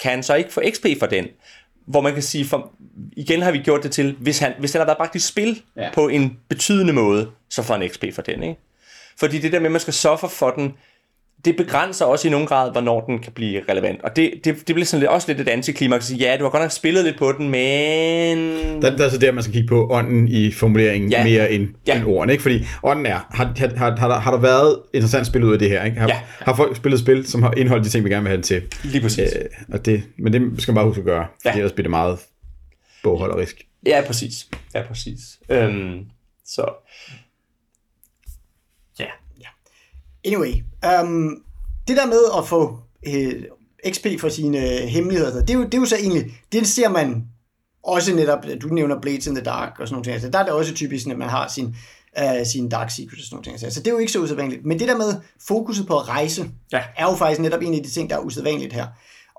kan 0.00 0.10
han 0.10 0.22
så 0.22 0.34
ikke 0.34 0.52
få 0.52 0.62
XP 0.70 0.86
for 0.98 1.06
den. 1.06 1.26
Hvor 1.86 2.00
man 2.00 2.14
kan 2.14 2.22
sige, 2.22 2.44
for, 2.44 2.72
igen 3.12 3.42
har 3.42 3.52
vi 3.52 3.58
gjort 3.58 3.82
det 3.82 3.92
til, 3.92 4.16
hvis 4.20 4.38
han, 4.38 4.52
hvis 4.58 4.72
han 4.72 4.80
har 4.80 4.86
været 4.86 4.98
bragt 4.98 5.14
i 5.14 5.18
spil 5.18 5.62
ja. 5.76 5.90
på 5.94 6.08
en 6.08 6.38
betydende 6.48 6.92
måde, 6.92 7.30
så 7.50 7.62
får 7.62 7.74
han 7.76 7.88
XP 7.88 8.04
for 8.12 8.22
den. 8.22 8.42
Ikke? 8.42 8.60
Fordi 9.18 9.38
det 9.38 9.52
der 9.52 9.58
med, 9.58 9.66
at 9.66 9.72
man 9.72 9.80
skal 9.80 9.94
suffer 9.94 10.28
for 10.28 10.50
den, 10.50 10.74
det 11.46 11.56
begrænser 11.56 12.04
også 12.04 12.28
i 12.28 12.30
nogen 12.30 12.46
grad, 12.46 12.72
hvornår 12.72 13.00
den 13.00 13.18
kan 13.18 13.32
blive 13.32 13.62
relevant. 13.68 14.02
Og 14.02 14.16
det, 14.16 14.32
det, 14.44 14.56
det 14.56 14.74
bliver 14.74 14.84
sådan 14.84 15.00
lidt, 15.00 15.10
også 15.10 15.28
lidt 15.28 15.40
et 15.40 15.48
antiklimaks. 15.48 16.12
Ja, 16.20 16.36
du 16.38 16.44
har 16.44 16.50
godt 16.50 16.62
nok 16.62 16.70
spillet 16.70 17.04
lidt 17.04 17.18
på 17.18 17.32
den, 17.32 17.48
men... 17.48 18.38
Der, 18.82 18.96
der 18.96 19.04
er 19.04 19.08
så 19.08 19.18
der, 19.18 19.32
man 19.32 19.42
skal 19.42 19.52
kigge 19.52 19.68
på 19.68 19.88
ånden 19.90 20.28
i 20.28 20.52
formuleringen 20.52 21.10
ja. 21.10 21.24
mere 21.24 21.52
end, 21.52 21.68
ja. 21.86 21.96
end 21.96 22.04
ordene. 22.06 22.32
Ikke? 22.32 22.42
Fordi 22.42 22.66
ånden 22.82 23.06
er, 23.06 23.26
har, 23.30 23.54
har, 23.56 23.76
har, 23.76 23.96
har, 23.96 24.08
der, 24.08 24.18
har 24.18 24.30
der 24.30 24.38
været 24.38 24.78
interessant 24.94 25.26
spil 25.26 25.44
ud 25.44 25.52
af 25.52 25.58
det 25.58 25.68
her? 25.68 25.84
Ikke? 25.84 26.00
Har, 26.00 26.08
ja. 26.08 26.20
har 26.40 26.56
folk 26.56 26.76
spillet 26.76 27.00
spil, 27.00 27.26
som 27.26 27.42
har 27.42 27.54
indeholdt 27.56 27.84
de 27.84 27.90
ting, 27.90 28.04
vi 28.04 28.10
gerne 28.10 28.22
vil 28.22 28.28
have 28.28 28.36
den 28.36 28.42
til? 28.42 28.62
Lige 28.84 29.00
præcis. 29.00 29.32
Øh, 29.36 29.44
og 29.72 29.86
det, 29.86 30.02
men 30.18 30.32
det 30.32 30.62
skal 30.62 30.72
man 30.72 30.76
bare 30.76 30.86
huske 30.86 31.00
at 31.00 31.04
gøre, 31.04 31.26
for 31.42 31.48
ja. 31.48 31.56
ellers 31.56 31.72
bliver 31.72 31.84
det 31.84 31.90
meget 31.90 32.18
bogholderisk. 33.02 33.66
Ja, 33.86 34.02
præcis. 34.06 34.46
Ja, 34.74 34.82
præcis. 34.82 35.18
Øhm, 35.48 36.04
så... 36.44 36.64
Ja. 38.98 39.04
ja. 39.40 39.48
Anyway, 40.26 40.52
um, 41.02 41.42
det 41.88 41.96
der 41.96 42.06
med 42.06 42.20
at 42.38 42.48
få 42.48 42.78
øh, 43.06 43.44
XP 43.90 44.06
for 44.20 44.28
sine 44.28 44.58
øh, 44.58 44.86
hemmeligheder, 44.86 45.40
det 45.40 45.50
er, 45.50 45.54
jo, 45.54 45.64
det 45.64 45.74
er 45.74 45.78
jo 45.78 45.84
så 45.84 45.96
egentlig, 45.96 46.32
det 46.52 46.66
ser 46.66 46.88
man 46.88 47.24
også 47.84 48.14
netop, 48.14 48.38
du 48.62 48.68
nævner 48.68 49.00
Blades 49.00 49.26
in 49.26 49.34
the 49.34 49.44
Dark 49.44 49.80
og 49.80 49.88
sådan 49.88 49.94
noget. 49.94 50.04
ting. 50.04 50.14
Altså, 50.14 50.30
der 50.30 50.38
er 50.38 50.42
det 50.44 50.52
også 50.52 50.74
typisk, 50.74 51.06
at 51.06 51.18
man 51.18 51.28
har 51.28 51.48
sin, 51.48 51.76
uh, 52.18 52.46
sin 52.46 52.68
Dark 52.68 52.90
Secrets 52.90 53.20
og 53.20 53.24
sådan 53.24 53.34
noget. 53.34 53.44
ting. 53.44 53.54
Altså, 53.54 53.74
så 53.74 53.80
det 53.80 53.86
er 53.86 53.92
jo 53.92 53.98
ikke 53.98 54.12
så 54.12 54.18
usædvanligt. 54.18 54.64
Men 54.64 54.78
det 54.78 54.88
der 54.88 54.96
med 54.96 55.14
fokuset 55.48 55.86
på 55.86 55.98
at 55.98 56.08
rejse, 56.08 56.50
ja. 56.72 56.82
er 56.96 57.04
jo 57.04 57.14
faktisk 57.14 57.40
netop 57.40 57.62
en 57.62 57.74
af 57.74 57.82
de 57.82 57.90
ting, 57.90 58.10
der 58.10 58.16
er 58.16 58.20
usædvanligt 58.20 58.72
her. 58.72 58.86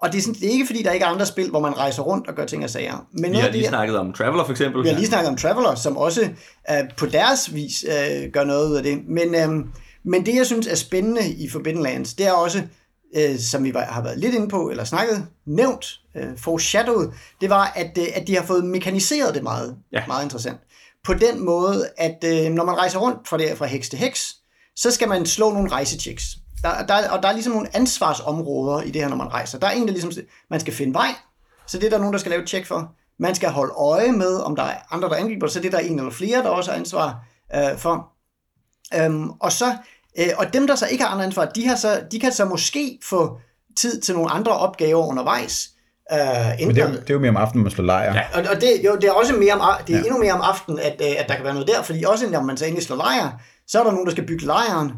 Og 0.02 0.12
det 0.12 0.18
er, 0.18 0.22
sådan, 0.22 0.34
det 0.34 0.48
er 0.48 0.52
ikke 0.52 0.66
fordi, 0.66 0.84
der 0.84 0.92
ikke 0.92 1.04
er 1.04 1.10
andre 1.10 1.26
spil, 1.26 1.50
hvor 1.50 1.60
man 1.60 1.78
rejser 1.78 2.04
rundt 2.04 2.28
og 2.28 2.36
gør 2.36 2.46
ting 2.46 2.64
og 2.64 2.70
sager. 2.70 3.08
Men 3.12 3.32
vi 3.32 3.38
har 3.38 3.50
lige 3.50 3.62
det, 3.62 3.70
snakket 3.70 3.98
om 3.98 4.14
Traveler 4.14 4.44
for 4.44 4.52
eksempel. 4.52 4.84
Vi 4.84 4.88
har 4.88 4.96
lige 4.96 5.08
snakket 5.08 5.30
om 5.30 5.38
Traveler, 5.38 5.76
som 5.76 5.98
også 5.98 6.30
uh, 6.70 6.76
på 6.98 7.06
deres 7.06 7.54
vis 7.54 7.86
uh, 7.88 8.32
gør 8.32 8.44
noget 8.44 8.70
ud 8.70 8.76
af 8.76 8.84
det. 8.84 9.08
Men, 9.08 9.50
uh, 9.50 9.66
men 10.08 10.26
det, 10.26 10.36
jeg 10.36 10.46
synes 10.46 10.68
er 10.68 10.76
spændende 10.76 11.30
i 11.34 11.50
Forbidden 11.50 11.84
Lands, 11.84 12.14
det 12.14 12.28
er 12.28 12.32
også, 12.32 12.62
uh, 13.18 13.40
som 13.40 13.64
vi 13.64 13.74
har 13.76 14.02
været 14.02 14.20
lidt 14.20 14.36
inde 14.36 14.48
på, 14.48 14.70
eller 14.70 14.84
snakket, 14.84 15.28
nævnt, 15.46 15.86
uh, 16.16 16.38
foreshadowed, 16.38 17.08
det 17.42 17.50
var, 17.50 17.72
at, 17.76 17.98
uh, 17.98 18.06
at 18.14 18.28
de 18.28 18.36
har 18.36 18.44
fået 18.44 18.66
mekaniseret 18.66 19.36
det 19.36 19.44
meget, 19.44 19.78
ja. 19.92 20.04
meget 20.08 20.24
interessant. 20.24 20.58
På 21.06 21.14
den 21.14 21.46
måde, 21.46 21.90
at 21.98 22.24
uh, 22.24 22.54
når 22.54 22.66
man 22.66 22.78
rejser 22.78 23.00
rundt 23.00 23.28
fra, 23.28 23.38
det, 23.38 23.58
fra 23.58 23.66
heks 23.66 23.90
til 23.90 24.00
heks, 24.00 24.36
så 24.76 24.92
skal 24.92 25.08
man 25.08 25.26
slå 25.26 25.54
nogle 25.54 25.72
rejsechecks. 25.72 26.24
Der, 26.64 26.86
der, 26.86 27.10
og 27.10 27.24
der 27.24 27.30
er 27.30 27.34
ligesom 27.34 27.54
nogle 27.54 27.76
ansvarsområder 27.76 28.82
i 28.82 28.92
det 28.92 29.02
her, 29.02 29.10
når 29.10 29.16
man 29.16 29.28
rejser. 29.28 29.60
Der 29.60 29.68
er 29.68 29.72
en, 29.72 29.88
der 29.88 29.92
ligesom, 29.92 30.12
man 30.50 30.60
skal 30.60 30.74
finde 30.74 30.94
vej, 30.94 31.10
så 31.68 31.78
det 31.78 31.86
er 31.86 31.90
der 31.90 31.98
nogen, 31.98 32.14
der 32.14 32.20
skal 32.20 32.30
lave 32.30 32.42
et 32.42 32.50
tjek 32.50 32.66
for. 32.66 32.92
Man 33.20 33.36
skal 33.36 33.50
holde 33.50 33.74
øje 33.74 34.12
med, 34.12 34.36
om 34.36 34.56
der 34.56 34.64
er 34.64 34.78
andre, 34.92 35.10
der 35.10 35.16
angriber, 35.16 35.48
så 35.48 35.60
det 35.60 35.74
er 35.74 35.78
der 35.78 35.88
en 35.88 36.00
eller 36.00 36.12
flere, 36.12 36.44
der 36.44 36.50
også 36.50 36.72
har 36.72 36.80
ansvar 36.80 37.26
øh, 37.56 37.78
for. 37.78 38.12
Øhm, 38.96 39.30
og 39.30 39.52
så 39.52 39.78
øh, 40.20 40.28
og 40.38 40.54
dem, 40.54 40.68
der 40.68 40.76
så 40.76 40.88
ikke 40.88 41.04
har 41.04 41.12
andre 41.12 41.26
ansvar, 41.26 41.46
de, 41.46 41.68
har 41.68 41.76
så, 41.76 42.02
de 42.12 42.20
kan 42.20 42.32
så 42.32 42.46
måske 42.46 43.00
få 43.04 43.40
tid 43.78 44.02
til 44.02 44.16
nogle 44.16 44.32
andre 44.32 44.52
opgaver 44.52 45.08
undervejs. 45.08 45.70
Øh, 46.14 46.18
Men 46.68 46.76
det 46.76 46.84
er, 46.84 46.92
det 46.92 47.10
er 47.10 47.14
jo 47.14 47.20
mere 47.20 47.30
om 47.30 47.38
aftenen, 47.38 47.64
man 47.64 47.72
slår 47.72 47.86
lejr. 47.86 48.14
Ja. 48.14 48.22
Og, 48.34 48.46
og 48.56 48.62
det, 48.62 48.82
jo, 48.86 48.96
det 48.96 49.04
er 49.04 49.12
også 49.12 49.34
mere 49.34 49.54
om, 49.54 49.62
det 49.88 49.96
er 49.96 50.00
ja. 50.00 50.06
endnu 50.06 50.20
mere 50.20 50.34
om 50.34 50.42
aftenen, 50.42 50.80
at, 50.80 51.02
øh, 51.02 51.08
at 51.18 51.26
der 51.30 51.36
kan 51.36 51.44
være 51.44 51.54
noget 51.54 51.68
der, 51.68 51.82
fordi 51.82 52.04
også 52.04 52.30
når 52.30 52.42
man 52.42 52.58
så 52.58 52.66
endelig 52.66 52.86
slår 52.86 52.96
lejr, 52.96 53.42
så 53.68 53.80
er 53.80 53.84
der 53.84 53.92
nogen, 53.92 54.06
der 54.06 54.12
skal 54.12 54.26
bygge 54.26 54.46
lejren, 54.46 54.92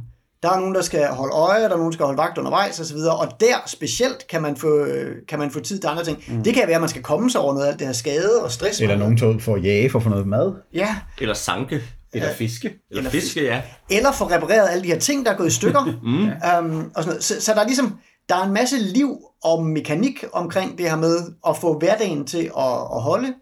der 0.44 0.50
er 0.50 0.60
nogen, 0.60 0.76
der 0.76 0.82
skal 0.82 1.08
holde 1.08 1.34
øje, 1.36 1.64
der 1.64 1.70
er 1.70 1.78
nogen, 1.78 1.92
der 1.92 1.96
skal 1.96 2.06
holde 2.06 2.18
vagt 2.18 2.38
undervejs 2.38 2.80
osv., 2.80 2.98
og 2.98 3.28
der 3.40 3.56
specielt 3.66 4.28
kan 4.28 4.42
man 4.42 4.56
få, 4.56 4.88
kan 5.30 5.40
man 5.40 5.52
få 5.52 5.60
tid 5.60 5.80
til 5.80 5.88
andre 5.88 6.04
ting. 6.04 6.24
Mm. 6.28 6.44
Det 6.44 6.54
kan 6.54 6.64
være, 6.68 6.76
at 6.76 6.82
man 6.82 6.90
skal 6.90 7.02
komme 7.02 7.32
sig 7.32 7.42
over 7.42 7.54
noget 7.54 7.66
af 7.66 7.72
alt 7.72 7.80
det 7.80 7.88
her 7.88 7.94
skade 7.94 8.44
og 8.44 8.52
stress. 8.52 8.82
Eller 8.82 8.98
nogen 8.98 9.18
tager 9.18 9.34
ud 9.34 9.40
for 9.40 9.56
at 9.56 9.64
jage 9.64 9.90
for 9.90 10.00
at 10.00 10.04
få 10.04 10.10
noget 10.10 10.28
mad. 10.28 10.54
Ja. 10.74 10.96
Eller 11.22 11.34
sanke. 11.34 11.82
Eller 12.14 12.34
fiske. 12.34 12.68
Eller, 12.68 13.00
eller 13.00 13.10
fiske, 13.10 13.44
ja. 13.44 13.62
Eller 13.90 14.12
få 14.12 14.26
repareret 14.26 14.70
alle 14.70 14.84
de 14.84 14.88
her 14.88 15.00
ting, 15.00 15.26
der 15.26 15.32
er 15.32 15.38
gået 15.38 15.48
i 15.48 15.56
stykker. 15.56 15.86
mm. 16.04 16.12
um, 16.14 16.92
og 16.96 17.04
sådan 17.04 17.08
noget. 17.08 17.24
Så, 17.24 17.42
så 17.42 17.54
der 17.54 17.62
er 17.62 17.66
ligesom, 17.66 17.98
der 18.30 18.36
er 18.36 18.44
en 18.44 18.54
masse 18.54 18.78
liv 18.78 19.18
og 19.44 19.66
mekanik 19.66 20.24
omkring 20.34 20.78
det 20.78 20.90
her 20.90 20.98
med 20.98 21.18
at 21.48 21.58
få 21.58 21.80
hverdagen 21.80 22.26
til 22.26 22.52
at, 22.58 22.74
at 22.96 23.02
holde. 23.02 23.34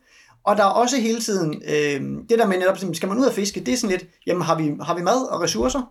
Og 0.43 0.57
der 0.57 0.63
er 0.63 0.67
også 0.67 0.97
hele 0.97 1.21
tiden, 1.21 1.61
øh, 1.67 2.01
det 2.29 2.39
der 2.39 2.47
med 2.47 2.57
netop, 2.57 2.77
skal 2.93 3.09
man 3.09 3.17
ud 3.17 3.25
og 3.25 3.33
fiske, 3.33 3.59
det 3.59 3.73
er 3.73 3.77
sådan 3.77 3.97
lidt, 3.97 4.09
jamen 4.27 4.43
har 4.43 4.55
vi, 4.55 4.73
har 4.81 4.95
vi 4.95 5.01
mad 5.01 5.31
og 5.31 5.41
ressourcer? 5.41 5.81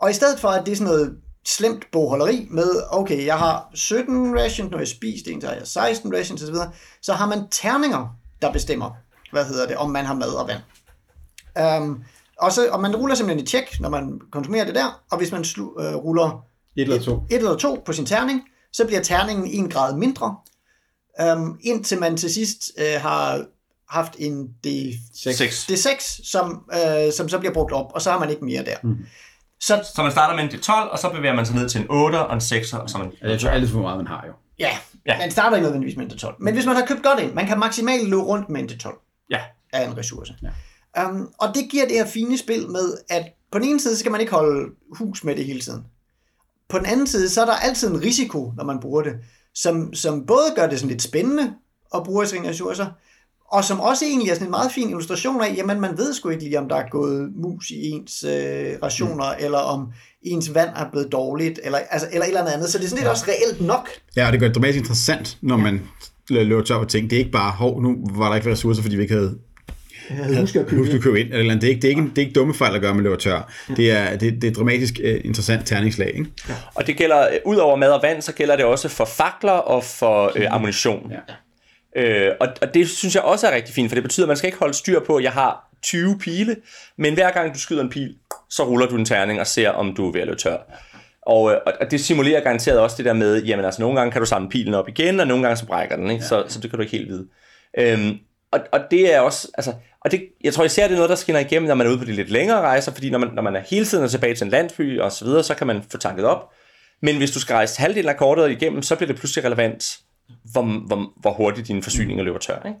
Og 0.00 0.10
i 0.10 0.12
stedet 0.12 0.40
for, 0.40 0.48
at 0.48 0.66
det 0.66 0.72
er 0.72 0.76
sådan 0.76 0.92
noget 0.92 1.16
slemt 1.44 1.84
bogholderi 1.92 2.46
med, 2.50 2.82
okay, 2.90 3.26
jeg 3.26 3.38
har 3.38 3.70
17 3.74 4.38
rations, 4.38 4.70
når 4.70 4.78
jeg 4.78 4.88
spist 4.88 5.28
en, 5.28 5.40
så 5.40 5.46
har 5.46 5.54
jeg 5.54 5.66
16 5.66 6.14
rations 6.16 6.42
osv., 6.42 6.54
så 7.02 7.12
har 7.12 7.26
man 7.26 7.48
terninger, 7.50 8.16
der 8.42 8.52
bestemmer, 8.52 8.90
hvad 9.32 9.44
hedder 9.44 9.66
det, 9.66 9.76
om 9.76 9.90
man 9.90 10.04
har 10.04 10.14
mad 10.14 10.28
og 10.28 10.48
vand. 10.48 10.60
Um, 11.60 12.04
og, 12.38 12.52
så, 12.52 12.68
og 12.70 12.80
man 12.80 12.96
ruller 12.96 13.14
simpelthen 13.14 13.42
et 13.42 13.48
tjek, 13.48 13.80
når 13.80 13.88
man 13.88 14.20
konsumerer 14.32 14.64
det 14.64 14.74
der, 14.74 15.02
og 15.10 15.18
hvis 15.18 15.32
man 15.32 15.44
slu, 15.44 15.64
uh, 15.64 15.94
ruller 15.94 16.44
et 16.76 16.82
eller, 16.82 17.00
to. 17.00 17.26
et 17.30 17.36
eller 17.36 17.56
to 17.56 17.82
på 17.86 17.92
sin 17.92 18.06
terning, 18.06 18.42
så 18.72 18.86
bliver 18.86 19.02
terningen 19.02 19.46
en 19.46 19.70
grad 19.70 19.96
mindre, 19.96 20.36
um, 21.22 21.58
indtil 21.62 22.00
man 22.00 22.16
til 22.16 22.34
sidst 22.34 22.70
uh, 22.78 23.02
har 23.02 23.44
haft 23.88 24.16
en 24.18 24.48
D6, 24.66 25.72
D6 25.72 26.30
som, 26.30 26.64
uh, 26.74 27.12
som 27.16 27.28
så 27.28 27.38
bliver 27.38 27.52
brugt 27.52 27.72
op, 27.72 27.86
og 27.94 28.02
så 28.02 28.10
har 28.10 28.18
man 28.18 28.30
ikke 28.30 28.44
mere 28.44 28.64
der. 28.64 28.76
Mm. 28.82 28.96
Så, 29.60 29.84
så 29.94 30.02
man 30.02 30.12
starter 30.12 30.36
med 30.36 30.44
en 30.44 30.50
D12, 30.50 30.72
og 30.72 30.98
så 30.98 31.10
bevæger 31.10 31.34
man 31.34 31.46
sig 31.46 31.56
ned 31.56 31.68
til 31.68 31.80
en 31.80 31.86
8 31.90 32.18
og 32.18 32.34
en 32.34 32.40
6, 32.40 32.72
og 32.72 32.90
så 32.90 32.98
man... 32.98 33.12
Ja, 33.22 33.32
det 33.32 33.44
er 33.44 33.50
alt 33.50 33.70
for 33.70 33.80
meget, 33.80 33.96
man 33.96 34.06
har 34.06 34.24
jo. 34.26 34.32
Ja, 34.58 34.78
ja. 35.06 35.18
man 35.18 35.30
starter 35.30 35.56
ikke 35.56 35.64
nødvendigvis 35.64 35.96
med 35.96 36.04
en 36.04 36.10
D12. 36.10 36.34
Men 36.38 36.54
hvis 36.54 36.66
man 36.66 36.76
har 36.76 36.86
købt 36.86 37.02
godt 37.02 37.20
ind, 37.20 37.32
man 37.32 37.46
kan 37.46 37.58
maksimalt 37.58 38.08
løbe 38.08 38.22
rundt 38.22 38.48
med 38.48 38.60
en 38.60 38.68
D12 38.70 39.26
ja. 39.30 39.40
af 39.72 39.86
en 39.86 39.98
ressource. 39.98 40.34
Ja. 40.42 40.48
Um, 41.00 41.28
og 41.38 41.48
det 41.54 41.68
giver 41.70 41.86
det 41.86 41.96
her 41.96 42.06
fine 42.06 42.38
spil 42.38 42.70
med, 42.70 42.96
at 43.08 43.24
på 43.52 43.58
den 43.58 43.68
ene 43.68 43.80
side, 43.80 43.96
skal 43.96 44.12
man 44.12 44.20
ikke 44.20 44.32
holde 44.32 44.70
hus 44.98 45.24
med 45.24 45.36
det 45.36 45.44
hele 45.44 45.60
tiden. 45.60 45.82
På 46.68 46.78
den 46.78 46.86
anden 46.86 47.06
side, 47.06 47.28
så 47.28 47.40
er 47.40 47.46
der 47.46 47.52
altid 47.52 47.90
en 47.90 48.02
risiko, 48.02 48.52
når 48.56 48.64
man 48.64 48.80
bruger 48.80 49.02
det, 49.02 49.12
som, 49.54 49.94
som 49.94 50.26
både 50.26 50.44
gør 50.56 50.66
det 50.66 50.78
sådan 50.78 50.90
lidt 50.90 51.02
spændende 51.02 51.52
at 51.94 52.02
bruge 52.04 52.26
sine 52.26 52.48
ressourcer, 52.48 52.86
og 53.52 53.64
som 53.64 53.80
også 53.80 54.04
egentlig 54.04 54.30
er 54.30 54.34
sådan 54.34 54.46
en 54.46 54.50
meget 54.50 54.72
fin 54.72 54.88
illustration 54.88 55.42
af, 55.42 55.54
jamen 55.56 55.80
man 55.80 55.98
ved 55.98 56.14
sgu 56.14 56.28
ikke 56.28 56.44
lige, 56.44 56.58
om 56.58 56.68
der 56.68 56.76
er 56.76 56.88
gået 56.90 57.32
mus 57.34 57.70
i 57.70 57.90
ens 57.90 58.24
øh, 58.24 58.72
rationer, 58.82 59.32
mm. 59.32 59.44
eller 59.44 59.58
om 59.58 59.92
ens 60.22 60.54
vand 60.54 60.70
er 60.76 60.90
blevet 60.90 61.12
dårligt, 61.12 61.60
eller, 61.62 61.78
altså, 61.78 62.08
eller 62.12 62.24
et 62.24 62.28
eller 62.28 62.50
andet. 62.50 62.68
Så 62.68 62.78
det 62.78 62.84
er 62.84 62.88
sådan 62.88 62.98
lidt 62.98 63.06
ja. 63.06 63.10
også 63.10 63.24
reelt 63.28 63.60
nok. 63.60 63.88
Ja, 64.16 64.26
og 64.26 64.32
det 64.32 64.40
gør 64.40 64.46
det 64.46 64.54
dramatisk 64.54 64.78
interessant, 64.78 65.38
når 65.42 65.56
ja. 65.56 65.62
man 65.62 65.80
løber 66.28 66.62
tør 66.62 66.78
på 66.78 66.84
ting. 66.84 67.10
Det 67.10 67.16
er 67.16 67.20
ikke 67.20 67.30
bare, 67.30 67.52
hov, 67.52 67.82
nu 67.82 67.96
var 68.14 68.28
der 68.28 68.36
ikke 68.36 68.50
ressourcer, 68.50 68.82
fordi 68.82 68.96
vi 68.96 69.02
ikke 69.02 69.14
havde 69.14 69.38
jeg 70.10 70.40
husker 70.40 70.60
at 70.60 70.66
købe, 70.66 70.98
købe 70.98 71.20
ind. 71.20 71.32
Eller 71.32 71.54
det, 71.54 71.64
er 71.64 71.68
ikke, 71.68 71.82
det, 71.82 71.84
er 71.84 71.88
ikke, 71.88 72.02
det 72.02 72.18
er 72.18 72.22
ikke 72.22 72.32
dumme 72.32 72.54
fejl 72.54 72.74
at 72.74 72.80
gøre, 72.80 72.94
man 72.94 73.02
løber 73.02 73.16
tør. 73.16 73.52
Ja. 73.68 73.74
Det, 73.74 73.92
er, 73.92 74.16
det, 74.16 74.42
det 74.42 74.50
er 74.50 74.54
dramatisk 74.54 75.00
uh, 75.04 75.10
interessant 75.24 75.66
terningslag. 75.66 76.08
Ikke? 76.08 76.26
Ja. 76.48 76.54
Og 76.74 76.86
det 76.86 76.96
gælder, 76.96 77.28
ud 77.44 77.56
over 77.56 77.76
mad 77.76 77.90
og 77.90 78.02
vand, 78.02 78.22
så 78.22 78.32
gælder 78.32 78.56
det 78.56 78.64
også 78.64 78.88
for 78.88 79.04
fakler 79.04 79.52
og 79.52 79.84
for 79.84 80.32
øh, 80.36 80.46
ammunition. 80.50 81.12
Ja. 81.12 81.34
Øh, 81.96 82.34
og, 82.40 82.48
og 82.62 82.74
det 82.74 82.88
synes 82.88 83.14
jeg 83.14 83.22
også 83.22 83.46
er 83.46 83.54
rigtig 83.54 83.74
fint, 83.74 83.90
for 83.90 83.94
det 83.94 84.02
betyder, 84.02 84.26
at 84.26 84.28
man 84.28 84.36
skal 84.36 84.48
ikke 84.48 84.58
holde 84.58 84.74
styr 84.74 85.00
på, 85.00 85.16
at 85.16 85.24
jeg 85.24 85.32
har 85.32 85.68
20 85.82 86.18
pile, 86.18 86.56
men 86.96 87.14
hver 87.14 87.30
gang 87.30 87.54
du 87.54 87.58
skyder 87.58 87.82
en 87.82 87.90
pil, 87.90 88.14
så 88.50 88.64
ruller 88.64 88.86
du 88.86 88.96
en 88.96 89.04
terning 89.04 89.40
og 89.40 89.46
ser, 89.46 89.70
om 89.70 89.94
du 89.94 90.08
er 90.08 90.12
ved 90.12 90.20
at 90.20 90.26
løbe 90.26 90.38
tør. 90.38 90.56
Og, 91.22 91.52
øh, 91.52 91.58
og 91.80 91.90
det 91.90 92.00
simulerer 92.00 92.40
garanteret 92.40 92.78
også 92.78 92.96
det 92.96 93.04
der 93.04 93.12
med, 93.12 93.42
jamen 93.42 93.64
altså 93.64 93.82
nogle 93.82 93.98
gange 93.98 94.12
kan 94.12 94.20
du 94.20 94.26
samle 94.26 94.48
pilen 94.48 94.74
op 94.74 94.88
igen, 94.88 95.20
og 95.20 95.26
nogle 95.26 95.42
gange 95.42 95.56
så 95.56 95.66
brækker 95.66 95.96
den, 95.96 96.10
ikke? 96.10 96.22
Ja. 96.22 96.28
Så, 96.28 96.44
så 96.48 96.60
det 96.60 96.70
kan 96.70 96.76
du 96.76 96.82
ikke 96.82 96.96
helt 96.96 97.08
vide. 97.08 97.26
Øhm, 97.78 98.18
og, 98.50 98.60
og 98.72 98.80
det 98.90 99.14
er 99.14 99.20
også, 99.20 99.48
altså, 99.54 99.72
og 100.04 100.10
det, 100.10 100.28
jeg 100.44 100.54
tror 100.54 100.64
især 100.64 100.86
det 100.86 100.92
er 100.92 100.96
noget, 100.96 101.10
der 101.10 101.16
skinner 101.16 101.40
igennem, 101.40 101.68
når 101.68 101.74
man 101.74 101.86
er 101.86 101.90
ude 101.90 101.98
på 101.98 102.04
de 102.04 102.12
lidt 102.12 102.30
længere 102.30 102.60
rejser, 102.60 102.92
fordi 102.92 103.10
når 103.10 103.18
man, 103.18 103.28
når 103.34 103.42
man 103.42 103.56
er 103.56 103.60
hele 103.70 103.86
tiden 103.86 104.04
er 104.04 104.08
tilbage 104.08 104.34
til 104.34 104.44
en 104.44 104.50
landsby 104.50 105.00
og 105.00 105.12
så 105.12 105.24
videre, 105.24 105.42
så 105.42 105.54
kan 105.54 105.66
man 105.66 105.82
få 105.90 105.98
tanket 105.98 106.24
op. 106.24 106.50
Men 107.02 107.16
hvis 107.16 107.30
du 107.30 107.40
skal 107.40 107.54
rejse 107.54 107.80
halvdelen 107.80 108.08
af 108.08 108.16
kortet 108.16 108.50
igennem, 108.50 108.82
så 108.82 108.96
bliver 108.96 109.06
det 109.06 109.16
pludselig 109.16 109.44
relevant, 109.44 109.98
hvor, 110.52 110.86
hvor, 110.86 111.12
hvor 111.20 111.32
hurtigt 111.32 111.68
dine 111.68 111.82
forsyninger 111.82 112.24
løber 112.24 112.38
tør. 112.38 112.62
Ikke? 112.66 112.78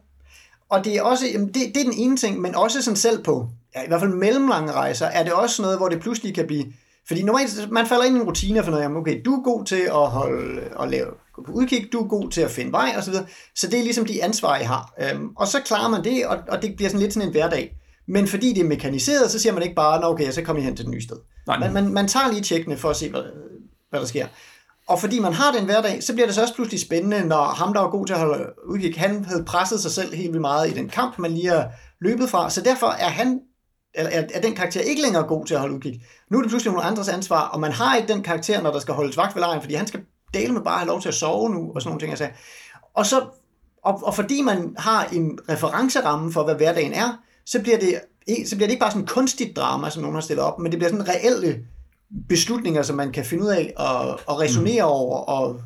Og 0.68 0.84
det 0.84 0.96
er 0.96 1.02
også, 1.02 1.24
det, 1.54 1.74
det 1.74 1.80
er 1.80 1.84
den 1.84 1.94
ene 1.96 2.16
ting, 2.16 2.40
men 2.40 2.54
også 2.54 2.82
sådan 2.82 2.96
selv 2.96 3.22
på, 3.22 3.48
ja, 3.74 3.82
i 3.82 3.88
hvert 3.88 4.00
fald 4.00 4.12
mellemlange 4.12 4.72
rejser, 4.72 5.06
er 5.06 5.22
det 5.22 5.32
også 5.32 5.62
noget, 5.62 5.78
hvor 5.78 5.88
det 5.88 6.00
pludselig 6.00 6.34
kan 6.34 6.46
blive, 6.46 6.64
fordi 7.08 7.22
normalt, 7.22 7.70
man 7.70 7.86
falder 7.86 8.04
ind 8.04 8.16
i 8.16 8.20
en 8.20 8.26
rutine 8.26 8.62
for 8.62 8.70
noget, 8.70 8.88
ud 8.88 8.96
okay, 8.96 9.22
du 9.24 9.34
er 9.34 9.42
god 9.42 9.64
til 9.64 9.80
at 9.80 10.10
holde, 10.10 10.62
at 10.80 10.90
lave, 10.90 11.06
gå 11.34 11.42
på 11.46 11.52
udkig, 11.52 11.88
du 11.92 12.04
er 12.04 12.08
god 12.08 12.30
til 12.30 12.40
at 12.40 12.50
finde 12.50 12.72
vej 12.72 12.94
osv., 12.98 13.12
så, 13.12 13.24
så 13.56 13.66
det 13.66 13.78
er 13.78 13.82
ligesom 13.82 14.06
de 14.06 14.24
ansvar, 14.24 14.58
I 14.58 14.62
har. 14.62 14.94
Øhm, 15.00 15.28
og 15.36 15.48
så 15.48 15.60
klarer 15.64 15.88
man 15.88 16.04
det, 16.04 16.26
og, 16.26 16.38
og 16.48 16.62
det 16.62 16.76
bliver 16.76 16.88
sådan 16.88 17.00
lidt 17.00 17.12
sådan 17.12 17.28
en 17.28 17.32
hverdag. 17.32 17.76
Men 18.08 18.28
fordi 18.28 18.52
det 18.52 18.60
er 18.60 18.68
mekaniseret, 18.68 19.30
så 19.30 19.38
siger 19.38 19.52
man 19.52 19.62
ikke 19.62 19.74
bare, 19.74 20.08
okay, 20.08 20.30
så 20.30 20.42
kommer 20.42 20.62
I 20.62 20.64
hen 20.64 20.76
til 20.76 20.84
det 20.84 20.94
nye 20.94 21.02
sted. 21.02 21.16
Nej. 21.46 21.58
Man, 21.58 21.72
man, 21.72 21.92
man 21.92 22.08
tager 22.08 22.32
lige 22.32 22.42
tjekkene 22.42 22.76
for 22.76 22.90
at 22.90 22.96
se, 22.96 23.10
hvad, 23.10 23.22
hvad 23.90 24.00
der 24.00 24.06
sker. 24.06 24.26
Og 24.86 25.00
fordi 25.00 25.18
man 25.18 25.32
har 25.32 25.52
den 25.52 25.64
hverdag, 25.64 26.02
så 26.02 26.12
bliver 26.12 26.26
det 26.26 26.34
så 26.34 26.42
også 26.42 26.54
pludselig 26.54 26.80
spændende, 26.80 27.28
når 27.28 27.44
ham, 27.44 27.72
der 27.72 27.80
var 27.80 27.90
god 27.90 28.06
til 28.06 28.14
at 28.14 28.20
holde 28.20 28.44
udkig, 28.68 28.94
han 28.96 29.24
havde 29.24 29.44
presset 29.44 29.80
sig 29.80 29.90
selv 29.90 30.14
helt 30.14 30.28
vildt 30.28 30.40
meget 30.40 30.70
i 30.70 30.74
den 30.74 30.88
kamp, 30.88 31.18
man 31.18 31.32
lige 31.32 31.48
har 31.48 31.68
løbet 32.00 32.30
fra. 32.30 32.50
Så 32.50 32.60
derfor 32.60 32.86
er 32.86 33.08
han 33.08 33.40
eller 33.94 34.10
er, 34.10 34.28
er 34.34 34.40
den 34.40 34.54
karakter 34.54 34.80
ikke 34.80 35.02
længere 35.02 35.22
god 35.22 35.46
til 35.46 35.54
at 35.54 35.60
holde 35.60 35.74
udkig. 35.74 36.02
Nu 36.30 36.38
er 36.38 36.42
det 36.42 36.50
pludselig 36.50 36.72
nogle 36.72 36.88
andres 36.88 37.08
ansvar, 37.08 37.48
og 37.48 37.60
man 37.60 37.72
har 37.72 37.96
ikke 37.96 38.12
den 38.12 38.22
karakter, 38.22 38.62
når 38.62 38.72
der 38.72 38.78
skal 38.80 38.94
holdes 38.94 39.16
vagt 39.16 39.34
ved 39.34 39.42
lejen, 39.42 39.60
fordi 39.60 39.74
han 39.74 39.86
skal 39.86 40.00
dele 40.34 40.52
med 40.52 40.62
bare 40.62 40.78
have 40.78 40.88
lov 40.88 41.00
til 41.00 41.08
at 41.08 41.14
sove 41.14 41.50
nu, 41.50 41.72
og 41.74 41.82
sådan 41.82 41.90
nogle 41.90 42.00
ting. 42.00 42.10
Altså. 42.10 42.28
Og, 42.94 43.06
så, 43.06 43.24
og, 43.84 44.02
og 44.04 44.14
fordi 44.14 44.42
man 44.42 44.74
har 44.78 45.04
en 45.04 45.38
referenceramme 45.48 46.32
for, 46.32 46.44
hvad 46.44 46.54
hverdagen 46.54 46.92
er, 46.92 47.18
så 47.46 47.62
bliver 47.62 47.78
det, 47.78 48.00
så 48.48 48.56
bliver 48.56 48.66
det 48.66 48.72
ikke 48.72 48.80
bare 48.80 48.90
sådan 48.90 49.06
kunstigt 49.06 49.56
drama, 49.56 49.90
som 49.90 50.02
nogen 50.02 50.14
har 50.14 50.22
stillet 50.22 50.44
op, 50.44 50.58
men 50.58 50.72
det 50.72 50.78
bliver 50.78 50.90
sådan 50.90 51.08
reelle 51.08 51.58
beslutninger, 52.28 52.82
som 52.82 52.96
man 52.96 53.12
kan 53.12 53.24
finde 53.24 53.44
ud 53.44 53.48
af 53.48 53.72
og, 53.76 54.20
og 54.26 54.40
resonere 54.40 54.84
mm. 54.84 54.90
over. 54.90 55.18
Og, 55.18 55.60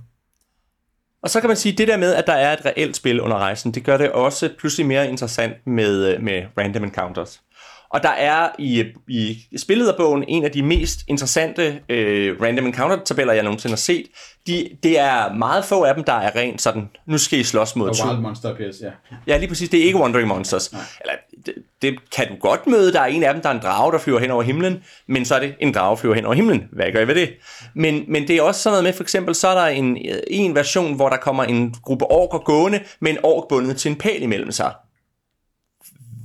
og 1.22 1.30
så 1.30 1.40
kan 1.40 1.48
man 1.48 1.56
sige, 1.56 1.72
at 1.72 1.78
det 1.78 1.88
der 1.88 1.96
med, 1.96 2.14
at 2.14 2.26
der 2.26 2.32
er 2.32 2.52
et 2.52 2.64
reelt 2.64 2.96
spil 2.96 3.20
under 3.20 3.36
rejsen, 3.36 3.72
det 3.72 3.84
gør 3.84 3.96
det 3.96 4.12
også 4.12 4.50
pludselig 4.58 4.86
mere 4.86 5.08
interessant 5.08 5.66
med, 5.66 6.18
med 6.18 6.42
random 6.58 6.84
encounters. 6.84 7.40
Og 7.90 8.02
der 8.02 8.08
er 8.08 8.48
i, 8.58 8.84
i 9.08 9.58
spillederbogen 9.58 10.24
en 10.28 10.44
af 10.44 10.50
de 10.50 10.62
mest 10.62 11.00
interessante 11.08 11.80
øh, 11.88 12.42
random 12.42 12.66
encounter-tabeller, 12.66 13.32
jeg 13.32 13.42
nogensinde 13.42 13.72
har 13.72 13.76
set. 13.76 14.06
De, 14.46 14.68
det 14.82 14.98
er 14.98 15.34
meget 15.34 15.64
få 15.64 15.82
af 15.82 15.94
dem, 15.94 16.04
der 16.04 16.12
er 16.12 16.36
rent 16.36 16.62
sådan, 16.62 16.88
nu 17.06 17.18
skal 17.18 17.38
I 17.38 17.42
slås 17.42 17.76
mod... 17.76 17.88
Og 17.88 18.08
Wild 18.08 18.20
Monster 18.20 18.50
appears, 18.50 18.74
ja. 18.82 18.90
Ja, 19.26 19.36
lige 19.36 19.48
præcis. 19.48 19.68
Det 19.68 19.80
er 19.80 19.84
ikke 19.84 19.98
Wandering 19.98 20.28
Monsters. 20.28 20.72
Nej. 20.72 20.82
Eller, 21.00 21.14
det, 21.46 21.54
det, 21.82 22.10
kan 22.10 22.28
du 22.28 22.34
godt 22.40 22.66
møde. 22.66 22.92
Der 22.92 23.00
er 23.00 23.06
en 23.06 23.22
af 23.22 23.34
dem, 23.34 23.42
der 23.42 23.48
er 23.48 23.54
en 23.54 23.60
drage, 23.62 23.92
der 23.92 23.98
flyver 23.98 24.18
hen 24.18 24.30
over 24.30 24.42
himlen, 24.42 24.82
men 25.08 25.24
så 25.24 25.34
er 25.34 25.40
det 25.40 25.54
en 25.60 25.74
drage, 25.74 25.96
flyver 25.96 26.14
hen 26.14 26.24
over 26.24 26.34
himlen. 26.34 26.64
Hvad 26.72 26.92
gør 26.92 27.00
I 27.00 27.08
ved 27.08 27.14
det? 27.14 27.30
Men, 27.74 28.04
men 28.08 28.28
det 28.28 28.36
er 28.36 28.42
også 28.42 28.62
sådan 28.62 28.72
noget 28.72 28.84
med, 28.84 28.92
for 28.92 29.02
eksempel, 29.02 29.34
så 29.34 29.48
er 29.48 29.54
der 29.54 29.66
en, 29.66 29.98
en 30.26 30.54
version, 30.54 30.94
hvor 30.94 31.08
der 31.08 31.16
kommer 31.16 31.44
en 31.44 31.74
gruppe 31.82 32.10
orker 32.10 32.38
gående, 32.38 32.80
med 33.00 33.10
en 33.10 33.18
ork 33.22 33.48
bundet 33.48 33.76
til 33.76 33.90
en 33.90 33.96
pæl 33.96 34.22
imellem 34.22 34.50
sig 34.50 34.72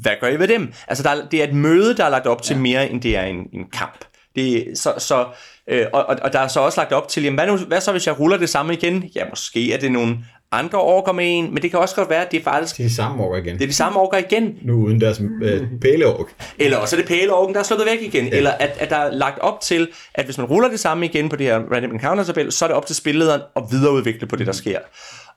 hvad 0.01 0.11
gør 0.21 0.27
I 0.27 0.39
ved 0.39 0.47
dem? 0.47 0.73
Altså, 0.87 1.03
der, 1.03 1.29
det 1.31 1.39
er 1.39 1.47
et 1.47 1.53
møde, 1.53 1.97
der 1.97 2.05
er 2.05 2.09
lagt 2.09 2.27
op 2.27 2.41
til 2.41 2.55
ja. 2.55 2.61
mere, 2.61 2.89
end 2.89 3.01
det 3.01 3.17
er 3.17 3.23
en, 3.23 3.37
en 3.53 3.65
kamp. 3.73 4.05
Det, 4.35 4.65
så, 4.75 4.93
så, 4.97 5.25
øh, 5.67 5.85
og, 5.93 6.05
og 6.21 6.33
der 6.33 6.39
er 6.39 6.47
så 6.47 6.59
også 6.59 6.81
lagt 6.81 6.91
op 6.91 7.07
til, 7.07 7.23
jamen, 7.23 7.37
hvad, 7.37 7.47
nu, 7.47 7.57
hvad 7.57 7.81
så, 7.81 7.91
hvis 7.91 8.07
jeg 8.07 8.19
ruller 8.19 8.37
det 8.37 8.49
samme 8.49 8.73
igen? 8.73 9.03
Ja, 9.15 9.23
måske 9.29 9.73
er 9.73 9.77
det 9.77 9.91
nogle 9.91 10.17
andre 10.51 10.81
orker 10.81 11.11
med 11.11 11.25
en, 11.27 11.53
men 11.53 11.63
det 11.63 11.71
kan 11.71 11.79
også 11.79 11.95
godt 11.95 12.09
være, 12.09 12.25
at 12.25 12.31
det 12.31 12.39
er 12.39 12.43
faktisk... 12.43 12.77
Det 12.77 12.83
er 12.83 12.87
de 12.87 12.95
samme 12.95 13.23
orker 13.23 13.37
igen. 13.37 13.55
Det 13.55 13.63
er 13.63 13.67
de 13.67 13.73
samme 13.73 13.99
orker 13.99 14.17
igen. 14.17 14.53
Nu 14.61 14.73
uden 14.73 15.01
deres 15.01 15.21
øh, 15.43 15.61
pæleork. 15.81 16.27
Eller 16.59 16.77
også 16.77 16.95
er 16.95 16.99
det 16.99 17.07
pæleorken, 17.07 17.53
der 17.53 17.59
er 17.59 17.63
slået 17.63 17.85
væk 17.85 18.01
igen. 18.01 18.27
Ja. 18.27 18.37
Eller 18.37 18.51
at, 18.51 18.77
at 18.79 18.89
der 18.89 18.95
er 18.95 19.11
lagt 19.11 19.39
op 19.39 19.61
til, 19.61 19.87
at 20.15 20.25
hvis 20.25 20.37
man 20.37 20.47
ruller 20.47 20.69
det 20.69 20.79
samme 20.79 21.05
igen 21.05 21.29
på 21.29 21.35
det 21.35 21.47
her 21.47 21.59
random 21.71 21.91
encounter 21.91 22.23
tabel, 22.23 22.51
så 22.51 22.65
er 22.65 22.67
det 22.67 22.77
op 22.77 22.85
til 22.85 22.95
spillederen 22.95 23.41
at 23.55 23.63
videreudvikle 23.71 24.27
på 24.27 24.35
det, 24.35 24.47
der 24.47 24.53
sker. 24.53 24.79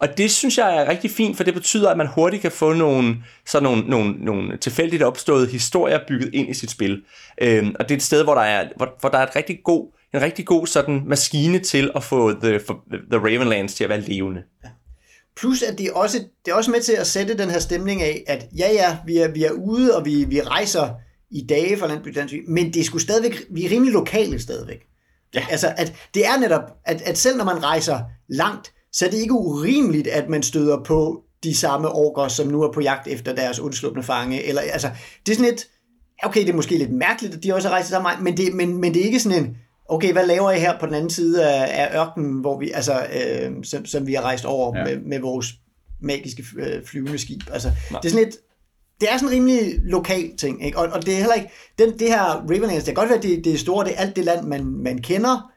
Og 0.00 0.18
det 0.18 0.30
synes 0.30 0.58
jeg 0.58 0.76
er 0.76 0.88
rigtig 0.88 1.10
fint, 1.10 1.36
for 1.36 1.44
det 1.44 1.54
betyder, 1.54 1.90
at 1.90 1.96
man 1.96 2.06
hurtigt 2.06 2.42
kan 2.42 2.52
få 2.52 2.72
nogle, 2.72 3.16
sådan 3.46 3.62
nogle, 3.62 3.82
nogle, 3.82 4.12
nogle 4.12 4.56
tilfældigt 4.56 5.02
opståede 5.02 5.46
historier 5.46 5.98
bygget 6.08 6.34
ind 6.34 6.48
i 6.48 6.54
sit 6.54 6.70
spil. 6.70 7.02
Øhm, 7.40 7.74
og 7.78 7.88
det 7.88 7.94
er 7.94 7.96
et 7.96 8.02
sted, 8.02 8.24
hvor 8.24 8.34
der 8.34 8.42
er, 8.42 8.68
hvor, 8.76 8.96
hvor 9.00 9.08
der 9.08 9.18
er 9.18 9.26
et 9.26 9.36
rigtig 9.36 9.60
god, 9.64 9.92
en 10.14 10.20
rigtig 10.20 10.46
god 10.46 10.66
sådan 10.66 11.02
maskine 11.06 11.58
til 11.58 11.90
at 11.96 12.04
få 12.04 12.32
The, 12.40 12.58
the 13.10 13.18
Ravenlands 13.18 13.74
til 13.74 13.84
at 13.84 13.90
være 13.90 14.00
levende. 14.00 14.42
Ja. 14.64 14.68
Plus 15.36 15.62
at 15.62 15.78
det 15.78 15.86
er, 15.86 15.92
også, 15.92 16.18
det 16.44 16.50
er 16.50 16.54
også 16.54 16.70
med 16.70 16.80
til 16.80 16.92
at 16.92 17.06
sætte 17.06 17.38
den 17.38 17.50
her 17.50 17.58
stemning 17.58 18.02
af, 18.02 18.24
at 18.26 18.46
ja 18.58 18.72
ja, 18.72 18.98
vi 19.06 19.16
er, 19.16 19.28
vi 19.28 19.44
er 19.44 19.50
ude, 19.50 19.96
og 19.96 20.04
vi, 20.04 20.24
vi 20.24 20.40
rejser 20.40 20.88
i 21.30 21.46
dage 21.48 21.78
fra 21.78 21.86
Landby 21.86 22.08
Dansk, 22.08 22.34
men 22.48 22.74
det 22.74 22.80
er 22.80 22.84
sgu 22.84 22.98
stadigvæk, 22.98 23.44
vi 23.50 23.64
er 23.64 23.70
rimelig 23.70 23.92
lokale 23.92 24.42
stadigvæk. 24.42 24.80
Ja. 25.34 25.46
Altså, 25.50 25.74
at 25.76 25.94
det 26.14 26.26
er 26.26 26.38
netop, 26.38 26.62
at, 26.84 27.02
at 27.02 27.18
selv 27.18 27.36
når 27.36 27.44
man 27.44 27.64
rejser 27.64 28.00
langt, 28.28 28.72
så 28.94 29.06
er 29.06 29.10
det 29.10 29.18
ikke 29.18 29.34
urimeligt, 29.34 30.06
at 30.06 30.28
man 30.28 30.42
støder 30.42 30.82
på 30.84 31.22
de 31.42 31.56
samme 31.56 31.88
orker, 31.88 32.28
som 32.28 32.48
nu 32.48 32.62
er 32.62 32.72
på 32.72 32.80
jagt 32.80 33.08
efter 33.08 33.34
deres 33.34 33.60
undslupne 33.60 34.02
fange. 34.02 34.42
Eller, 34.42 34.60
altså, 34.60 34.90
det 35.26 35.32
er 35.32 35.36
sådan 35.36 35.50
lidt, 35.50 35.66
okay, 36.22 36.40
det 36.40 36.48
er 36.48 36.54
måske 36.54 36.78
lidt 36.78 36.92
mærkeligt, 36.92 37.34
at 37.34 37.42
de 37.42 37.54
også 37.54 37.68
har 37.68 37.74
rejst 37.74 37.88
sammen, 37.88 38.24
men 38.24 38.36
det, 38.36 38.54
men, 38.54 38.76
men 38.80 38.94
det 38.94 39.00
er 39.00 39.06
ikke 39.06 39.20
sådan 39.20 39.44
en, 39.44 39.56
okay, 39.88 40.12
hvad 40.12 40.26
laver 40.26 40.50
I 40.50 40.60
her 40.60 40.78
på 40.80 40.86
den 40.86 40.94
anden 40.94 41.10
side 41.10 41.50
af, 41.50 41.84
af 41.84 42.00
ørkenen, 42.00 42.40
hvor 42.40 42.58
vi, 42.58 42.70
altså, 42.70 43.06
øh, 43.06 43.52
som, 43.62 43.86
som 43.86 44.06
vi 44.06 44.14
har 44.14 44.22
rejst 44.22 44.44
over 44.44 44.78
ja. 44.78 44.84
med, 44.84 44.96
med 44.96 45.20
vores 45.20 45.54
magiske 46.00 46.44
øh, 46.58 46.86
flyvende 46.86 47.18
skib. 47.18 47.40
Altså, 47.52 47.68
det 47.88 48.04
er 48.04 48.08
sådan 48.08 48.24
lidt, 48.24 48.36
det 49.00 49.08
er 49.12 49.18
sådan 49.18 49.28
en 49.28 49.34
rimelig 49.34 49.74
lokal 49.82 50.36
ting, 50.36 50.64
ikke? 50.64 50.78
Og, 50.78 50.88
og 50.92 51.06
det 51.06 51.14
er 51.14 51.18
heller 51.18 51.34
ikke, 51.34 51.50
den, 51.78 51.98
det 51.98 52.08
her 52.08 52.22
Ravenlands, 52.22 52.84
det 52.84 52.94
kan 52.94 52.94
godt 52.94 53.10
være, 53.10 53.22
det, 53.22 53.44
det 53.44 53.54
er 53.54 53.58
store, 53.58 53.84
det 53.84 53.92
er 53.92 53.98
alt 53.98 54.16
det 54.16 54.24
land, 54.24 54.46
man, 54.46 54.64
man 54.64 54.98
kender, 54.98 55.50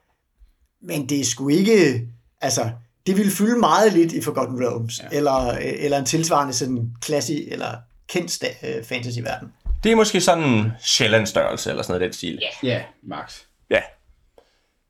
men 0.81 1.09
det 1.09 1.19
er 1.19 1.25
sgu 1.25 1.49
ikke, 1.49 2.01
altså, 2.41 2.69
det 3.07 3.17
ville 3.17 3.31
fylde 3.31 3.59
meget 3.59 3.93
lidt 3.93 4.13
i 4.13 4.21
Forgotten 4.21 4.65
Realms, 4.65 4.99
ja. 4.99 5.17
eller, 5.17 5.51
eller 5.57 5.97
en 5.97 6.05
tilsvarende 6.05 6.53
sådan 6.53 6.91
klassisk 7.01 7.41
eller 7.47 7.75
kendt 8.09 8.43
uh, 8.43 8.85
fantasy-verden. 8.85 9.53
Det 9.83 9.91
er 9.91 9.95
måske 9.95 10.21
sådan 10.21 10.43
en 10.43 10.71
Sjælland-størrelse, 10.81 11.69
eller 11.69 11.83
sådan 11.83 11.93
noget 11.93 12.05
den 12.05 12.13
stil. 12.13 12.39
Ja, 12.41 12.67
yeah. 12.67 12.79
yeah, 12.79 12.85
max. 13.03 13.41
Ja, 13.69 13.81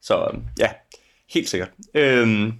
så 0.01 0.35
ja, 0.59 0.69
helt 1.33 1.49
sikkert. 1.49 1.69
Øhm, 1.93 2.53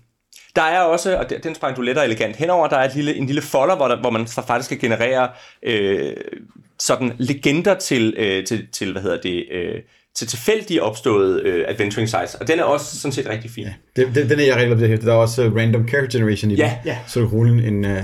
der 0.55 0.61
er 0.61 0.79
også, 0.79 1.17
og 1.17 1.29
den 1.43 1.55
sprang 1.55 1.77
du 1.77 1.81
let 1.81 1.97
og 1.97 2.05
elegant 2.05 2.35
henover, 2.35 2.67
der 2.67 2.77
er 2.77 2.89
et 2.89 2.95
lille, 2.95 3.15
en 3.15 3.25
lille 3.25 3.41
folder, 3.41 3.75
hvor, 3.75 3.87
der, 3.87 3.99
hvor 4.01 4.09
man 4.09 4.27
faktisk 4.27 4.65
skal 4.65 4.79
generere 4.79 5.29
øh, 5.63 6.15
sådan 6.79 7.15
legender 7.17 7.75
til, 7.75 8.13
øh, 8.17 8.45
til, 8.45 8.67
til, 8.71 8.91
hvad 8.91 9.01
hedder 9.01 9.21
det, 9.21 9.45
øh, 9.51 9.81
til 10.17 10.27
tilfældige 10.27 10.83
opståede 10.83 11.41
øh, 11.41 11.65
adventuring 11.67 12.09
sites, 12.09 12.35
og 12.35 12.47
den 12.47 12.59
er 12.59 12.63
også 12.63 12.99
sådan 12.99 13.11
set 13.11 13.29
rigtig 13.29 13.51
fin. 13.51 13.63
Ja, 13.63 13.73
det, 13.95 14.15
den, 14.15 14.29
den 14.29 14.39
er 14.39 14.43
jeg 14.43 14.55
rigtig 14.55 14.77
glad 14.77 14.97
Der 14.97 15.13
er 15.13 15.17
også 15.17 15.45
uh, 15.45 15.55
random 15.55 15.87
character 15.87 16.19
generation 16.19 16.51
i 16.51 16.55
ja, 16.55 16.63
den, 16.63 16.91
ja. 16.91 16.97
så 17.07 17.19
du 17.19 17.27
ruller 17.27 17.67
en... 17.67 17.85
Uh... 17.85 17.97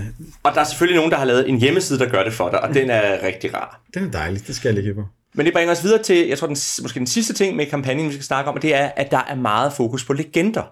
Og 0.43 0.51
der 0.53 0.59
er 0.59 0.63
selvfølgelig 0.63 0.95
nogen, 0.95 1.11
der 1.11 1.17
har 1.17 1.25
lavet 1.25 1.49
en 1.49 1.59
hjemmeside, 1.59 1.99
der 1.99 2.09
gør 2.09 2.23
det 2.23 2.33
for 2.33 2.49
dig, 2.49 2.63
og 2.63 2.73
den 2.73 2.89
er 2.89 3.23
rigtig 3.23 3.53
rar. 3.53 3.81
Den 3.93 4.03
er 4.03 4.11
dejlig, 4.11 4.47
det 4.47 4.55
skal 4.55 4.69
jeg 4.69 4.75
lægge 4.75 4.93
på. 4.93 5.03
Men 5.33 5.45
det 5.45 5.53
bringer 5.53 5.71
os 5.71 5.83
videre 5.83 6.03
til, 6.03 6.27
jeg 6.27 6.37
tror, 6.37 6.47
den, 6.47 6.57
måske 6.81 6.99
den 6.99 7.07
sidste 7.07 7.33
ting 7.33 7.55
med 7.55 7.65
kampagnen, 7.65 8.07
vi 8.07 8.13
skal 8.13 8.23
snakke 8.23 8.49
om, 8.49 8.55
og 8.55 8.61
det 8.61 8.75
er, 8.75 8.91
at 8.95 9.11
der 9.11 9.25
er 9.29 9.35
meget 9.35 9.73
fokus 9.73 10.05
på 10.05 10.13
legender. 10.13 10.63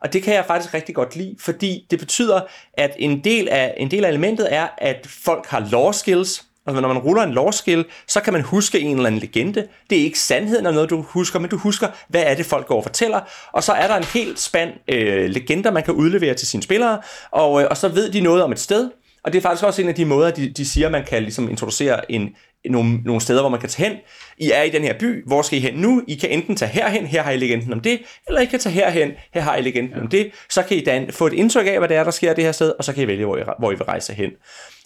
Og 0.00 0.12
det 0.12 0.22
kan 0.22 0.34
jeg 0.34 0.44
faktisk 0.46 0.74
rigtig 0.74 0.94
godt 0.94 1.16
lide, 1.16 1.36
fordi 1.40 1.86
det 1.90 1.98
betyder, 1.98 2.40
at 2.74 2.90
en 2.98 3.24
del 3.24 3.48
af, 3.48 3.74
en 3.76 3.90
del 3.90 4.04
af 4.04 4.08
elementet 4.08 4.54
er, 4.54 4.68
at 4.78 5.06
folk 5.24 5.46
har 5.46 5.68
lore 5.70 5.94
skills, 5.94 6.44
Altså, 6.68 6.80
når 6.80 6.88
man 6.88 6.98
ruller 6.98 7.22
en 7.22 7.32
lore 7.32 7.52
skill, 7.52 7.84
så 8.06 8.20
kan 8.20 8.32
man 8.32 8.42
huske 8.42 8.80
en 8.80 8.96
eller 8.96 9.06
anden 9.06 9.20
legende. 9.20 9.66
Det 9.90 9.98
er 9.98 10.02
ikke 10.02 10.18
sandheden 10.18 10.66
af 10.66 10.74
noget, 10.74 10.90
du 10.90 11.02
husker, 11.02 11.38
men 11.38 11.50
du 11.50 11.56
husker, 11.56 11.88
hvad 12.08 12.22
er 12.26 12.34
det, 12.34 12.46
folk 12.46 12.66
går 12.66 12.76
og 12.76 12.82
fortæller. 12.82 13.20
Og 13.52 13.62
så 13.62 13.72
er 13.72 13.86
der 13.86 13.96
en 13.96 14.04
helt 14.04 14.40
spand 14.40 14.70
øh, 14.88 15.30
legender, 15.30 15.70
man 15.70 15.82
kan 15.82 15.94
udlevere 15.94 16.34
til 16.34 16.48
sine 16.48 16.62
spillere, 16.62 17.00
og, 17.30 17.62
øh, 17.62 17.66
og 17.70 17.76
så 17.76 17.88
ved 17.88 18.12
de 18.12 18.20
noget 18.20 18.42
om 18.42 18.52
et 18.52 18.58
sted. 18.58 18.90
Og 19.24 19.32
det 19.32 19.38
er 19.38 19.42
faktisk 19.42 19.64
også 19.64 19.82
en 19.82 19.88
af 19.88 19.94
de 19.94 20.04
måder, 20.04 20.30
de, 20.30 20.50
de 20.50 20.66
siger, 20.66 20.88
man 20.88 21.04
kan 21.04 21.22
ligesom 21.22 21.50
introducere 21.50 22.10
en, 22.10 22.28
nogle, 22.64 23.00
nogle 23.04 23.20
steder, 23.20 23.40
hvor 23.40 23.48
man 23.48 23.60
kan 23.60 23.68
tage 23.68 23.88
hen. 23.88 23.98
I 24.38 24.50
er 24.50 24.62
i 24.62 24.70
den 24.70 24.82
her 24.82 24.98
by, 24.98 25.26
hvor 25.26 25.42
skal 25.42 25.58
I 25.58 25.60
hen 25.60 25.74
nu? 25.74 26.02
I 26.08 26.14
kan 26.14 26.30
enten 26.30 26.56
tage 26.56 26.70
herhen, 26.70 27.06
her 27.06 27.22
har 27.22 27.30
I 27.30 27.36
legenden 27.36 27.72
om 27.72 27.80
det, 27.80 28.00
eller 28.26 28.40
I 28.40 28.44
kan 28.44 28.58
tage 28.58 28.72
herhen, 28.72 29.12
her 29.34 29.40
har 29.40 29.56
I 29.56 29.62
legenden 29.62 29.94
ja. 29.96 30.00
om 30.00 30.08
det. 30.08 30.30
Så 30.48 30.62
kan 30.62 30.76
I 30.76 30.80
dan 30.80 31.12
få 31.12 31.26
et 31.26 31.32
indtryk 31.32 31.66
af, 31.66 31.78
hvad 31.78 31.88
det 31.88 31.96
er, 31.96 32.04
der 32.04 32.10
sker 32.10 32.34
det 32.34 32.44
her 32.44 32.52
sted, 32.52 32.72
og 32.78 32.84
så 32.84 32.92
kan 32.92 33.02
I 33.02 33.06
vælge, 33.06 33.24
hvor 33.24 33.36
I, 33.36 33.42
hvor 33.58 33.72
I 33.72 33.74
vil 33.74 33.84
rejse 33.84 34.12
hen. 34.12 34.30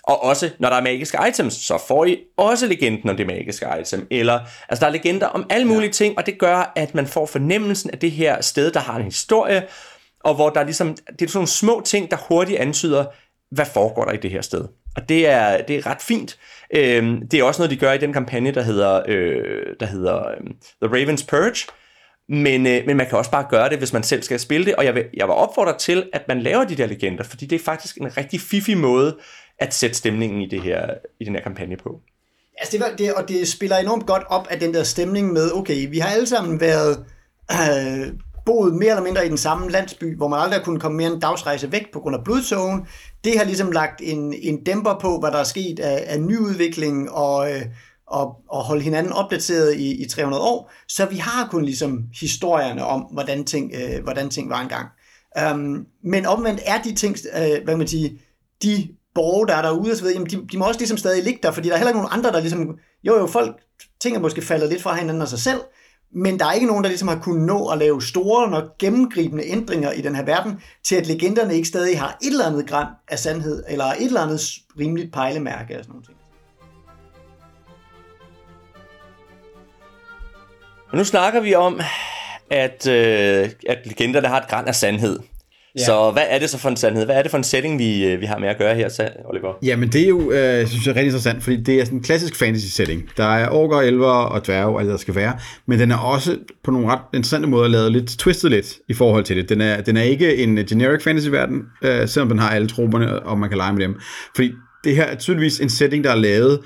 Og 0.05 0.23
også, 0.23 0.51
når 0.59 0.69
der 0.69 0.77
er 0.77 0.83
magiske 0.83 1.19
items, 1.29 1.55
så 1.55 1.83
får 1.89 2.05
I 2.05 2.19
også 2.37 2.67
legenden 2.67 3.11
om 3.11 3.17
det 3.17 3.27
magiske 3.27 3.67
item. 3.81 4.07
Eller, 4.11 4.41
altså 4.69 4.81
der 4.81 4.87
er 4.87 4.91
legender 4.91 5.27
om 5.27 5.47
alle 5.51 5.67
mulige 5.67 5.87
ja. 5.87 5.93
ting, 5.93 6.19
og 6.19 6.27
det 6.27 6.39
gør, 6.39 6.73
at 6.77 6.95
man 6.95 7.07
får 7.07 7.27
fornemmelsen 7.27 7.91
af 7.91 7.99
det 7.99 8.11
her 8.11 8.41
sted, 8.41 8.71
der 8.71 8.81
har 8.81 8.97
en 8.97 9.05
historie, 9.05 9.67
og 10.21 10.35
hvor 10.35 10.51
der 10.51 10.61
er 10.61 10.65
ligesom, 10.65 10.89
det 10.89 11.23
er 11.23 11.29
sådan 11.29 11.39
nogle 11.39 11.49
små 11.49 11.83
ting, 11.85 12.11
der 12.11 12.17
hurtigt 12.29 12.59
antyder, 12.59 13.05
hvad 13.51 13.67
foregår 13.67 14.05
der 14.05 14.13
i 14.13 14.17
det 14.17 14.31
her 14.31 14.41
sted. 14.41 14.65
Og 14.97 15.09
det 15.09 15.29
er, 15.29 15.63
det 15.63 15.77
er 15.77 15.87
ret 15.87 16.03
fint. 16.03 16.39
Øhm, 16.75 17.29
det 17.29 17.41
er 17.41 17.45
også 17.45 17.63
noget, 17.63 17.71
de 17.71 17.77
gør 17.77 17.93
i 17.93 17.99
den 17.99 18.13
kampagne, 18.13 18.51
der 18.51 18.63
hedder, 18.63 19.03
øh, 19.09 19.67
der 19.81 19.87
hedder 19.87 20.29
øh, 20.29 20.37
The 20.83 20.97
Raven's 20.97 21.27
Purge, 21.27 21.73
men, 22.29 22.67
øh, 22.67 22.87
men 22.87 22.97
man 22.97 23.07
kan 23.09 23.19
også 23.19 23.31
bare 23.31 23.47
gøre 23.51 23.69
det, 23.69 23.79
hvis 23.79 23.93
man 23.93 24.03
selv 24.03 24.23
skal 24.23 24.41
spille 24.41 24.67
det, 24.67 24.75
og 24.75 24.85
jeg 24.85 24.95
vil, 24.95 25.05
jeg 25.15 25.27
vil 25.27 25.35
opfordre 25.35 25.79
til, 25.79 26.09
at 26.13 26.29
man 26.29 26.41
laver 26.41 26.65
de 26.65 26.77
der 26.77 26.87
legender, 26.87 27.25
fordi 27.25 27.47
det 27.47 27.61
er 27.61 27.65
faktisk 27.65 27.97
en 27.97 28.17
rigtig 28.17 28.41
fiffig 28.41 28.79
måde 28.79 29.17
at 29.63 29.75
sætte 29.75 29.97
stemningen 29.97 30.43
i, 30.43 30.47
det 30.47 30.63
her, 30.63 30.95
i 31.21 31.25
den 31.25 31.35
her 31.35 31.43
kampagne 31.43 31.77
på. 31.77 32.01
Altså 32.59 32.79
det, 32.79 32.99
det, 32.99 33.15
og 33.15 33.29
det 33.29 33.49
spiller 33.49 33.77
enormt 33.77 34.07
godt 34.07 34.23
op 34.29 34.47
af 34.51 34.61
den 34.61 34.75
der 34.75 34.83
stemning 34.83 35.33
med, 35.33 35.53
okay, 35.55 35.91
vi 35.91 35.99
har 35.99 36.09
alle 36.09 36.27
sammen 36.27 36.61
været 36.61 37.05
øh, 37.53 38.13
boet 38.47 38.75
mere 38.75 38.91
eller 38.91 39.03
mindre 39.03 39.27
i 39.27 39.29
den 39.29 39.39
samme 39.39 39.71
landsby, 39.71 40.17
hvor 40.17 40.29
man 40.29 40.41
aldrig 40.41 40.59
har 40.59 40.65
kunnet 40.65 40.83
komme 40.83 40.97
mere 40.97 41.13
en 41.13 41.21
dagsrejse 41.21 41.73
væk 41.73 41.93
på 41.93 42.01
grund 42.01 42.17
af 42.17 42.25
blodsågen. 42.25 42.87
Det 43.25 43.39
har 43.39 43.45
ligesom 43.45 43.73
lagt 43.73 44.01
en, 44.05 44.35
en 44.43 44.65
dæmper 44.65 44.99
på, 45.01 45.19
hvad 45.19 45.31
der 45.31 45.39
er 45.39 45.45
sket 45.45 45.81
af, 45.81 46.05
af 46.07 46.21
nyudvikling 46.21 47.11
og, 47.11 47.53
øh, 47.53 47.63
og, 48.07 48.37
og 48.49 48.65
holde 48.65 48.83
hinanden 48.83 49.13
opdateret 49.13 49.75
i, 49.77 50.03
i 50.03 50.09
300 50.09 50.43
år. 50.43 50.73
Så 50.89 51.07
vi 51.07 51.17
har 51.17 51.49
kun 51.51 51.65
ligesom 51.65 52.05
historierne 52.21 52.85
om, 52.85 53.01
hvordan 53.01 53.45
ting, 53.45 53.73
øh, 53.75 54.03
hvordan 54.03 54.31
ting 54.31 54.51
var 54.51 54.61
engang. 54.61 54.89
Um, 55.53 55.87
men 56.05 56.27
omvendt 56.27 56.61
er 56.67 56.83
de 56.83 56.95
ting, 56.95 57.17
øh, 57.37 57.65
hvad 57.65 57.77
man 57.77 57.89
siger, 57.89 58.11
de 58.63 58.89
borgere, 59.15 59.47
der 59.47 59.55
er 59.57 59.63
derude, 59.63 59.91
og 59.91 59.97
så 59.97 60.03
videre, 60.03 60.15
jamen 60.15 60.31
de, 60.31 60.47
de 60.53 60.59
må 60.59 60.65
også 60.65 60.81
ligesom 60.81 60.99
stadig 60.99 61.25
ligge 61.25 61.41
der, 61.43 61.51
fordi 61.51 61.69
der 61.69 61.75
er 61.75 61.79
heller 61.79 61.91
ikke 61.91 62.01
nogen 62.01 62.19
andre, 62.19 62.33
der 62.33 62.41
ligesom, 62.41 62.79
jo 63.05 63.19
jo, 63.19 63.27
folk, 63.27 63.57
tænker 64.01 64.21
måske 64.21 64.43
faldet 64.43 64.69
lidt 64.69 64.83
fra 64.83 64.95
hinanden 64.95 65.23
og 65.23 65.29
sig 65.29 65.39
selv, 65.39 65.61
men 66.15 66.39
der 66.39 66.47
er 66.47 66.53
ikke 66.53 66.67
nogen, 66.67 66.85
der 66.85 66.91
ligesom 66.91 67.09
har 67.09 67.19
kunnet 67.19 67.47
nå 67.47 67.69
at 67.69 67.79
lave 67.79 68.03
store 68.03 68.51
nok 68.51 68.79
gennemgribende 68.79 69.47
ændringer 69.47 69.93
i 69.93 70.01
den 70.01 70.15
her 70.15 70.25
verden, 70.25 70.61
til 70.85 70.97
at 70.97 71.07
legenderne 71.07 71.55
ikke 71.55 71.69
stadig 71.69 72.01
har 72.01 72.19
et 72.23 72.27
eller 72.27 72.47
andet 72.47 72.69
græn 72.69 72.87
af 73.09 73.19
sandhed, 73.19 73.65
eller 73.69 73.85
et 73.85 74.03
eller 74.03 74.21
andet 74.21 74.41
rimeligt 74.79 75.13
pejlemærke 75.13 75.79
og 75.79 75.85
sådan 75.85 75.93
noget. 75.93 76.11
Og 80.91 80.99
nu 80.99 81.05
snakker 81.05 81.41
vi 81.41 81.55
om, 81.55 81.81
at, 82.51 82.87
øh, 82.87 83.51
at 83.69 83.87
legenderne 83.87 84.29
har 84.29 84.41
et 84.41 84.49
græn 84.49 84.69
af 84.69 84.75
sandhed. 84.75 85.19
Ja. 85.79 85.85
Så 85.85 86.11
hvad 86.11 86.23
er 86.29 86.39
det 86.39 86.51
så 86.51 86.59
for 86.59 86.69
en 86.69 86.77
sandhed? 86.77 87.05
Hvad 87.05 87.17
er 87.17 87.23
det 87.23 87.31
for 87.31 87.39
en 87.39 87.45
setting, 87.45 87.79
vi, 87.79 88.05
øh, 88.07 88.21
vi 88.21 88.27
har 88.27 88.39
med 88.39 88.49
at 88.49 88.59
gøre 88.59 88.75
her, 88.75 89.09
Oliver? 89.25 89.59
Jamen 89.63 89.89
det 89.89 90.03
er 90.03 90.09
jo, 90.09 90.33
øh, 90.33 90.67
synes 90.67 90.87
jeg, 90.87 90.95
rigtig 90.95 91.07
interessant, 91.07 91.43
fordi 91.43 91.57
det 91.57 91.81
er 91.81 91.85
sådan 91.85 91.99
en 91.99 92.05
klassisk 92.05 92.37
fantasy 92.37 92.67
setting. 92.67 93.09
Der 93.17 93.25
er 93.25 93.51
orker, 93.51 93.81
elver 93.81 94.07
og 94.07 94.47
dværge 94.47 94.81
alt 94.81 94.89
der 94.89 94.97
skal 94.97 95.15
være, 95.15 95.39
men 95.67 95.79
den 95.79 95.91
er 95.91 95.97
også 95.97 96.37
på 96.65 96.71
nogle 96.71 96.89
ret 96.89 97.01
interessante 97.15 97.49
måder 97.49 97.69
lavet 97.69 97.93
lidt 97.93 98.19
twistet 98.19 98.51
lidt 98.51 98.79
i 98.89 98.95
forhold 98.95 99.25
til 99.25 99.37
det. 99.37 99.49
Den 99.49 99.61
er, 99.61 99.81
den 99.81 99.97
er 99.97 100.03
ikke 100.03 100.37
en 100.37 100.57
generic 100.57 101.03
fantasy-verden, 101.03 101.63
øh, 101.83 102.09
selvom 102.09 102.29
den 102.29 102.39
har 102.39 102.51
alle 102.51 102.69
trupperne, 102.69 103.23
og 103.23 103.39
man 103.39 103.49
kan 103.49 103.59
lege 103.59 103.73
med 103.73 103.83
dem. 103.83 104.01
Fordi 104.37 104.53
det 104.85 104.97
her 104.97 105.05
er 105.05 105.15
tydeligvis 105.15 105.61
en 105.61 105.71
setting, 105.71 106.05
der 106.05 106.11
er 106.11 106.17
lavet 106.17 106.61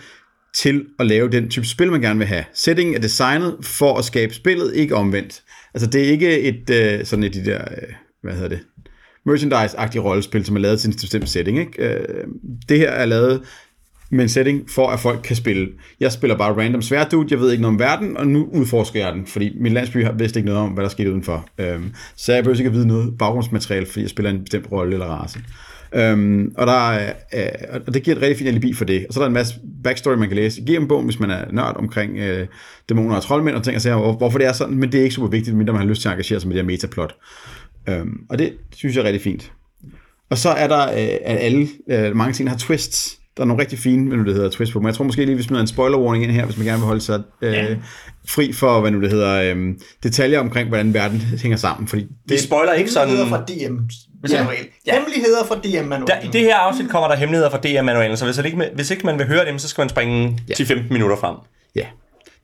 til 0.55 0.85
at 0.99 1.07
lave 1.07 1.29
den 1.29 1.51
type 1.51 1.67
spil, 1.67 1.91
man 1.91 2.01
gerne 2.01 2.19
vil 2.19 2.29
have. 2.29 2.45
Settingen 2.55 2.95
er 2.95 3.01
designet 3.01 3.57
for 3.63 3.99
at 3.99 4.05
skabe 4.05 4.35
spillet, 4.35 4.75
ikke 4.75 4.95
omvendt. 4.95 5.43
Altså 5.75 5.91
det 5.91 6.07
er 6.07 6.11
ikke 6.11 6.41
et 6.41 6.71
øh, 6.71 7.05
sådan 7.05 7.23
et 7.25 7.35
de 7.35 7.45
der, 7.45 7.61
øh, 7.61 7.93
hvad 8.23 8.35
hedder 8.35 8.49
det, 8.49 8.61
merchandise-agtige 9.27 10.01
rollespil, 10.01 10.45
som 10.45 10.57
er 10.57 10.61
lavet 10.61 10.81
til 10.81 10.89
en 10.89 10.95
bestemt 11.01 11.29
setting. 11.29 11.59
Ikke? 11.59 11.83
Øh, 11.83 12.25
det 12.69 12.79
her 12.79 12.91
er 12.91 13.07
lavet 13.07 13.43
med 14.11 14.25
en 14.25 14.29
setting, 14.29 14.71
for 14.71 14.89
at 14.89 15.01
folk 15.01 15.21
kan 15.25 15.37
spille. 15.37 15.69
Jeg 16.01 16.13
spiller 16.13 16.37
bare 16.37 16.53
random 16.53 16.83
sværdude, 16.83 17.27
jeg 17.31 17.41
ved 17.41 17.51
ikke 17.51 17.63
noget 17.63 17.75
om 17.75 17.79
verden, 17.81 18.17
og 18.17 18.27
nu 18.27 18.49
udforsker 18.53 19.05
jeg 19.05 19.13
den, 19.13 19.27
fordi 19.27 19.57
min 19.61 19.73
landsby 19.73 20.05
har 20.05 20.13
vidst 20.13 20.37
ikke 20.37 20.47
noget 20.47 20.63
om, 20.63 20.71
hvad 20.71 20.85
der 20.85 20.91
skete 20.91 21.11
udenfor. 21.11 21.49
Øhm, 21.59 21.95
så 22.17 22.35
jeg 22.35 22.45
behøver 22.45 22.59
ikke 22.59 22.69
at 22.69 22.75
vide 22.75 22.87
noget 22.87 23.19
baggrundsmateriale, 23.19 23.87
fordi 23.87 24.03
jeg 24.03 24.11
spiller 24.11 24.31
en 24.31 24.41
bestemt 24.41 24.73
rolle 24.73 24.93
eller 24.93 25.07
race. 25.07 25.39
Øhm, 25.95 26.55
og, 26.57 26.67
der 26.67 26.91
er, 26.91 27.13
øh, 27.35 27.81
og 27.87 27.95
det 27.95 28.03
giver 28.03 28.17
et 28.17 28.23
rigtig 28.23 28.39
fint 28.39 28.49
alibi 28.49 28.73
for 28.73 28.85
det. 28.85 29.07
Og 29.09 29.15
så 29.15 29.21
er 29.21 29.23
der 29.23 29.27
en 29.27 29.35
masse 29.35 29.55
backstory, 29.85 30.15
man 30.15 30.29
kan 30.29 30.37
læse 30.37 30.61
i 30.61 30.79
bogen, 30.89 31.05
hvis 31.05 31.21
man 31.21 31.31
er 31.31 31.45
nørd 31.53 31.77
omkring 31.77 32.19
øh, 32.19 32.47
dæmoner 32.89 33.17
og 33.17 33.23
troldmænd, 33.23 33.57
og 33.57 33.63
tænker 33.63 33.81
sig, 33.81 33.95
hvor, 33.95 34.13
hvorfor 34.13 34.39
det 34.39 34.47
er 34.47 34.53
sådan, 34.53 34.77
men 34.77 34.93
det 34.93 35.01
er 35.01 35.03
ikke 35.03 35.15
super 35.15 35.29
vigtigt, 35.29 35.57
mindre 35.57 35.73
man 35.73 35.83
har 35.83 35.89
lyst 35.89 36.01
til 36.03 36.09
at 36.09 36.13
engagere 36.13 36.41
sig 36.41 36.49
med 36.49 36.57
det 36.57 36.63
her 36.63 36.67
metaplot. 36.67 37.15
Øhm, 37.89 38.27
og 38.31 38.39
det 38.39 38.53
synes 38.75 38.97
jeg 38.97 39.03
er 39.03 39.07
rigtig 39.07 39.23
fint. 39.23 39.53
Og 40.31 40.39
så 40.39 40.49
er 40.49 40.67
der, 40.67 40.83
øh, 40.83 41.19
at 41.25 41.39
alle, 41.41 41.69
øh, 41.91 42.17
mange 42.17 42.33
ting 42.33 42.51
har 42.51 42.57
twists. 42.57 43.19
Der 43.37 43.43
er 43.43 43.47
nogle 43.47 43.63
rigtig 43.63 43.79
fine, 43.79 44.09
hvad 44.09 44.19
nu 44.19 44.25
det 44.25 44.35
hedder, 44.35 44.51
twist 44.51 44.73
på. 44.73 44.81
Men 44.81 44.87
jeg 44.87 44.95
tror 44.95 45.05
måske 45.05 45.25
lige, 45.25 45.37
vi 45.37 45.43
smider 45.43 45.61
en 45.61 45.69
spoiler 45.69 45.99
warning 45.99 46.25
ind 46.25 46.33
her, 46.33 46.45
hvis 46.45 46.57
man 46.57 46.67
gerne 46.67 46.79
vil 46.79 46.87
holde 46.87 47.01
sig 47.01 47.23
øh, 47.43 47.53
ja. 47.53 47.77
fri 48.29 48.53
for, 48.53 48.81
hvad 48.81 48.91
nu 48.91 49.01
det 49.01 49.11
hedder, 49.11 49.55
øh, 49.55 49.75
detaljer 50.03 50.41
omkring, 50.41 50.69
hvordan 50.69 50.95
verden 50.95 51.21
hænger 51.21 51.57
sammen. 51.59 51.89
Fordi 51.89 52.03
det, 52.03 52.11
vi 52.29 52.39
spoiler 52.39 52.73
ikke 52.73 52.91
sådan... 52.91 53.09
Hemmeligheder 53.09 53.39
fra 53.39 53.45
DM. 53.45 53.79
Ja. 54.33 54.47
Ja. 54.87 54.95
Hemmeligheder 54.95 55.45
fra 55.45 55.55
DM-manualen. 55.55 56.29
I 56.29 56.31
det 56.33 56.41
her 56.41 56.57
afsnit 56.57 56.91
kommer 56.91 57.09
der 57.09 57.17
hemmeligheder 57.17 57.51
fra 57.51 57.59
DM-manualen, 57.59 58.17
så 58.17 58.25
hvis 58.25 58.39
ikke, 58.39 58.71
hvis 58.75 58.91
ikke 58.91 59.07
man 59.07 59.19
vil 59.19 59.27
høre 59.27 59.47
dem, 59.47 59.59
så 59.59 59.69
skal 59.69 59.83
man 59.83 59.89
springe 59.89 60.39
ja. 60.49 60.55
10-15 60.55 60.93
minutter 60.93 61.17
frem. 61.17 61.37
Ja. 61.77 61.87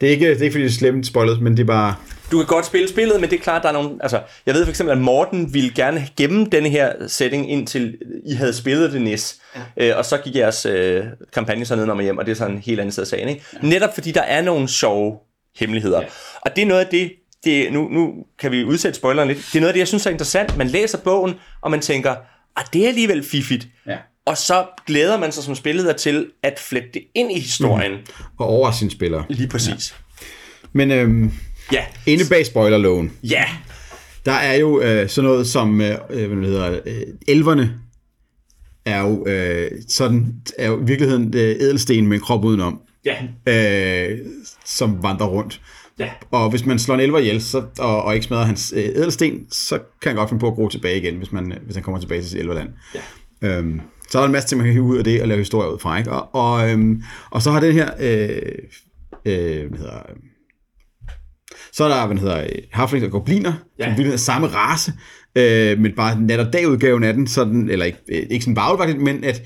Det 0.03 0.09
er 0.09 0.13
ikke, 0.13 0.31
det 0.31 0.39
er 0.39 0.43
ikke 0.43 0.53
fordi, 0.53 0.65
det 0.65 0.71
er 0.71 0.75
slemt 0.75 1.07
spoilet, 1.07 1.41
men 1.41 1.57
det 1.57 1.63
er 1.63 1.67
bare... 1.67 1.95
Du 2.33 2.37
kan 2.39 2.47
godt 2.47 2.67
spille 2.67 2.89
spillet, 2.89 3.21
men 3.21 3.31
det 3.31 3.39
er 3.39 3.43
klart, 3.43 3.63
der 3.63 3.69
er 3.69 3.73
nogle... 3.73 3.91
Altså, 4.01 4.21
jeg 4.47 4.55
ved 4.55 4.65
for 4.65 4.71
eksempel, 4.71 4.93
at 4.93 4.99
Morten 4.99 5.55
ville 5.55 5.71
gerne 5.75 6.09
gemme 6.17 6.47
denne 6.53 6.69
her 6.69 6.93
setting, 7.09 7.51
indtil 7.51 7.99
I 8.27 8.35
havde 8.35 8.53
spillet 8.53 8.93
det 8.93 9.03
næs. 9.03 9.41
Ja. 9.77 9.91
Øh, 9.91 9.99
og 9.99 10.05
så 10.05 10.19
gik 10.19 10.37
jeres 10.37 10.67
øh, 10.67 11.05
kampagne 11.35 11.65
så 11.65 11.77
ned 11.77 11.89
og 11.89 12.03
hjem, 12.03 12.19
og 12.19 12.27
det 12.27 12.33
er 12.33 12.37
sådan 12.37 12.55
en 12.55 12.63
helt 12.63 12.81
anden 12.81 12.93
sted 12.93 13.03
af 13.03 13.07
sagen. 13.07 13.29
Ikke? 13.29 13.45
Ja. 13.63 13.69
Netop 13.69 13.95
fordi 13.95 14.11
der 14.11 14.21
er 14.21 14.43
nogle 14.43 14.69
sjove 14.69 15.17
hemmeligheder. 15.59 16.01
Ja. 16.01 16.07
Og 16.41 16.57
det 16.57 16.63
er 16.63 16.67
noget 16.67 16.81
af 16.81 16.87
det, 16.87 17.13
det 17.45 17.73
nu, 17.73 17.89
nu 17.89 18.15
kan 18.39 18.53
vi 18.53 18.65
udsætte 18.65 18.99
spoileren 18.99 19.29
lidt. 19.29 19.39
Det 19.39 19.57
er 19.57 19.61
noget 19.61 19.69
af 19.69 19.75
det, 19.75 19.81
jeg 19.81 19.89
synes 19.89 20.07
er 20.07 20.11
interessant. 20.11 20.57
Man 20.57 20.69
læser 20.69 20.99
bogen, 20.99 21.35
og 21.61 21.71
man 21.71 21.81
tænker, 21.81 22.15
at 22.57 22.67
det 22.73 22.85
er 22.85 22.89
alligevel 22.89 23.25
fiffigt. 23.25 23.69
Ja. 23.87 23.97
Og 24.27 24.39
så 24.39 24.67
glæder 24.87 25.19
man 25.19 25.33
sig 25.33 25.45
som 25.45 25.55
spilleder 25.55 25.93
til 25.93 26.27
at 26.43 26.59
flette 26.59 26.89
det 26.95 27.03
ind 27.15 27.33
i 27.33 27.41
historien. 27.41 27.93
Mm. 27.93 28.29
Og 28.39 28.47
over 28.47 28.71
sin 28.71 28.91
spiller. 28.91 29.23
Lige 29.29 29.49
præcis. 29.49 29.95
Ja. 30.23 30.27
Men 30.73 30.91
øhm, 30.91 31.33
ja. 31.73 31.85
inde 32.07 32.25
bag 32.29 32.47
spoilerloven. 32.47 33.13
Ja. 33.23 33.45
Der 34.25 34.33
er 34.33 34.55
jo 34.55 34.81
øh, 34.81 35.09
sådan 35.09 35.31
noget 35.31 35.47
som, 35.47 35.81
øh, 35.81 35.97
hvad 36.11 36.37
det 36.37 36.47
hedder, 36.47 36.81
øh, 36.87 37.03
elverne 37.29 37.75
er 38.85 39.01
jo 39.01 39.27
øh, 39.27 39.71
sådan, 39.89 40.35
er 40.59 40.69
jo 40.69 40.81
i 40.83 40.85
virkeligheden 40.85 41.35
øh, 41.35 41.41
edelsten 41.41 42.07
med 42.07 42.17
en 42.17 42.23
krop 42.23 42.45
udenom. 42.45 42.81
Ja. 43.05 43.17
Øh, 43.47 44.19
som 44.65 45.03
vandrer 45.03 45.27
rundt. 45.27 45.61
Ja. 45.99 46.11
Og 46.31 46.51
hvis 46.51 46.67
man 46.67 46.79
slår 46.79 46.95
en 46.95 47.01
elver 47.01 47.19
ihjel, 47.19 47.43
så, 47.43 47.63
og, 47.79 48.03
og 48.03 48.15
ikke 48.15 48.27
smadrer 48.27 48.45
hans 48.45 48.73
øh, 48.77 48.85
edelsten, 48.85 49.47
så 49.51 49.79
kan 50.03 50.09
han 50.09 50.17
godt 50.17 50.29
finde 50.29 50.41
på 50.41 50.49
at 50.49 50.55
gro 50.55 50.69
tilbage 50.69 50.99
igen, 50.99 51.17
hvis, 51.17 51.33
man, 51.33 51.59
hvis 51.63 51.77
han 51.77 51.83
kommer 51.83 52.01
tilbage 52.01 52.21
til 52.21 52.31
sit 52.31 52.41
elverland. 52.41 52.69
Ja. 52.95 53.49
Øhm, 53.49 53.81
så 54.13 54.19
er 54.19 54.23
der 54.23 54.27
en 54.27 54.33
masse 54.33 54.49
ting, 54.49 54.59
man 54.59 54.67
kan 54.67 54.73
hive 54.73 54.85
ud 54.85 54.99
af 54.99 55.05
det 55.05 55.23
og 55.23 55.29
lave 55.29 55.39
historier 55.39 55.71
ud 55.71 55.79
fra. 55.79 55.99
Ikke? 55.99 56.13
Og, 56.13 56.35
og, 56.35 56.71
øhm, 56.71 57.03
og 57.31 57.43
så 57.43 57.51
har 57.51 57.61
den 57.61 57.73
her... 57.73 57.91
Øh, 58.01 58.53
øh, 59.25 59.69
hvad 59.69 59.79
hedder, 59.79 60.01
så 61.73 61.85
er 61.85 61.89
der, 61.89 62.07
hvad 62.07 62.17
hedder, 62.17 62.47
Halflings 62.73 63.05
og 63.05 63.11
Gobliner, 63.11 63.53
ja. 63.79 63.85
som 63.85 63.91
virkelig 63.91 64.13
er 64.13 64.17
samme 64.17 64.47
race, 64.47 64.93
øh, 65.37 65.79
men 65.79 65.93
bare 65.97 66.21
nat- 66.21 66.41
og 66.41 66.53
dag-udgaven 66.53 67.05
af 67.05 67.15
den, 67.15 67.27
sådan, 67.27 67.71
eller 67.71 67.87
ikke, 67.87 67.99
ikke 68.09 68.45
sådan 68.45 68.55
bare 68.55 68.95
men 68.95 69.25
at 69.25 69.43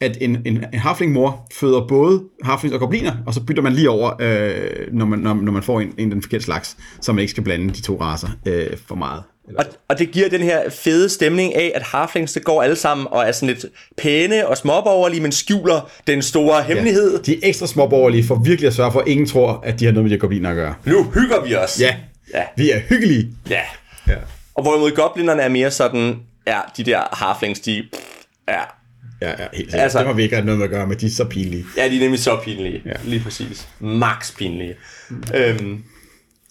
at 0.00 0.18
en, 0.20 0.36
en, 0.44 0.64
en 0.72 0.78
harfling-mor 0.78 1.46
føder 1.52 1.86
både 1.88 2.24
harflings 2.42 2.74
og 2.74 2.80
gobliner, 2.80 3.12
og 3.26 3.34
så 3.34 3.44
bytter 3.44 3.62
man 3.62 3.72
lige 3.72 3.90
over, 3.90 4.12
øh, 4.20 4.92
når, 4.92 5.06
man, 5.06 5.18
når, 5.18 5.34
når 5.34 5.52
man 5.52 5.62
får 5.62 5.80
en, 5.80 5.92
en 5.98 6.10
den 6.10 6.22
forkerte 6.22 6.44
slags, 6.44 6.76
så 7.00 7.12
man 7.12 7.20
ikke 7.20 7.30
skal 7.30 7.44
blande 7.44 7.74
de 7.74 7.82
to 7.82 8.00
raser 8.00 8.28
øh, 8.46 8.76
for 8.86 8.94
meget. 8.94 9.22
Og, 9.58 9.64
og 9.88 9.98
det 9.98 10.10
giver 10.10 10.28
den 10.28 10.40
her 10.40 10.70
fede 10.70 11.08
stemning 11.08 11.54
af, 11.54 11.72
at 11.74 11.82
harflings, 11.82 12.32
det 12.32 12.44
går 12.44 12.62
alle 12.62 12.76
sammen 12.76 13.06
og 13.10 13.22
er 13.28 13.32
sådan 13.32 13.48
lidt 13.48 13.66
pæne 13.98 14.48
og 14.48 14.56
småborgerlige, 14.56 15.20
men 15.20 15.32
skjuler 15.32 15.90
den 16.06 16.22
store 16.22 16.62
hemmelighed. 16.62 17.12
Ja, 17.12 17.18
de 17.18 17.34
er 17.34 17.38
ekstra 17.42 17.66
småborgerlige 17.66 18.26
for 18.26 18.34
virkelig 18.34 18.68
at 18.68 18.74
sørge 18.74 18.92
for, 18.92 19.00
at 19.00 19.08
ingen 19.08 19.26
tror, 19.26 19.60
at 19.64 19.80
de 19.80 19.84
har 19.84 19.92
noget 19.92 20.04
med 20.04 20.16
de 20.16 20.20
gobliner 20.20 20.50
at 20.50 20.56
gøre. 20.56 20.74
Nu 20.84 21.04
hygger 21.04 21.44
vi 21.44 21.54
os. 21.54 21.80
Ja, 21.80 21.96
ja. 22.34 22.42
vi 22.56 22.70
er 22.70 22.78
hyggelige. 22.88 23.28
Ja. 23.50 23.60
ja. 24.08 24.16
Og 24.54 24.62
hvorimod 24.62 24.90
goblinerne 24.90 25.42
er 25.42 25.48
mere 25.48 25.70
sådan, 25.70 26.16
ja, 26.46 26.58
de 26.76 26.84
der 26.84 27.00
harflings, 27.12 27.60
de 27.60 27.84
ja, 28.48 28.60
Ja, 29.22 29.28
ja, 29.28 29.34
helt 29.36 29.70
sikkert. 29.70 29.80
Altså, 29.80 29.98
det 29.98 30.06
har 30.06 30.14
vi 30.14 30.22
ikke 30.22 30.40
noget 30.40 30.58
med 30.58 30.64
at 30.64 30.70
gøre 30.70 30.86
med, 30.86 30.96
de 30.96 31.06
er 31.06 31.10
så 31.10 31.24
pinlige. 31.24 31.64
Ja, 31.76 31.88
de 31.88 31.96
er 31.96 32.00
nemlig 32.00 32.20
så 32.20 32.36
pinlige. 32.44 32.82
Ja. 32.86 32.92
Lige 33.04 33.22
præcis. 33.22 33.68
Max 33.80 34.36
pinlige. 34.36 34.74
Mm. 35.08 35.22
Øhm, 35.34 35.84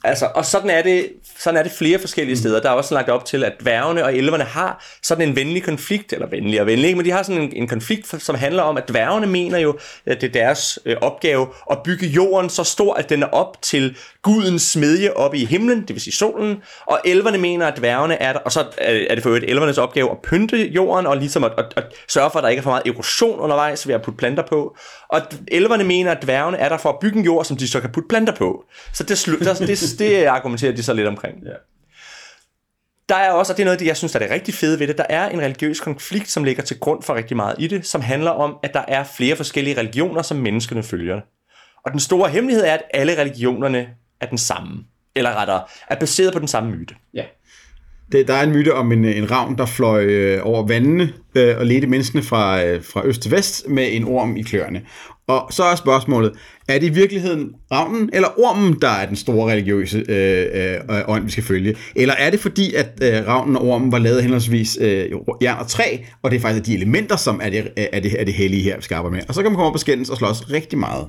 altså, 0.03 0.31
og 0.35 0.45
sådan 0.45 0.69
er 0.69 0.81
det 0.81 1.09
sådan 1.37 1.57
er 1.57 1.63
det 1.63 1.71
flere 1.71 1.99
forskellige 1.99 2.35
mm. 2.35 2.39
steder. 2.39 2.61
Der 2.61 2.69
er 2.69 2.73
også 2.73 2.93
lagt 2.93 3.09
op 3.09 3.25
til, 3.25 3.43
at 3.43 3.53
dværgene 3.61 4.03
og 4.03 4.15
elverne 4.15 4.43
har 4.43 4.85
sådan 5.03 5.29
en 5.29 5.35
venlig 5.35 5.63
konflikt, 5.63 6.13
eller 6.13 6.27
venlig 6.27 6.61
og 6.61 6.67
venlig, 6.67 6.97
men 6.97 7.05
de 7.05 7.11
har 7.11 7.23
sådan 7.23 7.41
en, 7.41 7.53
en 7.55 7.67
konflikt, 7.67 8.21
som 8.23 8.35
handler 8.35 8.63
om, 8.63 8.77
at 8.77 8.89
dværgene 8.89 9.27
mener 9.27 9.57
jo, 9.57 9.77
at 10.05 10.21
det 10.21 10.27
er 10.27 10.31
deres 10.31 10.79
øh, 10.85 10.95
opgave 11.01 11.47
at 11.71 11.77
bygge 11.83 12.07
jorden 12.07 12.49
så 12.49 12.63
stor, 12.63 12.93
at 12.93 13.09
den 13.09 13.23
er 13.23 13.27
op 13.27 13.61
til 13.61 13.97
gudens 14.21 14.61
smedje 14.61 15.13
oppe 15.13 15.37
i 15.37 15.45
himlen, 15.45 15.81
det 15.81 15.89
vil 15.89 16.01
sige 16.01 16.13
solen, 16.13 16.57
og 16.85 16.99
elverne 17.05 17.37
mener, 17.37 17.67
at 17.67 17.77
dværgene 17.77 18.15
er 18.15 18.33
der, 18.33 18.39
og 18.39 18.51
så 18.51 18.65
er 18.77 19.15
det 19.15 19.23
for 19.23 19.29
øvrigt 19.29 19.45
elvernes 19.45 19.77
opgave 19.77 20.11
at 20.11 20.17
pynte 20.23 20.67
jorden, 20.67 21.07
og 21.07 21.17
ligesom 21.17 21.43
at, 21.43 21.51
at, 21.57 21.73
at 21.75 21.83
sørge 22.07 22.31
for, 22.31 22.39
at 22.39 22.43
der 22.43 22.49
ikke 22.49 22.59
er 22.59 22.63
for 22.63 22.69
meget 22.69 22.87
erosion 22.87 23.39
undervejs 23.39 23.87
ved 23.87 23.95
at 23.95 24.01
putte 24.01 24.17
planter 24.17 24.43
på. 24.43 24.77
Og 25.09 25.21
elverne 25.47 25.83
mener, 25.83 26.11
at 26.11 26.23
dværgene 26.23 26.57
er 26.57 26.69
der 26.69 26.77
for 26.77 26.89
at 26.89 26.99
bygge 27.01 27.19
en 27.19 27.25
jord, 27.25 27.45
som 27.45 27.57
de 27.57 27.67
så 27.67 27.79
kan 27.79 27.91
putte 27.91 28.07
planter 28.07 28.33
på. 28.33 28.63
Så 28.93 29.03
det, 29.03 29.25
det, 29.39 29.67
det, 29.67 29.99
det 29.99 30.25
argumenterer 30.25 30.71
de 30.71 30.83
så 30.83 30.93
lidt 30.93 31.07
omkring. 31.07 31.35
Ja. 31.45 31.53
Der 33.09 33.15
er 33.15 33.31
også, 33.31 33.53
og 33.53 33.57
det 33.57 33.63
er 33.63 33.65
noget 33.65 33.81
jeg 33.81 33.97
synes, 33.97 34.11
der 34.11 34.19
er 34.19 34.23
det 34.23 34.33
rigtig 34.33 34.53
fede 34.53 34.79
ved 34.79 34.87
det, 34.87 34.97
der 34.97 35.05
er 35.09 35.29
en 35.29 35.41
religiøs 35.41 35.79
konflikt, 35.79 36.29
som 36.29 36.43
ligger 36.43 36.63
til 36.63 36.79
grund 36.79 37.03
for 37.03 37.15
rigtig 37.15 37.37
meget 37.37 37.55
i 37.59 37.67
det, 37.67 37.85
som 37.85 38.01
handler 38.01 38.31
om, 38.31 38.57
at 38.63 38.73
der 38.73 38.83
er 38.87 39.03
flere 39.03 39.35
forskellige 39.35 39.77
religioner, 39.77 40.21
som 40.21 40.37
menneskene 40.37 40.83
følger. 40.83 41.21
Og 41.85 41.91
den 41.91 41.99
store 41.99 42.29
hemmelighed 42.29 42.65
er, 42.65 42.73
at 42.73 42.81
alle 42.93 43.17
religionerne 43.17 43.87
er 44.21 44.25
den 44.25 44.37
samme. 44.37 44.83
Eller 45.15 45.35
rettere, 45.35 45.61
er 45.87 45.95
baseret 45.95 46.33
på 46.33 46.39
den 46.39 46.47
samme 46.47 46.71
myte. 46.71 46.95
Ja. 47.13 47.23
Det, 48.11 48.27
der 48.27 48.33
er 48.33 48.43
en 48.43 48.51
myte 48.51 48.73
om 48.73 48.91
en, 48.91 49.05
en 49.05 49.31
ravn, 49.31 49.57
der 49.57 49.65
fløj 49.65 50.03
øh, 50.03 50.39
over 50.43 50.67
vandene 50.67 51.13
øh, 51.35 51.57
og 51.57 51.65
ledte 51.65 51.87
menneskene 51.87 52.23
fra, 52.23 52.63
øh, 52.63 52.83
fra 52.83 53.05
øst 53.05 53.21
til 53.21 53.31
vest 53.31 53.67
med 53.67 53.87
en 53.91 54.03
orm 54.03 54.37
i 54.37 54.41
kløerne. 54.41 54.81
Og 55.27 55.47
så 55.51 55.63
er 55.63 55.75
spørgsmålet, 55.75 56.31
er 56.67 56.79
det 56.79 56.87
i 56.87 56.89
virkeligheden 56.89 57.51
ravnen 57.71 58.09
eller 58.13 58.27
ormen, 58.39 58.77
der 58.81 58.89
er 58.89 59.05
den 59.05 59.15
store 59.15 59.51
religiøse 59.51 60.05
øh, 60.09 60.75
øh, 60.89 61.01
ånd, 61.07 61.23
vi 61.23 61.31
skal 61.31 61.43
følge? 61.43 61.75
Eller 61.95 62.13
er 62.13 62.29
det 62.29 62.39
fordi, 62.39 62.73
at 62.73 62.89
øh, 63.01 63.27
ravnen 63.27 63.55
og 63.55 63.67
ormen 63.67 63.91
var 63.91 63.99
lavet 63.99 64.21
henholdsvis 64.21 64.77
øh, 64.81 65.11
jern 65.41 65.59
og 65.59 65.67
træ, 65.67 65.97
og 66.21 66.31
det 66.31 66.37
er 66.37 66.41
faktisk 66.41 66.65
de 66.65 66.75
elementer, 66.75 67.15
som 67.15 67.41
er 67.43 67.49
det, 67.49 67.71
er 67.75 67.99
det, 67.99 68.21
er 68.21 68.25
det 68.25 68.33
hellige 68.33 68.63
her, 68.63 68.75
vi 68.75 68.81
skal 68.81 68.95
arbejde 68.95 69.15
med? 69.15 69.23
Og 69.27 69.33
så 69.33 69.41
kan 69.41 69.51
man 69.51 69.55
komme 69.55 69.67
op 69.67 69.73
og 69.73 69.79
skændes 69.79 70.09
og 70.09 70.17
slås 70.17 70.51
rigtig 70.51 70.79
meget. 70.79 71.07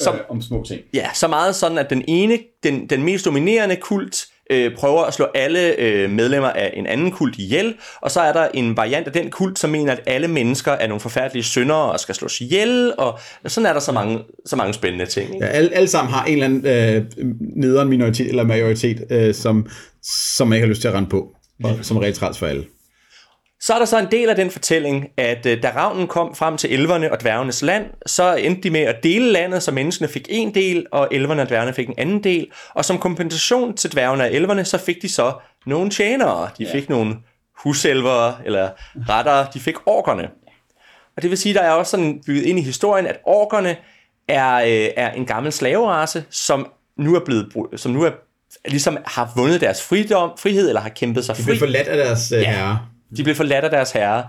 Som, 0.00 0.14
øh, 0.14 0.20
om 0.28 0.42
små 0.42 0.64
ting. 0.64 0.80
Ja, 0.94 1.06
så 1.14 1.28
meget 1.28 1.54
sådan, 1.54 1.78
at 1.78 1.90
den 1.90 2.04
ene, 2.08 2.38
den, 2.62 2.86
den 2.86 3.02
mest 3.02 3.24
dominerende 3.24 3.76
kult, 3.76 4.26
øh, 4.50 4.76
prøver 4.76 5.02
at 5.02 5.14
slå 5.14 5.26
alle 5.34 5.80
øh, 5.80 6.10
medlemmer 6.10 6.48
af 6.48 6.70
en 6.76 6.86
anden 6.86 7.10
kult 7.10 7.38
ihjel, 7.38 7.74
og 8.00 8.10
så 8.10 8.20
er 8.20 8.32
der 8.32 8.48
en 8.54 8.76
variant 8.76 9.06
af 9.06 9.12
den 9.12 9.30
kult, 9.30 9.58
som 9.58 9.70
mener, 9.70 9.92
at 9.92 10.00
alle 10.06 10.28
mennesker 10.28 10.72
er 10.72 10.86
nogle 10.86 11.00
forfærdelige 11.00 11.44
syndere 11.44 11.92
og 11.92 12.00
skal 12.00 12.14
slås 12.14 12.40
ihjel, 12.40 12.92
og 12.98 13.18
sådan 13.46 13.66
er 13.66 13.72
der 13.72 13.80
så 13.80 13.92
mange, 13.92 14.18
så 14.46 14.56
mange 14.56 14.74
spændende 14.74 15.06
ting. 15.06 15.34
Ikke? 15.34 15.46
Ja, 15.46 15.50
alle, 15.50 15.74
alle 15.74 15.88
sammen 15.88 16.12
har 16.14 16.24
en 16.24 16.32
eller 16.32 16.44
anden 16.44 16.66
øh, 16.66 17.04
nederen 17.56 17.88
minoritet 17.88 18.28
eller 18.28 18.44
majoritet, 18.44 19.04
øh, 19.10 19.34
som, 19.34 19.66
som 20.36 20.48
man 20.48 20.56
ikke 20.56 20.66
har 20.66 20.70
lyst 20.70 20.80
til 20.80 20.88
at 20.88 20.94
rende 20.94 21.08
på, 21.10 21.36
og 21.64 21.78
som 21.82 21.96
er 21.96 22.00
rigtig 22.00 22.20
træls 22.20 22.38
for 22.38 22.46
alle. 22.46 22.64
Så 23.60 23.74
er 23.74 23.78
der 23.78 23.84
så 23.84 23.98
en 23.98 24.06
del 24.10 24.28
af 24.28 24.36
den 24.36 24.50
fortælling, 24.50 25.08
at 25.16 25.46
øh, 25.46 25.62
da 25.62 25.72
ravnen 25.76 26.06
kom 26.06 26.34
frem 26.34 26.56
til 26.56 26.72
elverne 26.74 27.12
og 27.12 27.20
dværgenes 27.20 27.62
land, 27.62 27.84
så 28.06 28.34
endte 28.34 28.62
de 28.62 28.70
med 28.70 28.80
at 28.80 28.96
dele 29.02 29.32
landet, 29.32 29.62
så 29.62 29.72
menneskene 29.72 30.08
fik 30.08 30.26
en 30.30 30.54
del, 30.54 30.86
og 30.92 31.08
elverne 31.12 31.42
og 31.42 31.48
dværgene 31.48 31.72
fik 31.72 31.88
en 31.88 31.94
anden 31.98 32.24
del. 32.24 32.46
Og 32.74 32.84
som 32.84 32.98
kompensation 32.98 33.76
til 33.76 33.92
dværgene 33.92 34.24
og 34.24 34.32
elverne, 34.32 34.64
så 34.64 34.78
fik 34.78 35.02
de 35.02 35.08
så 35.08 35.32
nogle 35.66 35.90
tjenere. 35.90 36.48
De 36.58 36.66
fik 36.72 36.88
ja. 36.88 36.94
nogle 36.94 37.16
huselver, 37.64 38.40
eller 38.44 38.68
rettere, 39.08 39.46
de 39.54 39.60
fik 39.60 39.74
orkerne. 39.86 40.28
Og 41.16 41.22
det 41.22 41.30
vil 41.30 41.38
sige, 41.38 41.54
der 41.54 41.60
er 41.62 41.70
også 41.70 41.90
sådan 41.90 42.22
bygget 42.26 42.42
ind 42.44 42.58
i 42.58 42.62
historien, 42.62 43.06
at 43.06 43.16
orkerne 43.24 43.76
er, 44.28 44.54
øh, 44.54 44.88
er 44.96 45.10
en 45.10 45.26
gammel 45.26 45.52
slaverace, 45.52 46.24
som 46.30 46.72
nu 46.98 47.14
er 47.14 47.20
blevet, 47.24 47.52
som 47.76 47.92
nu 47.92 48.02
er, 48.02 48.10
ligesom 48.68 48.98
har 49.06 49.32
vundet 49.36 49.60
deres 49.60 49.82
fridom, 49.82 50.30
frihed, 50.38 50.68
eller 50.68 50.80
har 50.80 50.88
kæmpet 50.88 51.24
sig 51.24 51.36
De 51.36 51.42
fri. 51.42 51.46
blev 51.46 51.58
forladt 51.58 51.88
af 51.88 51.96
deres 52.06 52.32
øh, 52.32 52.40
Ja. 52.42 52.50
herre. 52.50 52.78
De 53.16 53.22
blev 53.22 53.34
forladt 53.34 53.64
af 53.64 53.70
deres 53.70 53.92
herre. 53.92 54.26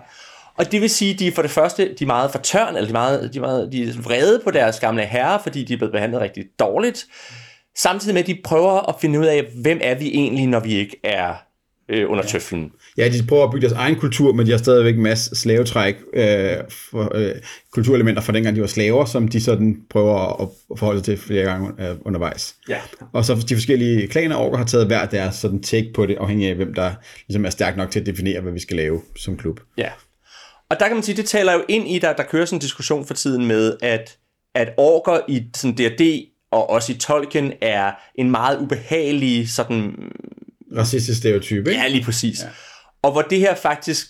Og 0.57 0.71
det 0.71 0.81
vil 0.81 0.89
sige, 0.89 1.13
at 1.13 1.19
de 1.19 1.31
for 1.31 1.41
det 1.41 1.51
første 1.51 1.95
de 1.99 2.03
er 2.03 2.07
meget 2.07 2.31
fortørn, 2.31 2.75
eller 2.75 2.81
de 2.81 2.89
er, 2.89 2.93
meget, 2.93 3.33
de 3.33 3.37
er, 3.37 3.41
meget, 3.41 3.71
de 3.71 3.83
er 3.83 4.01
vrede 4.01 4.41
på 4.43 4.51
deres 4.51 4.79
gamle 4.79 5.05
herre, 5.05 5.39
fordi 5.43 5.63
de 5.63 5.73
er 5.73 5.77
blevet 5.77 5.91
behandlet 5.91 6.21
rigtig 6.21 6.45
dårligt. 6.59 7.05
Samtidig 7.77 8.13
med, 8.13 8.21
at 8.21 8.27
de 8.27 8.41
prøver 8.43 8.89
at 8.89 8.95
finde 9.01 9.19
ud 9.19 9.25
af, 9.25 9.43
hvem 9.61 9.79
er 9.81 9.95
vi 9.95 10.07
egentlig, 10.07 10.47
når 10.47 10.59
vi 10.59 10.73
ikke 10.73 10.99
er 11.03 11.33
øh, 11.89 12.11
under 12.11 12.23
tøflen. 12.23 12.71
Ja, 12.97 13.09
de 13.09 13.23
prøver 13.27 13.43
at 13.43 13.51
bygge 13.51 13.67
deres 13.67 13.77
egen 13.77 13.95
kultur, 13.95 14.33
men 14.33 14.45
de 14.45 14.51
har 14.51 14.57
stadigvæk 14.57 14.95
en 14.95 15.03
masse 15.03 15.35
slavetræk, 15.35 15.95
øh, 16.13 16.57
for, 16.91 17.11
øh, 17.15 17.35
kulturelementer 17.71 18.21
fra 18.21 18.33
dengang 18.33 18.55
de 18.55 18.61
var 18.61 18.67
slaver, 18.67 19.05
som 19.05 19.27
de 19.27 19.41
sådan 19.41 19.77
prøver 19.89 20.41
at, 20.41 20.49
at 20.71 20.79
forholde 20.79 20.99
sig 20.99 21.05
til 21.05 21.17
flere 21.27 21.43
gange 21.43 21.71
øh, 21.79 21.95
undervejs. 22.05 22.55
Ja. 22.69 22.77
Og 23.13 23.25
så 23.25 23.45
de 23.49 23.55
forskellige 23.55 24.07
klaner 24.07 24.35
og 24.35 24.45
orker 24.45 24.57
har 24.57 24.65
taget 24.65 24.87
hver 24.87 25.05
deres 25.05 25.35
sådan 25.35 25.61
take 25.61 25.91
på 25.95 26.05
det, 26.05 26.17
afhængig 26.19 26.49
af 26.49 26.55
hvem 26.55 26.73
der 26.73 26.91
ligesom 27.27 27.45
er 27.45 27.49
stærk 27.49 27.77
nok 27.77 27.91
til 27.91 27.99
at 27.99 28.05
definere, 28.05 28.41
hvad 28.41 28.53
vi 28.53 28.59
skal 28.59 28.77
lave 28.77 29.01
som 29.15 29.37
klub. 29.37 29.59
Ja. 29.77 29.89
Og 30.69 30.79
der 30.79 30.87
kan 30.87 30.95
man 30.95 31.03
sige, 31.03 31.17
det 31.17 31.25
taler 31.25 31.53
jo 31.53 31.63
ind 31.69 31.87
i, 31.87 31.99
der, 31.99 32.13
der 32.13 32.23
kører 32.23 32.45
sådan 32.45 32.57
en 32.57 32.61
diskussion 32.61 33.05
for 33.05 33.13
tiden 33.13 33.45
med, 33.45 33.77
at, 33.81 34.17
at 34.55 34.73
orker 34.77 35.19
i 35.27 35.43
sådan 35.55 35.75
D&D 35.77 36.31
og 36.51 36.69
også 36.69 36.91
i 36.91 36.95
Tolkien 36.95 37.53
er 37.61 37.91
en 38.15 38.31
meget 38.31 38.59
ubehagelig 38.59 39.49
sådan 39.49 39.95
Racistisk 40.77 41.19
stereotype, 41.19 41.69
ikke? 41.69 41.81
Ja, 41.81 41.87
lige 41.87 42.03
præcis. 42.03 42.39
Ja. 42.43 42.47
Og 43.01 43.11
hvor 43.11 43.21
det 43.21 43.39
her 43.39 43.55
faktisk 43.55 44.07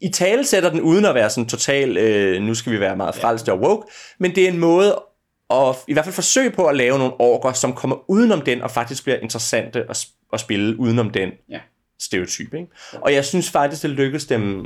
i 0.00 0.08
tale 0.08 0.44
sætter 0.44 0.70
den 0.70 0.80
uden 0.80 1.04
at 1.04 1.14
være 1.14 1.30
sådan 1.30 1.48
total, 1.48 1.96
øh, 1.96 2.42
nu 2.42 2.54
skal 2.54 2.72
vi 2.72 2.80
være 2.80 2.96
meget 2.96 3.14
frelste 3.14 3.52
og 3.52 3.60
woke, 3.60 3.86
men 4.20 4.34
det 4.34 4.44
er 4.44 4.48
en 4.48 4.58
måde 4.58 5.02
at 5.50 5.76
i 5.88 5.92
hvert 5.92 6.04
fald 6.04 6.14
forsøge 6.14 6.50
på 6.50 6.66
at 6.66 6.76
lave 6.76 6.98
nogle 6.98 7.20
orker, 7.20 7.52
som 7.52 7.72
kommer 7.72 8.10
udenom 8.10 8.40
den 8.40 8.62
og 8.62 8.70
faktisk 8.70 9.02
bliver 9.02 9.18
interessante 9.18 9.84
at, 9.90 10.06
at 10.32 10.40
spille 10.40 10.80
udenom 10.80 11.10
den 11.10 11.30
Ja. 11.50 11.60
Stereotype. 12.00 12.56
Ikke? 12.58 12.70
Og 12.92 13.14
jeg 13.14 13.24
synes 13.24 13.50
faktisk, 13.50 13.82
det 13.82 13.90
lykkedes 13.90 14.26
dem 14.26 14.64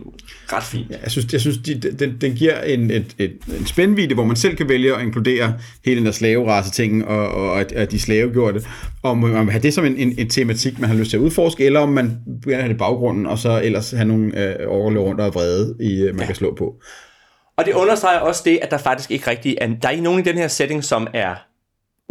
ret 0.52 0.62
fint. 0.62 0.90
Ja, 0.90 0.96
jeg 1.02 1.10
synes, 1.10 1.32
jeg 1.32 1.40
synes 1.40 1.58
de, 1.58 1.80
den, 1.80 2.16
den 2.20 2.34
giver 2.34 2.62
en, 2.62 2.90
et, 2.90 3.14
et, 3.18 3.36
en 3.58 3.66
spændvidde, 3.66 4.14
hvor 4.14 4.24
man 4.24 4.36
selv 4.36 4.56
kan 4.56 4.68
vælge 4.68 4.94
at 4.94 5.02
inkludere 5.02 5.54
hele 5.84 5.96
den 5.96 6.06
der 6.06 6.12
slaverace-ting, 6.12 7.04
og, 7.04 7.28
og 7.28 7.60
at, 7.60 7.72
at 7.72 7.90
de 7.90 8.00
slavegjorde 8.00 8.58
det. 8.58 8.68
Om 9.02 9.18
man 9.18 9.44
vil 9.46 9.50
have 9.50 9.62
det 9.62 9.74
som 9.74 9.84
en, 9.84 9.96
en, 9.96 10.14
en 10.18 10.28
tematik, 10.28 10.78
man 10.78 10.90
har 10.90 10.96
lyst 10.96 11.10
til 11.10 11.16
at 11.16 11.20
udforske, 11.20 11.64
eller 11.64 11.80
om 11.80 11.88
man 11.88 12.18
vil 12.44 12.54
have 12.54 12.68
det 12.68 12.74
i 12.74 12.78
baggrunden, 12.78 13.26
og 13.26 13.38
så 13.38 13.60
ellers 13.62 13.90
have 13.90 14.08
nogle 14.08 14.60
øh, 14.60 14.68
overløb 14.68 15.00
rundt 15.00 15.20
og 15.20 15.34
vrede, 15.34 15.76
i, 15.80 16.00
øh, 16.00 16.14
man 16.14 16.20
ja. 16.20 16.26
kan 16.26 16.34
slå 16.34 16.54
på. 16.54 16.74
Og 17.56 17.64
det 17.64 17.72
understreger 17.72 18.18
også 18.18 18.42
det, 18.44 18.58
at 18.62 18.70
der 18.70 18.78
faktisk 18.78 19.10
ikke 19.10 19.30
rigtig 19.30 19.56
er, 19.60 19.66
der 19.66 19.88
er 19.88 19.90
ikke 19.90 20.04
nogen 20.04 20.20
i 20.20 20.22
den 20.22 20.38
her 20.38 20.48
setting, 20.48 20.84
som 20.84 21.06
er 21.14 21.34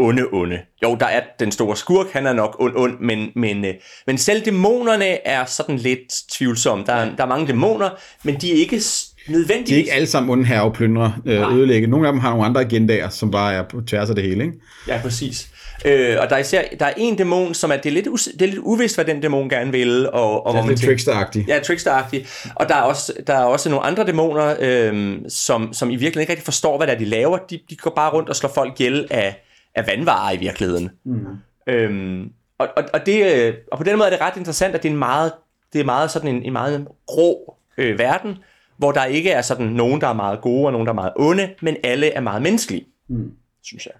onde, 0.01 0.23
onde. 0.33 0.59
Jo, 0.83 0.97
der 0.99 1.05
er 1.05 1.21
den 1.39 1.51
store 1.51 1.77
skurk, 1.77 2.11
han 2.13 2.25
er 2.25 2.33
nok 2.33 2.55
ond, 2.59 2.73
ond, 2.75 2.99
men, 2.99 3.31
men, 3.35 3.65
øh, 3.65 3.73
men 4.07 4.17
selv 4.17 4.45
dæmonerne 4.45 5.27
er 5.27 5.45
sådan 5.45 5.77
lidt 5.77 6.13
tvivlsomme. 6.31 6.83
Der 6.87 6.93
er, 6.93 7.15
der 7.15 7.23
er 7.23 7.27
mange 7.27 7.47
dæmoner, 7.47 7.89
men 8.23 8.35
de 8.35 8.51
er 8.51 8.55
ikke 8.55 8.81
nødvendigvis... 9.27 9.69
De 9.69 9.73
er 9.73 9.77
ikke 9.77 9.93
alle 9.93 10.07
sammen 10.07 10.31
onde 10.31 10.45
herre, 10.45 10.71
plyndre, 10.71 11.15
øh, 11.25 11.57
ødelægge. 11.57 11.87
Nogle 11.87 12.07
af 12.07 12.13
dem 12.13 12.19
har 12.19 12.29
nogle 12.29 12.45
andre 12.45 12.61
agendaer, 12.61 13.09
som 13.09 13.31
bare 13.31 13.53
er 13.53 13.63
på 13.63 13.81
tværs 13.87 14.09
af 14.09 14.15
det 14.15 14.23
hele, 14.23 14.43
ikke? 14.43 14.57
Ja, 14.87 14.99
præcis. 15.01 15.47
Øh, 15.85 16.17
og 16.19 16.29
der 16.29 16.35
er 16.35 16.39
især 16.39 16.61
der 16.79 16.85
er 16.85 16.93
en 16.97 17.15
dæmon, 17.15 17.53
som 17.53 17.71
er, 17.71 17.75
det 17.75 17.89
er, 17.89 17.93
lidt, 17.93 18.07
us, 18.07 18.29
det 18.33 18.41
er 18.41 18.45
lidt 18.45 18.59
uvist, 18.63 18.95
hvad 18.95 19.05
den 19.05 19.21
dæmon 19.21 19.49
gerne 19.49 19.71
vil. 19.71 20.09
Og, 20.13 20.47
og 20.47 20.53
Det 20.53 20.61
er 20.61 20.67
lidt 20.67 20.83
trickster-agtigt. 20.83 21.47
Ja, 21.47 21.59
trickster 21.59 22.23
Og 22.55 22.69
der 22.69 22.75
er 22.75 22.81
også, 22.81 23.13
der 23.27 23.33
er 23.33 23.43
også 23.43 23.69
nogle 23.69 23.85
andre 23.85 24.05
dæmoner, 24.05 24.55
øhm, 24.59 25.29
som, 25.29 25.73
som 25.73 25.89
i 25.89 25.91
virkeligheden 25.91 26.21
ikke 26.21 26.31
rigtig 26.31 26.45
forstår, 26.45 26.77
hvad 26.77 26.87
det 26.87 26.93
er, 26.93 26.97
de 26.97 27.05
laver. 27.05 27.37
De, 27.37 27.59
de 27.69 27.75
går 27.75 27.93
bare 27.95 28.11
rundt 28.11 28.29
og 28.29 28.35
slår 28.35 28.51
folk 28.55 28.79
ihjel 28.79 29.07
af, 29.09 29.43
af 29.75 29.87
vandvarer 29.87 30.31
i 30.31 30.37
virkeligheden. 30.37 30.89
Mm. 31.03 31.25
Øhm, 31.67 32.31
og, 32.57 32.67
og, 32.77 32.83
og, 32.93 33.05
det, 33.05 33.33
øh, 33.33 33.53
og 33.71 33.77
på 33.77 33.83
den 33.83 33.97
måde 33.97 34.05
er 34.07 34.11
det 34.11 34.21
ret 34.21 34.37
interessant, 34.37 34.75
at 34.75 34.83
det 34.83 34.89
er 34.89 34.93
en 34.93 34.99
meget, 34.99 35.31
det 35.73 35.81
er 35.81 35.85
meget 35.85 36.11
sådan 36.11 36.35
en, 36.35 36.43
en 36.43 36.53
meget 36.53 36.87
grå 37.07 37.57
øh, 37.77 37.99
verden, 37.99 38.37
hvor 38.77 38.91
der 38.91 39.05
ikke 39.05 39.31
er 39.31 39.41
sådan 39.41 39.67
nogen, 39.67 40.01
der 40.01 40.07
er 40.07 40.13
meget 40.13 40.41
gode 40.41 40.65
og 40.65 40.71
nogen, 40.71 40.87
der 40.87 40.93
er 40.93 40.95
meget 40.95 41.13
onde, 41.15 41.49
men 41.61 41.77
alle 41.83 42.11
er 42.11 42.21
meget 42.21 42.41
menneskelige, 42.41 42.85
mm. 43.09 43.31
synes 43.63 43.85
jeg. 43.85 43.93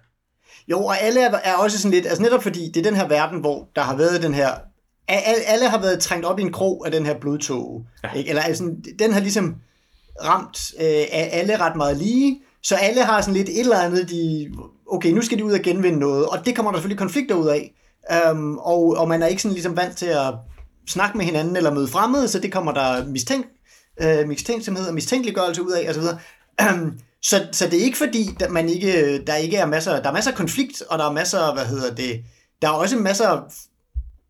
Jo, 0.68 0.84
og 0.84 1.00
alle 1.00 1.20
er, 1.20 1.38
er 1.44 1.54
også 1.54 1.78
sådan 1.78 1.94
lidt, 1.94 2.06
altså 2.06 2.22
netop 2.22 2.42
fordi 2.42 2.70
det 2.74 2.76
er 2.76 2.90
den 2.90 2.96
her 2.96 3.08
verden, 3.08 3.40
hvor 3.40 3.68
der 3.76 3.82
har 3.82 3.96
været 3.96 4.22
den 4.22 4.34
her, 4.34 4.48
alle, 5.08 5.42
alle 5.46 5.68
har 5.68 5.80
været 5.80 6.00
trængt 6.00 6.26
op 6.26 6.38
i 6.38 6.42
en 6.42 6.52
krog 6.52 6.86
af 6.86 6.92
den 6.92 7.06
her 7.06 7.18
blodtog. 7.18 7.86
Ja. 8.04 8.12
Ikke? 8.12 8.30
Eller 8.30 8.42
altså, 8.42 8.74
den 8.98 9.12
har 9.12 9.20
ligesom 9.20 9.56
ramt 10.24 10.58
øh, 10.80 11.04
alle 11.12 11.56
ret 11.56 11.76
meget 11.76 11.96
lige, 11.96 12.40
så 12.62 12.76
alle 12.76 13.04
har 13.04 13.20
sådan 13.20 13.34
lidt 13.34 13.48
et 13.48 13.60
eller 13.60 13.78
andet, 13.78 14.10
de, 14.10 14.52
okay, 14.92 15.10
nu 15.10 15.22
skal 15.22 15.38
de 15.38 15.44
ud 15.44 15.52
og 15.52 15.60
genvinde 15.60 15.98
noget, 15.98 16.26
og 16.26 16.46
det 16.46 16.56
kommer 16.56 16.72
der 16.72 16.78
selvfølgelig 16.78 16.98
konflikter 16.98 17.34
ud 17.34 17.48
af. 17.48 17.74
øhm, 18.12 18.58
og, 18.58 18.96
og 18.96 19.08
man 19.08 19.22
er 19.22 19.26
ikke 19.26 19.42
sådan 19.42 19.52
ligesom 19.52 19.76
vant 19.76 19.96
til 19.96 20.06
at 20.06 20.34
snakke 20.88 21.18
med 21.18 21.24
hinanden 21.24 21.56
eller 21.56 21.74
møde 21.74 21.88
fremmede, 21.88 22.28
så 22.28 22.38
det 22.38 22.52
kommer 22.52 22.72
der 22.72 23.06
mistænk, 23.06 23.46
øh, 24.02 24.28
mistænksomhed 24.28 24.86
og 24.86 24.94
mistænkeliggørelse 24.94 25.62
ud 25.62 25.72
af 25.72 25.90
osv. 25.90 26.02
Øhm, 26.60 26.98
så, 27.22 27.46
så 27.52 27.64
det 27.66 27.80
er 27.80 27.84
ikke 27.84 27.98
fordi, 27.98 28.30
at 28.40 28.50
man 28.50 28.68
ikke, 28.68 29.24
der 29.24 29.34
ikke 29.34 29.56
er 29.56 29.66
masser, 29.66 30.02
der 30.02 30.08
er 30.08 30.12
masser 30.12 30.30
af 30.30 30.36
konflikt, 30.36 30.82
og 30.90 30.98
der 30.98 31.08
er 31.08 31.12
masser, 31.12 31.54
hvad 31.54 31.66
hedder 31.66 31.94
det, 31.94 32.24
der 32.62 32.68
er 32.68 32.72
også 32.72 32.96
masser 32.96 33.28
af 33.28 33.40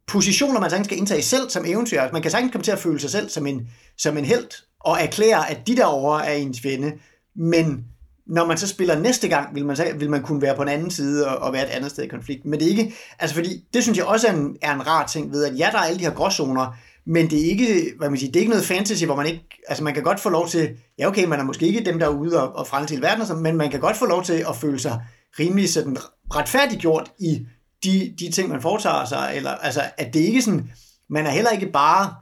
positioner, 0.07 0.61
man 0.61 0.71
sagtens 0.71 0.87
skal 0.87 0.99
indtage 0.99 1.23
selv 1.23 1.51
som 1.51 1.65
eventyr. 1.67 2.01
Altså, 2.01 2.13
man 2.13 2.23
kan 2.23 2.31
sagtens 2.31 2.53
komme 2.53 2.65
til 2.65 2.73
at 2.73 2.79
føle 2.79 3.01
sig 3.01 3.11
selv 3.11 3.29
som 3.29 3.47
en, 3.47 3.69
som 3.99 4.19
en 4.19 4.25
held, 4.25 4.49
og 4.81 5.01
erklære, 5.01 5.51
at 5.51 5.67
de 5.67 5.77
derovre 5.77 6.27
er 6.27 6.33
ens 6.33 6.61
fjende, 6.61 6.93
men 7.37 7.85
når 8.27 8.47
man 8.47 8.59
så 8.59 8.69
spiller 8.69 8.99
næste 8.99 9.29
gang, 9.29 9.55
vil 9.55 9.67
man, 9.67 9.77
så, 9.77 9.87
vil 9.97 10.11
man 10.11 10.23
kunne 10.23 10.43
være 10.43 10.57
på 10.57 10.63
en 10.63 10.69
anden 10.69 10.91
side 10.91 11.29
og, 11.29 11.39
og 11.39 11.53
være 11.53 11.63
et 11.63 11.71
andet 11.71 11.91
sted 11.91 12.05
i 12.05 12.09
konflikt. 12.09 12.45
Men 12.45 12.61
det 12.61 12.67
er 12.67 12.71
ikke, 12.71 12.95
altså 13.19 13.37
fordi, 13.37 13.65
det 13.75 13.83
synes 13.83 13.99
jeg 13.99 14.07
også 14.07 14.29
er 14.29 14.33
en, 14.33 14.57
er 14.63 14.75
en 14.75 14.87
rar 14.87 15.07
ting 15.07 15.33
ved, 15.33 15.45
at 15.45 15.59
ja, 15.59 15.69
der 15.73 15.79
er 15.79 15.83
alle 15.83 15.99
de 15.99 16.05
her 16.05 16.15
gråzoner, 16.15 16.77
men 17.07 17.31
det 17.31 17.41
er 17.41 17.51
ikke, 17.51 17.93
hvad 17.99 18.11
man 18.11 18.19
siger, 18.19 18.33
det 18.33 18.37
er 18.37 18.41
ikke 18.41 18.51
noget 18.51 18.65
fantasy, 18.65 19.05
hvor 19.05 19.17
man 19.17 19.27
ikke, 19.27 19.49
altså 19.69 19.85
man 19.85 19.95
kan 19.95 20.03
godt 20.03 20.21
få 20.21 20.29
lov 20.29 20.49
til, 20.49 20.71
ja 20.99 21.09
okay, 21.09 21.25
man 21.25 21.41
er 21.41 21.45
måske 21.45 21.67
ikke 21.67 21.85
dem, 21.85 21.99
der 21.99 22.07
er 22.07 22.11
ude 22.11 22.43
og, 22.43 22.57
og 22.57 22.67
frelse 22.67 22.95
hele 22.95 23.07
verden, 23.07 23.43
men 23.43 23.57
man 23.57 23.71
kan 23.71 23.81
godt 23.81 23.97
få 23.97 24.07
lov 24.07 24.25
til 24.25 24.45
at 24.49 24.57
føle 24.57 24.79
sig 24.79 25.01
rimelig 25.39 25.73
sådan 25.73 25.97
retfærdiggjort 26.35 27.11
i 27.19 27.47
de, 27.85 28.15
de 28.19 28.31
ting, 28.31 28.49
man 28.49 28.63
foretager 28.63 29.05
sig, 29.05 29.33
eller 29.35 29.51
altså, 29.51 29.83
at 29.99 30.15
det 30.15 30.21
ikke 30.21 30.43
sådan, 30.43 30.71
man 31.09 31.27
er 31.27 31.31
heller 31.31 31.51
ikke 31.51 31.73
bare 31.73 32.15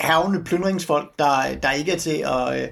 hervende 0.00 0.44
plyndringsfolk, 0.44 1.18
der, 1.18 1.58
der 1.62 1.70
ikke 1.70 1.92
er 1.92 1.98
til 1.98 2.24
at, 2.26 2.62
øh, 2.62 2.68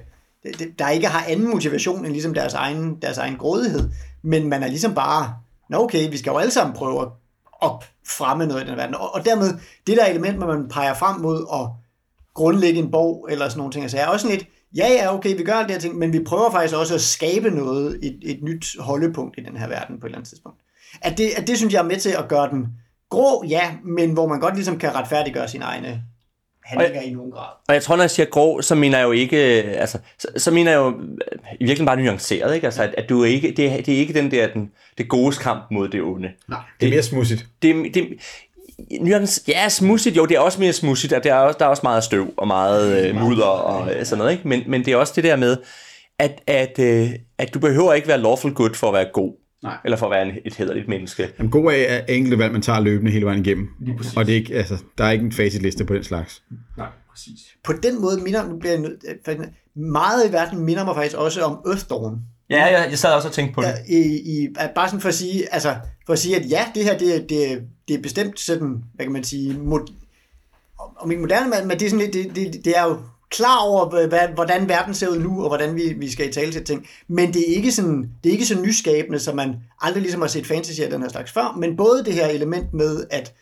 der 0.79 0.89
ikke 0.89 1.07
har 1.07 1.25
anden 1.27 1.49
motivation 1.49 2.05
end 2.05 2.13
ligesom 2.13 2.33
deres 2.33 2.53
egen, 2.53 2.97
deres 3.01 3.17
egen 3.17 3.37
grådighed, 3.37 3.89
men 4.21 4.49
man 4.49 4.63
er 4.63 4.67
ligesom 4.67 4.95
bare, 4.95 5.35
nå 5.69 5.83
okay, 5.83 6.09
vi 6.11 6.17
skal 6.17 6.31
jo 6.31 6.37
alle 6.37 6.51
sammen 6.51 6.75
prøve 6.75 7.01
at, 7.01 7.07
at 7.63 7.71
fremme 8.07 8.45
noget 8.45 8.63
i 8.63 8.67
den 8.67 8.77
verden, 8.77 8.95
og, 8.95 9.15
og 9.15 9.25
dermed, 9.25 9.53
det 9.87 9.97
der 9.97 10.05
element, 10.05 10.37
hvor 10.37 10.47
man 10.47 10.67
peger 10.67 10.93
frem 10.93 11.21
mod 11.21 11.45
at 11.53 11.69
grundlægge 12.33 12.79
en 12.79 12.91
borg, 12.91 13.27
eller 13.29 13.49
sådan 13.49 13.57
nogle 13.57 13.71
ting, 13.71 13.89
så 13.89 13.97
er 13.97 14.07
også 14.07 14.27
lidt, 14.27 14.47
ja 14.75 14.87
ja, 14.87 15.13
okay, 15.13 15.37
vi 15.37 15.43
gør 15.43 15.53
alle 15.53 15.67
de 15.67 15.73
her 15.73 15.79
ting, 15.79 15.97
men 15.97 16.13
vi 16.13 16.23
prøver 16.23 16.51
faktisk 16.51 16.75
også 16.75 16.95
at 16.95 17.01
skabe 17.01 17.49
noget, 17.49 17.99
et, 18.03 18.19
et 18.21 18.43
nyt 18.43 18.75
holdepunkt 18.79 19.35
i 19.37 19.43
den 19.43 19.57
her 19.57 19.67
verden 19.67 19.99
på 19.99 20.05
et 20.05 20.09
eller 20.09 20.17
andet 20.17 20.29
tidspunkt. 20.29 20.59
At 21.01 21.17
det, 21.17 21.29
at 21.37 21.47
det 21.47 21.57
synes 21.57 21.73
jeg 21.73 21.79
er 21.79 21.87
med 21.87 21.99
til 21.99 22.09
at 22.09 22.27
gøre 22.27 22.49
den 22.49 22.67
grå, 23.09 23.43
ja, 23.49 23.75
men 23.83 24.11
hvor 24.11 24.27
man 24.27 24.39
godt 24.39 24.55
ligesom 24.55 24.79
kan 24.79 24.95
retfærdiggøre 24.95 25.47
sine 25.47 25.65
egne 25.65 26.03
handlinger 26.67 27.01
i 27.01 27.13
nogen 27.13 27.31
grad. 27.31 27.47
Og 27.67 27.73
jeg 27.73 27.83
tror, 27.83 27.95
når 27.95 28.03
jeg 28.03 28.11
siger 28.11 28.25
grå, 28.25 28.61
så 28.61 28.75
mener 28.75 28.97
jeg 28.97 29.05
jo 29.05 29.11
ikke, 29.11 29.63
øh, 29.63 29.81
altså, 29.81 29.97
så, 30.19 30.27
så 30.37 30.51
mener 30.51 30.71
jeg 30.71 30.77
jo 30.77 30.87
øh, 30.87 30.93
i 31.53 31.63
virkeligheden 31.63 31.85
bare 31.85 32.01
nuanceret, 32.01 32.55
ikke? 32.55 32.67
Altså, 32.67 32.83
at, 32.83 32.95
at 32.97 33.09
du 33.09 33.21
er 33.21 33.25
ikke, 33.25 33.53
det, 33.57 33.65
er, 33.71 33.81
det 33.81 33.93
er 33.93 33.97
ikke 33.97 34.13
den 34.13 34.31
der, 34.31 34.47
den, 34.47 34.71
det 34.97 35.09
gode 35.09 35.35
kamp 35.35 35.63
mod 35.71 35.89
det 35.89 36.01
onde. 36.01 36.29
Nej, 36.47 36.59
det 36.79 36.87
er 36.87 36.91
mere 36.91 37.03
smudsigt. 37.03 37.45
Det, 37.61 37.93
det, 37.93 38.07
nuance, 39.01 39.41
ja, 39.47 39.69
smudsigt, 39.69 40.17
jo, 40.17 40.25
det 40.25 40.35
er 40.35 40.39
også 40.39 40.59
mere 40.59 40.73
smudsigt, 40.73 41.13
at 41.13 41.23
der 41.23 41.33
er 41.33 41.39
også, 41.39 41.57
der 41.59 41.65
er 41.65 41.69
også 41.69 41.83
meget 41.83 42.03
støv 42.03 42.33
og 42.37 42.47
meget 42.47 43.07
øh, 43.09 43.15
mudder 43.15 43.43
og 43.43 43.95
øh, 43.95 44.05
sådan 44.05 44.17
noget, 44.17 44.31
ikke? 44.31 44.47
Men, 44.47 44.63
men 44.67 44.85
det 44.85 44.93
er 44.93 44.97
også 44.97 45.13
det 45.15 45.23
der 45.23 45.35
med, 45.35 45.57
at, 46.19 46.41
at, 46.47 46.79
øh, 46.79 47.09
at 47.37 47.53
du 47.53 47.59
behøver 47.59 47.93
ikke 47.93 48.07
være 48.07 48.17
lawful 48.17 48.53
good 48.53 48.73
for 48.73 48.87
at 48.87 48.93
være 48.93 49.05
god. 49.13 49.33
Nej. 49.63 49.77
Eller 49.85 49.97
for 49.97 50.05
at 50.05 50.11
være 50.11 50.29
en, 50.29 50.35
et 50.45 50.55
hederligt 50.55 50.87
menneske. 50.87 51.29
Jamen, 51.39 51.51
god 51.51 51.71
af 51.71 51.85
er 51.89 52.13
enkelte 52.13 52.37
valg, 52.37 52.51
man 52.53 52.61
tager 52.61 52.79
løbende 52.79 53.11
hele 53.11 53.25
vejen 53.25 53.45
igennem. 53.45 53.69
Og 54.15 54.25
det 54.25 54.31
er 54.31 54.35
ikke, 54.35 54.53
altså, 54.55 54.77
der 54.97 55.03
er 55.05 55.11
ikke 55.11 55.25
en 55.25 55.31
facitliste 55.31 55.85
på 55.85 55.93
den 55.93 56.03
slags. 56.03 56.43
Nej, 56.77 56.87
præcis. 57.11 57.55
På 57.63 57.73
den 57.83 58.01
måde 58.01 58.21
minder, 58.23 58.47
nu 58.49 58.57
bliver 58.57 58.71
jeg 58.73 58.81
nødt, 58.81 59.03
øh, 59.27 59.37
meget 59.75 60.29
i 60.29 60.33
verden 60.33 60.59
minder 60.59 60.85
mig 60.85 60.95
faktisk 60.95 61.15
også 61.17 61.41
om 61.41 61.59
Earthdawn. 61.67 62.19
Ja, 62.49 62.65
jeg, 62.65 62.87
jeg 62.89 62.97
sad 62.99 63.13
også 63.13 63.27
og 63.27 63.33
tænkte 63.33 63.53
på 63.55 63.61
det. 63.61 63.67
Ja, 63.67 63.73
i, 63.97 63.99
i, 64.41 64.47
at 64.59 64.71
bare 64.75 64.87
sådan 64.87 65.01
for 65.01 65.07
at 65.09 65.15
sige, 65.15 65.53
altså, 65.53 65.75
for 66.05 66.13
at 66.13 66.19
sige, 66.19 66.35
at 66.35 66.49
ja, 66.49 66.65
det 66.75 66.83
her, 66.83 66.97
det, 66.97 67.15
er- 67.15 67.27
det, 67.27 67.61
det 67.87 67.95
er 67.95 68.01
bestemt 68.01 68.39
sådan, 68.39 68.83
hvad 68.95 69.05
kan 69.05 69.13
man 69.13 69.23
sige, 69.23 69.53
mod, 69.59 69.79
om 70.99 71.11
ikke 71.11 71.21
moderne, 71.21 71.49
men- 71.49 71.67
men 71.67 71.79
det 71.79 71.85
er, 71.85 71.89
sådan 71.89 72.05
lidt, 72.05 72.13
det, 72.35 72.35
det, 72.53 72.65
det 72.65 72.77
er 72.77 72.83
jo 72.85 72.97
klar 73.29 73.59
over, 73.59 74.07
hvad, 74.07 74.27
hvordan 74.33 74.69
verden 74.69 74.93
ser 74.93 75.07
ud 75.07 75.19
nu, 75.19 75.41
og 75.41 75.47
hvordan 75.47 75.75
vi, 75.75 75.93
vi 75.97 76.11
skal 76.11 76.29
i 76.29 76.31
tale 76.31 76.51
til 76.51 76.63
ting. 76.63 76.87
Men 77.07 77.33
det 77.33 77.51
er 77.51 77.55
ikke 77.55 77.71
sådan, 77.71 78.09
det 78.23 78.29
er 78.29 78.33
ikke 78.33 78.45
så 78.45 78.61
nyskabende, 78.61 79.19
som 79.19 79.35
man 79.35 79.55
aldrig 79.81 80.01
ligesom 80.01 80.21
har 80.21 80.27
set 80.27 80.47
fantasy 80.47 80.81
af 80.81 80.89
den 80.89 81.01
her 81.01 81.09
slags 81.09 81.31
før, 81.31 81.55
men 81.57 81.77
både 81.77 82.03
det 82.05 82.13
her 82.13 82.27
element 82.27 82.73
med, 82.73 83.03
at 83.09 83.33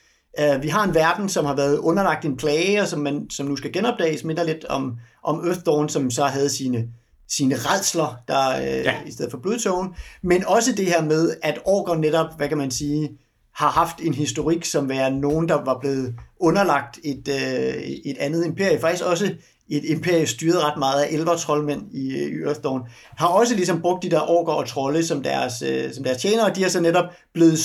Uh, 0.42 0.64
vi 0.64 0.68
har 0.68 0.84
en 0.84 0.96
verden, 0.96 1.30
som 1.30 1.46
har 1.46 1.56
været 1.56 1.78
underlagt 1.78 2.26
en 2.26 2.38
plage, 2.38 2.82
og 2.82 2.88
som, 2.88 3.00
man, 3.00 3.30
som 3.30 3.46
nu 3.46 3.56
skal 3.56 3.74
genopdages, 3.74 4.24
minder 4.24 4.44
lidt 4.44 4.66
om, 4.66 4.98
om 5.24 5.48
Earthdawn, 5.48 5.90
som 5.90 6.12
så 6.12 6.24
havde 6.24 6.50
sine, 6.50 6.88
sine 7.30 7.56
redsler 7.56 8.16
der, 8.28 8.60
uh, 8.60 8.86
ja. 8.86 8.94
i 9.06 9.12
stedet 9.12 9.32
for 9.32 9.38
blodtågen. 9.38 9.90
Men 10.22 10.46
også 10.46 10.72
det 10.72 10.86
her 10.86 11.04
med, 11.04 11.36
at 11.42 11.60
orker 11.66 11.96
netop, 11.96 12.38
hvad 12.38 12.50
kan 12.50 12.58
man 12.58 12.72
sige, 12.72 13.18
har 13.56 13.70
haft 13.70 14.00
en 14.02 14.14
historik 14.14 14.66
som 14.66 14.90
være 14.90 15.12
nogen, 15.12 15.50
der 15.50 15.64
var 15.64 15.78
blevet 15.80 16.16
underlagt 16.40 17.00
et, 17.04 17.28
uh, 17.28 17.84
et 18.06 18.18
andet 18.20 18.46
imperie. 18.46 18.80
Faktisk 18.80 19.04
også 19.04 19.34
et 19.70 19.86
imperie 19.86 20.28
styret 20.28 20.64
ret 20.64 20.78
meget 20.78 21.04
af 21.04 21.08
elvertrollmænd 21.12 21.82
i, 21.92 22.16
i 22.18 22.42
Earthdawn, 22.46 22.82
har 23.18 23.28
også 23.28 23.56
ligesom 23.56 23.82
brugt 23.82 24.04
de 24.04 24.10
der 24.10 24.30
orker 24.30 24.54
og 24.54 24.68
trolde 24.68 25.06
som 25.06 25.24
deres, 25.24 25.54
uh, 25.62 25.94
som 25.94 26.04
deres 26.04 26.18
tjenere, 26.18 26.46
og 26.46 26.56
de 26.56 26.62
har 26.62 26.70
så 26.70 26.82
netop 26.82 27.06
blevet, 27.34 27.60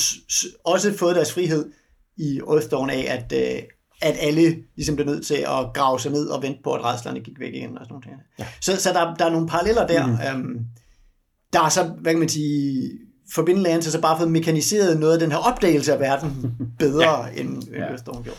også 0.64 0.96
fået 0.98 1.16
deres 1.16 1.32
frihed 1.32 1.72
i 2.16 2.40
Earthdawn 2.50 2.90
af, 2.90 3.06
at, 3.08 3.56
øh, 3.56 3.62
at 4.02 4.16
alle 4.20 4.56
ligesom 4.76 4.96
blev 4.96 5.06
nødt 5.06 5.26
til 5.26 5.34
at 5.34 5.72
grave 5.74 6.00
sig 6.00 6.12
ned 6.12 6.26
og 6.26 6.42
vente 6.42 6.60
på, 6.64 6.72
at 6.72 6.84
redslerne 6.84 7.20
gik 7.20 7.40
væk 7.40 7.54
igen 7.54 7.78
og 7.78 7.84
sådan 7.84 8.02
noget. 8.06 8.18
Ja. 8.38 8.46
Så, 8.60 8.76
så 8.76 8.92
der, 8.92 9.14
der 9.14 9.24
er 9.24 9.30
nogle 9.30 9.48
paralleller 9.48 9.86
der. 9.86 10.06
Mm. 10.06 10.12
Øhm, 10.12 10.58
der 11.52 11.60
er 11.62 11.68
så, 11.68 11.84
hvad 11.84 12.12
kan 12.12 12.18
man 12.18 12.28
sige, 12.28 12.90
Forbindende 13.34 13.82
så 13.82 14.00
bare 14.00 14.18
fået 14.18 14.30
mekaniseret 14.30 15.00
noget 15.00 15.12
af 15.12 15.18
den 15.18 15.32
her 15.32 15.38
opdagelse 15.38 15.92
af 15.92 16.00
verden 16.00 16.56
bedre, 16.78 17.24
ja. 17.24 17.40
end, 17.40 17.48
end 17.48 17.74
ja. 17.74 17.80
Earthdawn 17.80 18.22
gjorde. 18.22 18.38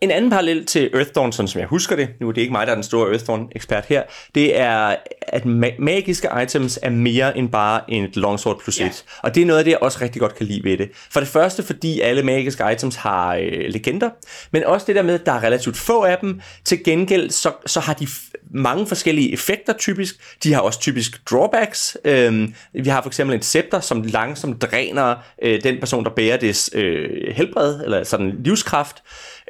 En 0.00 0.10
anden 0.10 0.30
parallel 0.30 0.66
til 0.66 0.90
Earthdawn, 0.94 1.32
sådan 1.32 1.48
som 1.48 1.58
jeg 1.58 1.68
husker 1.68 1.96
det, 1.96 2.08
nu 2.20 2.28
er 2.28 2.32
det 2.32 2.40
ikke 2.40 2.52
mig, 2.52 2.66
der 2.66 2.70
er 2.70 2.76
den 2.76 2.84
store 2.84 3.10
Earthdawn-ekspert 3.10 3.84
her, 3.86 4.02
det 4.34 4.58
er, 4.58 4.96
at 5.22 5.42
ma- 5.42 5.74
magiske 5.78 6.28
items 6.42 6.78
er 6.82 6.90
mere 6.90 7.38
end 7.38 7.48
bare 7.48 7.90
en 7.90 8.08
longsword 8.14 8.60
plus 8.60 8.80
ja. 8.80 8.86
et. 8.86 9.04
Og 9.22 9.34
det 9.34 9.42
er 9.42 9.46
noget 9.46 9.58
af 9.58 9.64
det, 9.64 9.70
jeg 9.70 9.78
også 9.82 9.98
rigtig 10.02 10.20
godt 10.20 10.34
kan 10.34 10.46
lide 10.46 10.64
ved 10.64 10.78
det. 10.78 10.90
For 11.10 11.20
det 11.20 11.28
første, 11.28 11.62
fordi 11.62 12.00
alle 12.00 12.22
magiske 12.22 12.72
items 12.72 12.96
har 12.96 13.34
øh, 13.34 13.68
legender, 13.68 14.10
men 14.50 14.64
også 14.64 14.86
det 14.86 14.96
der 14.96 15.02
med, 15.02 15.14
at 15.14 15.26
der 15.26 15.32
er 15.32 15.42
relativt 15.42 15.76
få 15.76 16.02
af 16.02 16.18
dem. 16.18 16.40
Til 16.64 16.84
gengæld, 16.84 17.30
så, 17.30 17.52
så 17.66 17.80
har 17.80 17.94
de 17.94 18.06
mange 18.50 18.86
forskellige 18.86 19.32
effekter 19.32 19.72
typisk. 19.72 20.14
De 20.42 20.52
har 20.52 20.60
også 20.60 20.80
typisk 20.80 21.30
drawbacks. 21.30 21.96
Øhm, 22.04 22.54
vi 22.72 22.88
har 22.88 23.02
for 23.02 23.08
eksempel 23.08 23.36
en 23.36 23.42
scepter, 23.42 23.80
som 23.80 24.02
langsomt 24.02 24.62
dræner 24.62 25.14
øh, 25.42 25.62
den 25.62 25.80
person, 25.80 26.04
der 26.04 26.10
bærer 26.10 26.36
det 26.36 26.74
øh, 26.74 27.34
helbred, 27.34 27.80
eller 27.84 28.04
sådan 28.04 28.34
livskraft. 28.44 29.02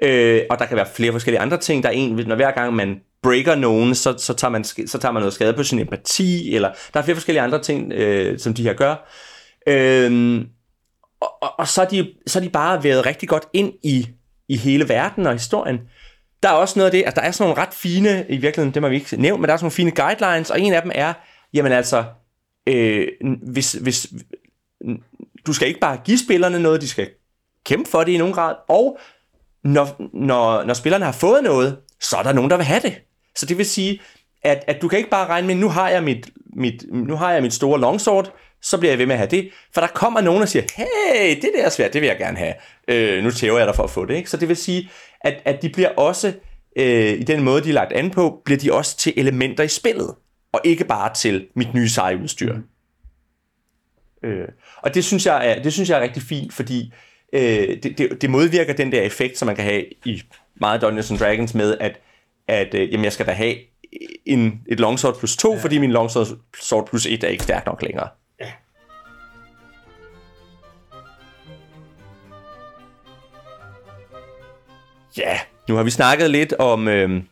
Øh, 0.02 0.42
og 0.50 0.58
der 0.58 0.66
kan 0.66 0.76
være 0.76 0.86
flere 0.94 1.12
forskellige 1.12 1.40
andre 1.40 1.58
ting. 1.58 1.82
Der 1.82 1.88
er 1.88 1.92
en, 1.92 2.12
når 2.26 2.36
hver 2.36 2.50
gang 2.50 2.74
man 2.74 3.00
breaker 3.22 3.54
nogen, 3.54 3.94
så, 3.94 4.14
så, 4.18 4.34
tager 4.34 4.50
man, 4.50 4.64
så 4.64 4.98
tager 5.00 5.12
man 5.12 5.20
noget 5.20 5.34
skade 5.34 5.52
på 5.52 5.62
sin 5.62 5.78
empati, 5.78 6.54
eller 6.54 6.72
der 6.94 7.00
er 7.00 7.04
flere 7.04 7.16
forskellige 7.16 7.42
andre 7.42 7.62
ting, 7.62 7.92
øh, 7.92 8.38
som 8.38 8.54
de 8.54 8.62
her 8.62 8.72
gør. 8.72 9.10
Øh, 9.66 10.40
og, 11.20 11.42
og, 11.42 11.58
og 11.58 11.68
så, 11.68 11.82
er 11.82 11.86
de, 11.86 12.12
så 12.26 12.38
er 12.38 12.42
de 12.42 12.50
bare 12.50 12.84
været 12.84 13.06
rigtig 13.06 13.28
godt 13.28 13.48
ind 13.52 13.72
i, 13.82 14.08
i 14.48 14.56
hele 14.56 14.88
verden 14.88 15.26
og 15.26 15.32
historien. 15.32 15.80
Der 16.42 16.48
er 16.48 16.52
også 16.52 16.78
noget 16.78 16.86
af 16.86 16.92
det, 16.92 17.02
at 17.02 17.16
der 17.16 17.22
er 17.22 17.30
sådan 17.30 17.48
nogle 17.48 17.62
ret 17.62 17.74
fine, 17.74 18.26
i 18.28 18.36
virkeligheden, 18.36 18.74
det 18.74 18.82
må 18.82 18.88
vi 18.88 18.94
ikke 18.94 19.16
nævne, 19.16 19.40
men 19.40 19.48
der 19.48 19.52
er 19.52 19.56
sådan 19.56 19.64
nogle 19.64 19.72
fine 19.72 19.90
guidelines, 19.90 20.50
og 20.50 20.60
en 20.60 20.72
af 20.72 20.82
dem 20.82 20.90
er, 20.94 21.12
jamen 21.54 21.72
altså, 21.72 22.04
øh, 22.66 23.08
hvis, 23.42 23.72
hvis, 23.72 24.06
du 25.46 25.52
skal 25.52 25.68
ikke 25.68 25.80
bare 25.80 26.00
give 26.04 26.18
spillerne 26.18 26.58
noget, 26.58 26.80
de 26.80 26.88
skal 26.88 27.10
kæmpe 27.64 27.90
for 27.90 28.04
det 28.04 28.12
i 28.12 28.16
nogen 28.16 28.34
grad, 28.34 28.54
og 28.68 28.98
når, 29.66 30.08
når, 30.12 30.64
når 30.64 30.74
spillerne 30.74 31.04
har 31.04 31.12
fået 31.12 31.42
noget, 31.44 31.78
så 32.00 32.16
er 32.16 32.22
der 32.22 32.32
nogen, 32.32 32.50
der 32.50 32.56
vil 32.56 32.66
have 32.66 32.80
det. 32.80 32.94
Så 33.36 33.46
det 33.46 33.58
vil 33.58 33.66
sige, 33.66 34.00
at, 34.42 34.64
at 34.66 34.82
du 34.82 34.88
kan 34.88 34.98
ikke 34.98 35.10
bare 35.10 35.26
regne 35.26 35.46
med, 35.46 35.54
nu 35.54 35.68
har 35.68 35.88
jeg 35.88 36.02
mit, 36.02 36.30
mit, 36.56 36.84
nu 36.92 37.16
har 37.16 37.32
jeg 37.32 37.42
mit 37.42 37.54
store 37.54 37.80
longsword, 37.80 38.34
så 38.62 38.78
bliver 38.78 38.92
jeg 38.92 38.98
ved 38.98 39.06
med 39.06 39.14
at 39.14 39.18
have 39.18 39.30
det. 39.30 39.50
For 39.74 39.80
der 39.80 39.88
kommer 39.88 40.20
nogen 40.20 40.42
og 40.42 40.48
siger, 40.48 40.64
hey, 40.76 41.36
det 41.36 41.50
der 41.56 41.64
er 41.64 41.68
svært, 41.68 41.92
det 41.92 42.00
vil 42.00 42.06
jeg 42.06 42.18
gerne 42.18 42.38
have. 42.38 42.54
Øh, 42.88 43.24
nu 43.24 43.30
tæver 43.30 43.58
jeg 43.58 43.66
dig 43.66 43.76
for 43.76 43.82
at 43.82 43.90
få 43.90 44.04
det. 44.04 44.14
Ikke? 44.14 44.30
Så 44.30 44.36
det 44.36 44.48
vil 44.48 44.56
sige, 44.56 44.90
at, 45.20 45.42
at 45.44 45.62
de 45.62 45.68
bliver 45.68 45.88
også, 45.88 46.32
øh, 46.76 47.12
i 47.12 47.22
den 47.22 47.42
måde, 47.42 47.64
de 47.64 47.68
er 47.68 47.74
lagt 47.74 47.92
an 47.92 48.10
på, 48.10 48.42
bliver 48.44 48.58
de 48.58 48.72
også 48.72 48.96
til 48.96 49.12
elementer 49.16 49.64
i 49.64 49.68
spillet. 49.68 50.14
Og 50.52 50.60
ikke 50.64 50.84
bare 50.84 51.14
til 51.14 51.46
mit 51.54 51.74
nye 51.74 51.88
seje 51.88 52.16
udstyr. 52.16 52.54
Mm. 52.54 52.62
Øh, 54.28 54.48
og 54.82 54.94
det 54.94 55.04
synes, 55.04 55.26
jeg 55.26 55.50
er, 55.50 55.62
det 55.62 55.72
synes 55.72 55.90
jeg 55.90 55.98
er 55.98 56.02
rigtig 56.02 56.22
fint, 56.22 56.52
fordi 56.52 56.92
øh, 56.92 56.92
det, 57.32 57.98
det, 57.98 58.22
det 58.22 58.30
modvirker 58.30 58.72
den 58.72 58.92
der 58.92 59.02
effekt, 59.02 59.38
som 59.38 59.46
man 59.46 59.56
kan 59.56 59.64
have 59.64 59.84
i 60.04 60.22
meget 60.54 60.82
Dungeons 60.82 61.10
and 61.10 61.18
Dragons 61.18 61.54
med, 61.54 61.76
at, 61.80 62.00
at 62.48 62.74
øh, 62.74 62.92
jamen, 62.92 63.04
jeg 63.04 63.12
skal 63.12 63.26
da 63.26 63.32
have 63.32 63.54
en, 64.26 64.60
et 64.68 64.80
longsword 64.80 65.18
plus 65.18 65.36
2, 65.36 65.52
ja. 65.52 65.60
fordi 65.60 65.78
min 65.78 65.90
longsword 65.90 66.86
plus 66.88 67.06
1 67.06 67.24
er 67.24 67.28
ikke 67.28 67.44
stærk 67.44 67.66
nok 67.66 67.82
længere. 67.82 68.08
Ja. 68.40 68.46
Ja, 75.18 75.38
nu 75.68 75.74
har 75.74 75.82
vi 75.82 75.90
snakket 75.90 76.30
lidt 76.30 76.52
om, 76.52 76.88
øh, 76.88 77.22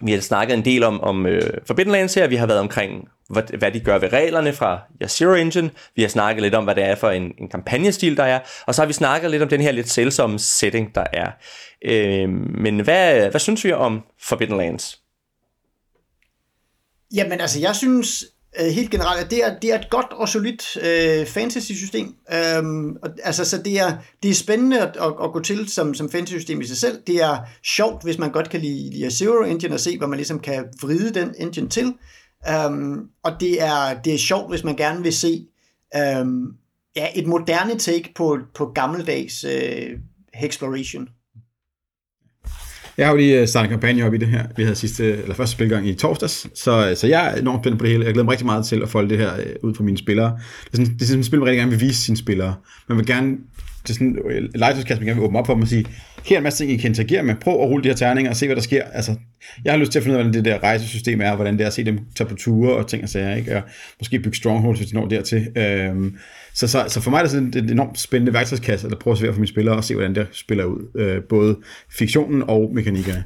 vi 0.00 0.12
har 0.12 0.20
snakket 0.20 0.54
en 0.54 0.64
del 0.64 0.84
om, 0.84 1.00
om 1.00 1.26
øh, 1.26 1.42
Forbidden 1.66 1.92
Lands 1.92 2.14
her, 2.14 2.26
vi 2.26 2.36
har 2.36 2.46
været 2.46 2.60
omkring 2.60 3.08
hvad, 3.32 3.58
hvad 3.58 3.72
de 3.72 3.80
gør 3.80 3.98
ved 3.98 4.12
reglerne 4.12 4.52
fra 4.52 4.80
ja, 5.00 5.06
Zero 5.06 5.34
Engine. 5.34 5.70
Vi 5.96 6.02
har 6.02 6.08
snakket 6.08 6.42
lidt 6.42 6.54
om, 6.54 6.64
hvad 6.64 6.74
det 6.74 6.84
er 6.84 6.94
for 6.94 7.10
en, 7.10 7.32
en 7.38 7.48
kampagnestil, 7.48 8.16
der 8.16 8.24
er. 8.24 8.40
Og 8.66 8.74
så 8.74 8.82
har 8.82 8.86
vi 8.86 8.92
snakket 8.92 9.30
lidt 9.30 9.42
om 9.42 9.48
den 9.48 9.60
her 9.60 9.72
lidt 9.72 9.90
sælsomme 9.90 10.38
setting, 10.38 10.94
der 10.94 11.04
er. 11.12 11.30
Øh, 11.84 12.28
men 12.58 12.80
hvad, 12.80 13.30
hvad 13.30 13.40
synes 13.40 13.64
vi 13.64 13.72
om 13.72 14.02
Forbidden 14.20 14.56
Lands? 14.56 14.98
Jamen 17.14 17.40
altså, 17.40 17.60
jeg 17.60 17.76
synes 17.76 18.24
øh, 18.60 18.66
helt 18.66 18.90
generelt, 18.90 19.24
at 19.24 19.30
det 19.30 19.44
er, 19.44 19.58
det 19.58 19.72
er 19.72 19.78
et 19.78 19.90
godt 19.90 20.12
og 20.12 20.28
solidt 20.28 20.76
øh, 20.76 21.26
fantasy-system. 21.26 22.14
Øhm, 22.34 22.96
og, 23.02 23.10
altså, 23.22 23.44
så 23.44 23.62
det 23.62 23.80
er, 23.80 23.96
det 24.22 24.30
er 24.30 24.34
spændende 24.34 24.80
at, 24.80 24.96
at, 24.96 25.12
at 25.24 25.32
gå 25.32 25.40
til 25.40 25.68
som, 25.68 25.94
som 25.94 26.10
fantasy-system 26.10 26.60
i 26.60 26.66
sig 26.66 26.76
selv. 26.76 27.02
Det 27.06 27.22
er 27.22 27.38
sjovt, 27.64 28.02
hvis 28.02 28.18
man 28.18 28.32
godt 28.32 28.50
kan 28.50 28.60
lide, 28.60 28.90
lide 28.90 29.10
Zero 29.10 29.42
Engine 29.44 29.74
og 29.74 29.80
se, 29.80 29.98
hvor 29.98 30.06
man 30.06 30.16
ligesom 30.16 30.40
kan 30.40 30.64
vride 30.82 31.14
den 31.14 31.34
engine 31.38 31.68
til. 31.68 31.94
Um, 32.50 33.08
og 33.22 33.32
det 33.40 33.62
er, 33.62 34.00
det 34.04 34.14
er 34.14 34.18
sjovt, 34.18 34.50
hvis 34.50 34.64
man 34.64 34.76
gerne 34.76 35.02
vil 35.02 35.12
se 35.12 35.46
um, 36.20 36.54
ja, 36.96 37.06
et 37.14 37.26
moderne 37.26 37.78
take 37.78 38.12
på, 38.14 38.38
på 38.54 38.66
gammeldags 38.66 39.44
uh, 39.44 39.98
exploration. 40.44 41.08
Jeg 42.96 43.06
har 43.06 43.12
jo 43.12 43.18
lige 43.18 43.40
øh, 43.40 43.48
startet 43.48 43.68
en 43.68 43.72
kampagne 43.72 44.06
op 44.06 44.14
i 44.14 44.18
det 44.18 44.28
her. 44.28 44.46
Vi 44.56 44.62
havde 44.62 44.76
sidste, 44.76 45.22
eller 45.22 45.34
første 45.34 45.52
spilgang 45.52 45.88
i 45.88 45.94
torsdags, 45.94 46.46
så, 46.54 46.88
øh, 46.88 46.96
så 46.96 47.06
jeg 47.06 47.32
er 47.32 47.40
enormt 47.40 47.62
spændt 47.62 47.78
på 47.78 47.84
det 47.84 47.92
hele. 47.92 48.04
Jeg 48.04 48.12
glæder 48.12 48.24
mig 48.24 48.32
rigtig 48.32 48.46
meget 48.46 48.66
til 48.66 48.82
at 48.82 48.88
folde 48.88 49.08
det 49.08 49.18
her 49.18 49.32
ud 49.62 49.74
for 49.74 49.82
mine 49.82 49.98
spillere. 49.98 50.38
Det 50.64 50.72
er 50.72 50.76
sådan, 50.76 50.94
det 50.94 51.02
er 51.02 51.06
sådan 51.06 51.20
et 51.20 51.26
spil, 51.26 51.38
man 51.38 51.48
rigtig 51.48 51.58
gerne 51.58 51.70
vil 51.70 51.80
vise 51.80 52.02
sine 52.02 52.16
spillere. 52.16 52.54
Man 52.88 52.98
vil 52.98 53.06
gerne, 53.06 53.30
det 53.82 53.90
er 53.90 53.94
sådan 53.94 54.08
et 54.08 54.50
man 54.54 55.06
gerne 55.06 55.14
vil 55.14 55.24
åbne 55.24 55.38
op 55.38 55.46
for 55.46 55.54
dem 55.54 55.62
og 55.62 55.68
sige, 55.68 55.86
her 56.24 56.36
er 56.36 56.38
en 56.38 56.44
masse 56.44 56.64
ting, 56.64 56.72
I 56.72 56.76
kan 56.76 56.90
interagere 56.90 57.22
med. 57.22 57.34
Prøv 57.34 57.54
at 57.54 57.68
rulle 57.68 57.84
de 57.84 57.88
her 57.88 57.96
terninger 57.96 58.30
og 58.30 58.36
se, 58.36 58.46
hvad 58.46 58.56
der 58.56 58.62
sker. 58.62 58.84
Altså, 58.92 59.14
jeg 59.64 59.72
har 59.72 59.78
lyst 59.78 59.92
til 59.92 59.98
at 59.98 60.02
finde 60.02 60.14
ud 60.14 60.18
af, 60.18 60.24
hvordan 60.24 60.44
det 60.44 60.52
der 60.52 60.62
rejsesystem 60.62 61.20
er, 61.20 61.30
og 61.30 61.36
hvordan 61.36 61.54
det 61.54 61.62
er 61.62 61.66
at 61.66 61.72
se 61.72 61.84
dem 61.84 61.98
tage 62.16 62.28
på 62.28 62.34
ture 62.34 62.76
og 62.76 62.86
ting 62.86 63.02
og 63.02 63.08
sager, 63.08 63.36
ikke? 63.36 63.56
og 63.56 63.62
måske 63.98 64.18
bygge 64.18 64.36
strongholds, 64.36 64.78
hvis 64.78 64.88
de 64.88 64.94
når 64.94 65.08
dertil. 65.08 65.48
Øhm, 65.56 66.16
så, 66.54 66.68
så, 66.68 66.84
så 66.88 67.00
for 67.00 67.10
mig 67.10 67.18
er 67.18 67.22
det 67.22 67.30
sådan 67.30 67.52
en 67.56 67.70
enormt 67.70 68.00
spændende 68.00 68.32
værktøjskasse, 68.32 68.88
at 68.90 68.98
prøve 68.98 69.12
at 69.12 69.18
servere 69.18 69.34
for 69.34 69.40
mine 69.40 69.48
spillere 69.48 69.76
og 69.76 69.84
se, 69.84 69.94
hvordan 69.94 70.14
det 70.14 70.26
spiller 70.32 70.64
ud. 70.64 71.00
Øh, 71.00 71.22
både 71.22 71.56
fiktionen 71.98 72.42
og 72.42 72.70
mekanikkerne. 72.74 73.24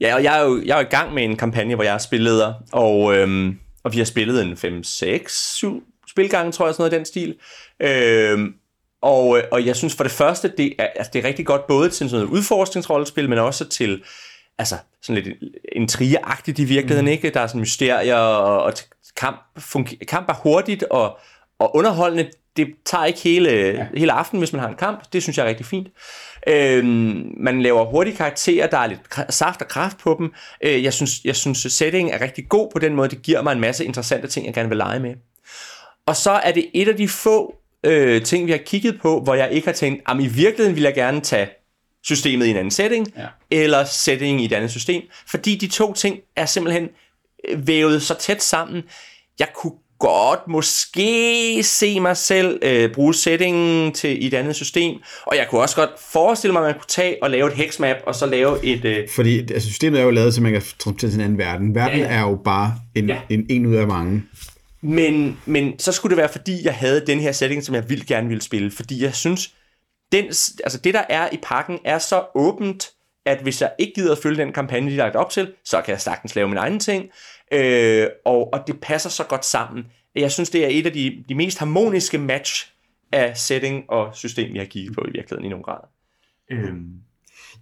Ja, 0.00 0.14
og 0.14 0.22
jeg 0.22 0.38
er 0.38 0.44
jo, 0.44 0.62
jeg 0.64 0.74
er 0.74 0.80
jo 0.80 0.86
i 0.86 0.90
gang 0.90 1.14
med 1.14 1.24
en 1.24 1.36
kampagne, 1.36 1.74
hvor 1.74 1.84
jeg 1.84 1.94
er 1.94 1.98
spilleder, 1.98 2.54
og, 2.72 3.16
øhm, 3.16 3.58
og 3.84 3.92
vi 3.92 3.98
har 3.98 4.04
spillet 4.04 4.42
en 4.42 4.56
5, 4.56 4.84
6, 4.84 5.54
7 5.54 5.82
spilgange, 6.10 6.52
tror 6.52 6.66
jeg, 6.66 6.74
sådan 6.74 6.82
noget 6.82 6.92
i 6.92 6.98
den 6.98 7.04
stil. 7.04 7.34
Øhm, 7.80 8.54
og, 9.02 9.40
og 9.52 9.66
jeg 9.66 9.76
synes 9.76 9.94
for 9.94 10.04
det 10.04 10.12
første, 10.12 10.52
det 10.56 10.74
er, 10.78 10.86
altså 10.96 11.10
det 11.12 11.24
er 11.24 11.28
rigtig 11.28 11.46
godt 11.46 11.66
både 11.66 11.88
til 11.90 12.10
sådan 12.10 12.24
noget 12.24 12.38
udforskningsrollespil, 12.38 13.28
men 13.28 13.38
også 13.38 13.68
til 13.68 14.02
altså 14.58 14.76
sådan 15.02 15.22
lidt 15.22 15.36
intrigeagtigt 15.72 16.58
i 16.58 16.64
virkeligheden, 16.64 17.06
mm. 17.06 17.12
ikke? 17.12 17.30
Der 17.30 17.40
er 17.40 17.46
sådan 17.46 17.60
mysterier, 17.60 18.16
og, 18.16 18.62
og 18.62 18.72
kamp, 19.16 19.40
fungerer, 19.58 20.04
kamp 20.08 20.28
er 20.28 20.34
hurtigt 20.34 20.82
og, 20.82 21.18
og 21.58 21.76
underholdende. 21.76 22.30
Det 22.56 22.68
tager 22.84 23.04
ikke 23.04 23.20
hele, 23.20 23.50
ja. 23.50 23.86
hele 23.94 24.12
aften, 24.12 24.38
hvis 24.38 24.52
man 24.52 24.60
har 24.60 24.68
en 24.68 24.74
kamp. 24.74 25.12
Det 25.12 25.22
synes 25.22 25.38
jeg 25.38 25.44
er 25.44 25.48
rigtig 25.48 25.66
fint. 25.66 25.88
Øhm, 26.46 27.32
man 27.36 27.62
laver 27.62 27.84
hurtige 27.84 28.16
karakterer, 28.16 28.66
der 28.66 28.78
er 28.78 28.86
lidt 28.86 29.00
saft 29.30 29.62
og 29.62 29.68
kraft 29.68 29.98
på 29.98 30.16
dem. 30.18 30.32
Øh, 30.60 30.84
jeg, 30.84 30.92
synes, 30.92 31.24
jeg 31.24 31.36
synes, 31.36 31.58
setting 31.58 32.10
er 32.10 32.20
rigtig 32.20 32.48
god 32.48 32.70
på 32.72 32.78
den 32.78 32.94
måde. 32.94 33.08
Det 33.08 33.22
giver 33.22 33.42
mig 33.42 33.52
en 33.52 33.60
masse 33.60 33.84
interessante 33.84 34.28
ting, 34.28 34.46
jeg 34.46 34.54
gerne 34.54 34.68
vil 34.68 34.78
lege 34.78 35.00
med. 35.00 35.14
Og 36.06 36.16
så 36.16 36.30
er 36.30 36.52
det 36.52 36.70
et 36.74 36.88
af 36.88 36.96
de 36.96 37.08
få 37.08 37.54
øh, 37.84 38.22
ting, 38.22 38.46
vi 38.46 38.50
har 38.50 38.58
kigget 38.58 39.00
på, 39.02 39.20
hvor 39.20 39.34
jeg 39.34 39.52
ikke 39.52 39.66
har 39.66 39.74
tænkt, 39.74 40.02
at 40.08 40.16
i 40.20 40.26
virkeligheden 40.26 40.76
vil 40.76 40.82
jeg 40.82 40.94
gerne 40.94 41.20
tage 41.20 41.48
systemet 42.04 42.46
i 42.46 42.50
en 42.50 42.56
anden 42.56 42.70
setting, 42.70 43.12
ja. 43.16 43.26
eller 43.50 43.84
setting 43.84 44.42
i 44.42 44.44
et 44.44 44.52
andet 44.52 44.70
system, 44.70 45.02
fordi 45.26 45.56
de 45.56 45.66
to 45.66 45.92
ting 45.92 46.18
er 46.36 46.46
simpelthen 46.46 46.88
øh, 47.48 47.66
vævet 47.66 48.02
så 48.02 48.14
tæt 48.14 48.42
sammen. 48.42 48.82
Jeg 49.38 49.48
kunne 49.54 49.72
godt 49.98 50.48
måske 50.48 51.62
se 51.62 52.00
mig 52.00 52.16
selv 52.16 52.58
øh, 52.62 52.92
bruge 52.94 53.14
settingen 53.14 53.92
til 53.92 54.26
et 54.26 54.34
andet 54.34 54.56
system, 54.56 54.96
og 55.26 55.36
jeg 55.36 55.46
kunne 55.50 55.60
også 55.60 55.76
godt 55.76 55.90
forestille 56.12 56.52
mig, 56.52 56.60
at 56.60 56.66
man 56.66 56.74
kunne 56.74 56.88
tage 56.88 57.16
og 57.22 57.30
lave 57.30 57.48
et 57.48 57.54
hexmap, 57.54 57.96
og 58.06 58.14
så 58.14 58.26
lave 58.26 58.64
et... 58.64 58.84
Øh... 58.84 59.08
Fordi 59.14 59.38
altså, 59.38 59.68
systemet 59.68 60.00
er 60.00 60.04
jo 60.04 60.10
lavet, 60.10 60.34
så 60.34 60.40
man 60.42 60.52
kan 60.52 60.62
transportere 60.62 61.10
til 61.10 61.18
en 61.18 61.24
anden 61.24 61.38
verden. 61.38 61.74
Verden 61.74 61.98
ja, 61.98 62.04
ja. 62.04 62.14
er 62.14 62.20
jo 62.20 62.38
bare 62.44 62.74
en, 62.94 63.08
ja. 63.08 63.18
en, 63.30 63.46
en 63.48 63.66
ud 63.66 63.74
af 63.74 63.86
mange. 63.86 64.22
Men, 64.80 65.40
men 65.46 65.78
så 65.78 65.92
skulle 65.92 66.10
det 66.10 66.16
være, 66.16 66.28
fordi 66.28 66.64
jeg 66.64 66.74
havde 66.74 67.06
den 67.06 67.20
her 67.20 67.32
setting, 67.32 67.64
som 67.64 67.74
jeg 67.74 67.88
vildt 67.88 68.06
gerne 68.06 68.28
ville 68.28 68.42
spille. 68.42 68.70
Fordi 68.70 69.02
jeg 69.02 69.14
synes, 69.14 69.54
den, 70.12 70.24
altså 70.64 70.80
det, 70.84 70.94
der 70.94 71.04
er 71.08 71.28
i 71.32 71.38
pakken, 71.42 71.78
er 71.84 71.98
så 71.98 72.26
åbent, 72.34 72.90
at 73.24 73.42
hvis 73.42 73.60
jeg 73.60 73.72
ikke 73.78 73.92
gider 73.94 74.12
at 74.12 74.18
følge 74.18 74.42
den 74.42 74.52
kampagne, 74.52 74.90
de 74.90 74.96
har 74.96 75.04
lagt 75.04 75.16
op 75.16 75.30
til, 75.30 75.52
så 75.64 75.80
kan 75.80 75.92
jeg 75.92 76.00
sagtens 76.00 76.34
lave 76.34 76.48
min 76.48 76.58
egen 76.58 76.80
ting. 76.80 77.10
Øh, 77.52 78.06
og, 78.24 78.52
og 78.52 78.60
det 78.66 78.80
passer 78.80 79.10
så 79.10 79.24
godt 79.24 79.44
sammen. 79.44 79.86
Jeg 80.14 80.32
synes, 80.32 80.50
det 80.50 80.64
er 80.64 80.68
et 80.70 80.86
af 80.86 80.92
de, 80.92 81.24
de 81.28 81.34
mest 81.34 81.58
harmoniske 81.58 82.18
match 82.18 82.72
af 83.12 83.36
setting 83.36 83.84
og 83.90 84.16
system, 84.16 84.54
jeg 84.54 84.60
har 84.60 84.66
kigget 84.66 84.94
på 84.94 85.00
i 85.00 85.10
virkeligheden 85.10 85.44
i 85.44 85.48
nogen 85.48 85.64
grad. 85.64 85.80
Øhm. 86.50 86.92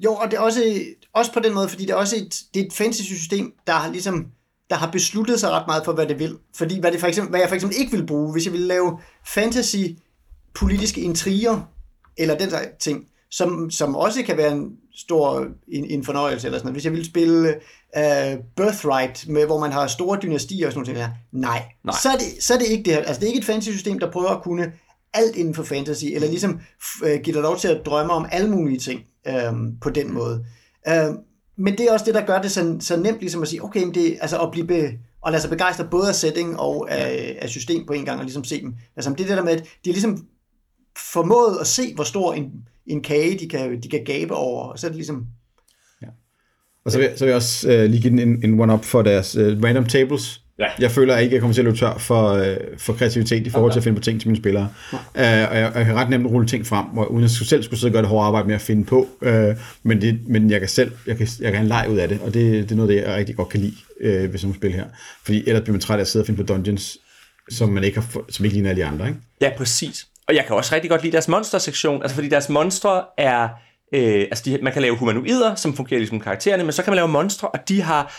Jo, 0.01 0.15
og 0.15 0.31
det 0.31 0.37
er 0.37 0.41
også, 0.41 0.85
også 1.13 1.33
på 1.33 1.41
den 1.41 1.55
måde, 1.55 1.69
fordi 1.69 1.83
det 1.83 1.91
er 1.91 1.97
også 1.97 2.17
et, 2.17 2.43
det 2.55 2.63
er 2.63 2.67
et 2.67 2.73
fantasy-system, 2.73 3.55
der 3.67 3.73
har 3.73 3.91
ligesom 3.91 4.27
der 4.71 4.77
har 4.77 4.91
besluttet 4.91 5.41
sig 5.41 5.51
ret 5.51 5.67
meget 5.67 5.85
for, 5.85 5.93
hvad 5.93 6.07
det 6.07 6.19
vil. 6.19 6.39
Fordi 6.57 6.81
hvad, 6.81 6.93
det 6.93 7.01
for 7.01 7.07
eksempel, 7.07 7.31
hvad 7.31 7.41
jeg 7.41 7.49
for 7.49 7.55
eksempel 7.55 7.79
ikke 7.81 7.93
vil 7.93 8.07
bruge, 8.07 8.33
hvis 8.33 8.45
jeg 8.45 8.53
ville 8.53 8.67
lave 8.67 8.99
fantasy 9.27 9.77
politiske 10.55 11.01
intriger, 11.01 11.61
eller 12.17 12.39
den 12.39 12.49
slags 12.49 12.69
ting, 12.81 13.05
som, 13.31 13.71
som 13.71 13.97
også 13.97 14.23
kan 14.23 14.37
være 14.37 14.53
en 14.53 14.71
stor 14.95 15.47
en, 15.69 15.85
en 15.85 16.05
fornøjelse 16.05 16.47
eller 16.47 16.59
sådan 16.59 16.67
noget. 16.67 16.75
Hvis 16.75 16.85
jeg 16.85 16.93
ville 16.93 17.07
spille 17.07 17.55
uh, 17.97 18.45
Birthright, 18.57 19.29
med, 19.29 19.47
hvor 19.47 19.61
man 19.61 19.73
har 19.73 19.87
store 19.87 20.19
dynastier 20.23 20.67
og 20.67 20.73
sådan 20.73 20.95
noget, 20.95 21.11
nej, 21.33 21.63
nej. 21.85 21.95
Så, 22.03 22.09
er 22.09 22.17
det, 22.17 22.43
så 22.43 22.55
er 22.55 22.59
det 22.59 22.67
ikke 22.67 22.85
det 22.85 22.93
her. 22.93 23.03
Altså 23.03 23.21
det 23.21 23.23
er 23.23 23.29
ikke 23.29 23.39
et 23.39 23.45
fantasy-system, 23.45 23.99
der 23.99 24.11
prøver 24.11 24.29
at 24.29 24.43
kunne 24.43 24.73
alt 25.15 25.37
inden 25.37 25.55
for 25.55 25.63
fantasy, 25.63 26.05
eller 26.05 26.29
ligesom 26.29 26.61
uh, 27.03 27.21
give 27.23 27.35
dig 27.35 27.43
lov 27.43 27.59
til 27.59 27.69
at 27.69 27.87
drømme 27.87 28.13
om 28.13 28.27
alle 28.33 28.51
mulige 28.51 28.79
ting 28.79 29.01
um, 29.49 29.79
på 29.81 29.91
den 29.91 30.15
måde. 30.15 30.45
Uh, 30.89 31.17
men 31.57 31.79
det 31.79 31.87
er 31.87 31.93
også 31.93 32.07
det, 32.07 32.15
der 32.15 32.27
gør 32.27 32.43
det 32.43 32.51
så, 32.51 32.77
så 32.81 32.97
nemt 32.97 33.21
ligesom 33.21 33.43
at 33.43 33.49
sige, 33.49 33.65
okay, 33.65 33.85
men 33.85 33.95
det, 33.95 34.19
altså 34.21 34.39
at 34.39 34.51
blive 34.51 34.67
be, 34.67 34.99
og 35.21 35.33
lade 35.33 35.43
sig 35.43 35.51
begejstre 35.51 35.89
både 35.91 36.09
af 36.09 36.15
setting 36.15 36.61
og 36.61 36.91
af, 36.91 37.39
af 37.43 37.49
system 37.49 37.87
på 37.87 37.93
en 37.93 38.05
gang, 38.05 38.19
og 38.19 38.25
ligesom 38.25 38.45
se 38.45 38.63
dem. 38.63 38.75
Altså 38.97 39.11
det 39.11 39.21
er 39.21 39.27
det 39.27 39.37
der 39.37 39.45
med, 39.45 39.53
at 39.53 39.63
de 39.85 39.91
er 39.91 39.95
ligesom 39.95 40.27
formået 41.13 41.59
at 41.61 41.67
se, 41.67 41.95
hvor 41.95 42.05
stor 42.05 42.35
en, 42.35 42.53
en 42.87 43.03
kage 43.03 43.39
de 43.39 43.49
kan, 43.49 43.81
de 43.81 43.89
kan 43.89 44.05
gabe 44.05 44.35
over, 44.35 44.65
og 44.65 44.79
så 44.79 44.87
er 44.87 44.89
det 44.89 44.97
ligesom... 44.97 45.27
Ja. 46.03 46.07
Og 46.85 46.93
så 46.93 46.99
vil, 46.99 47.11
så 47.17 47.25
vil 47.25 47.31
jeg 47.31 47.37
også 47.37 47.69
uh, 47.69 47.85
lige 47.91 48.03
give 48.03 48.23
en, 48.23 48.45
en 48.45 48.61
one-up 48.61 48.85
for 48.85 49.03
deres 49.03 49.37
uh, 49.37 49.43
random 49.43 49.87
tables. 49.87 50.46
Ja. 50.59 50.67
Jeg 50.79 50.91
føler 50.91 51.17
ikke, 51.17 51.31
at 51.31 51.33
jeg 51.33 51.41
kommer 51.41 51.55
til 51.55 51.61
at 51.61 51.65
løbe 51.65 51.77
tør 51.77 51.99
for, 51.99 52.33
uh, 52.33 52.79
for 52.79 52.93
kreativitet 52.93 53.47
i 53.47 53.51
forhold 53.51 53.73
til 53.73 53.79
at 53.79 53.85
finde 53.85 53.97
på 53.97 54.03
ting 54.03 54.21
til 54.21 54.29
mine 54.29 54.37
spillere. 54.37 54.69
Uh, 54.93 54.99
og 55.15 55.23
jeg, 55.25 55.73
jeg 55.75 55.85
kan 55.85 55.95
ret 55.95 56.11
nemt 56.11 56.27
rulle 56.27 56.49
ting 56.49 56.67
frem, 56.67 56.87
hvor, 56.87 57.05
uden 57.05 57.25
at 57.25 57.41
jeg 57.41 57.47
selv 57.47 57.63
skulle 57.63 57.81
sidde 57.81 57.91
og 57.91 57.93
gøre 57.93 58.03
det 58.03 58.09
hårde 58.09 58.27
arbejde 58.27 58.47
med 58.47 58.55
at 58.55 58.61
finde 58.61 58.85
på. 58.85 59.09
Uh, 59.21 59.29
men, 59.83 60.01
det, 60.01 60.21
men 60.29 60.51
jeg 60.51 60.61
kan 60.61 60.69
selv 60.69 60.93
jeg 61.07 61.17
kan, 61.17 61.29
jeg 61.41 61.53
kan 61.53 61.55
have 61.55 61.63
en 61.63 61.69
leg 61.69 61.87
ud 61.91 61.99
af 61.99 62.09
det, 62.09 62.21
og 62.21 62.35
det, 62.35 62.63
det 62.63 62.73
er 62.73 62.77
noget, 62.77 62.89
det 62.89 62.97
jeg 62.97 63.15
rigtig 63.15 63.37
godt 63.37 63.49
kan 63.49 63.61
lide 63.61 63.77
uh, 64.01 64.33
ved 64.33 64.39
sådan 64.39 64.51
et 64.51 64.57
spil 64.57 64.73
her. 64.73 64.85
Fordi 65.25 65.45
ellers 65.47 65.63
bliver 65.63 65.73
man 65.73 65.81
træt 65.81 65.97
af 65.97 66.01
at 66.01 66.09
sidde 66.09 66.23
og 66.23 66.27
finde 66.27 66.45
på 66.45 66.53
dungeons, 66.53 66.99
som 67.51 67.69
man 67.69 67.85
ikke 67.85 68.01
har, 68.01 68.07
som 68.29 68.45
ikke 68.45 68.55
ligner 68.55 68.71
alle 68.71 68.83
de 68.83 68.87
andre. 68.87 69.07
Ikke? 69.09 69.21
Ja, 69.41 69.51
præcis. 69.57 70.07
Og 70.29 70.35
jeg 70.35 70.45
kan 70.47 70.57
også 70.57 70.75
rigtig 70.75 70.91
godt 70.91 71.03
lide 71.03 71.13
deres 71.13 71.29
monster-sektion, 71.29 72.03
altså 72.03 72.15
fordi 72.15 72.29
deres 72.29 72.49
monstre 72.49 73.03
er... 73.19 73.49
Øh, 73.93 74.21
altså 74.21 74.45
de, 74.45 74.59
man 74.63 74.73
kan 74.73 74.83
lave 74.83 74.97
humanoider, 74.97 75.55
som 75.55 75.77
fungerer 75.77 75.99
ligesom 75.99 76.21
karaktererne, 76.21 76.65
men 76.65 76.73
så 76.73 76.83
kan 76.83 76.91
man 76.91 76.97
lave 76.97 77.09
monstre, 77.09 77.49
og 77.49 77.69
de 77.69 77.83
har 77.83 78.15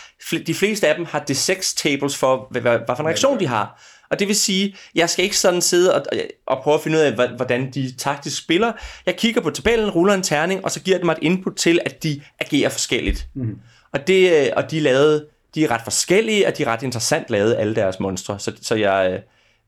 de 0.48 0.54
fleste 0.54 0.88
af 0.88 0.96
dem 0.96 1.06
har 1.06 1.26
D6 1.32 1.76
tables 1.78 2.18
for, 2.18 2.48
hvad, 2.52 2.62
hvad, 2.62 2.78
hvad 2.78 2.96
for 2.96 3.04
en 3.04 3.08
reaktion 3.08 3.40
de 3.40 3.48
har. 3.48 3.84
Og 4.10 4.20
det 4.20 4.28
vil 4.28 4.36
sige, 4.36 4.76
jeg 4.96 5.10
skal 5.10 5.24
ikke 5.24 5.38
sådan 5.38 5.62
sidde 5.62 5.96
og, 5.96 6.06
og 6.46 6.62
prøve 6.64 6.74
at 6.74 6.82
finde 6.82 6.98
ud 6.98 7.02
af, 7.04 7.30
hvordan 7.36 7.72
de 7.72 7.96
taktisk 7.98 8.38
spiller. 8.38 8.72
Jeg 9.06 9.16
kigger 9.16 9.42
på 9.42 9.50
tabellen, 9.50 9.90
ruller 9.90 10.14
en 10.14 10.24
terning, 10.24 10.66
og 10.66 10.72
så 10.72 10.82
giver 10.82 10.98
det 10.98 11.06
mig 11.06 11.14
et 11.14 11.20
input 11.22 11.56
til, 11.56 11.80
at 11.86 12.04
de 12.04 12.22
agerer 12.40 12.70
forskelligt. 12.70 13.28
Mm. 13.34 13.60
Og, 13.92 14.08
det, 14.08 14.46
øh, 14.46 14.48
og 14.56 14.72
de, 14.72 14.78
er 14.78 14.82
lavet, 14.82 15.26
de 15.56 15.64
er 15.64 15.72
ret 15.72 15.82
forskellige, 15.84 16.48
og 16.48 16.58
de 16.58 16.64
er 16.64 16.68
ret 16.68 16.84
interessant 16.84 17.30
lavet, 17.30 17.56
alle 17.56 17.76
deres 17.76 18.00
monstre. 18.00 18.40
Så, 18.40 18.52
så 18.62 18.76
jeg, 18.76 19.10
øh, 19.12 19.20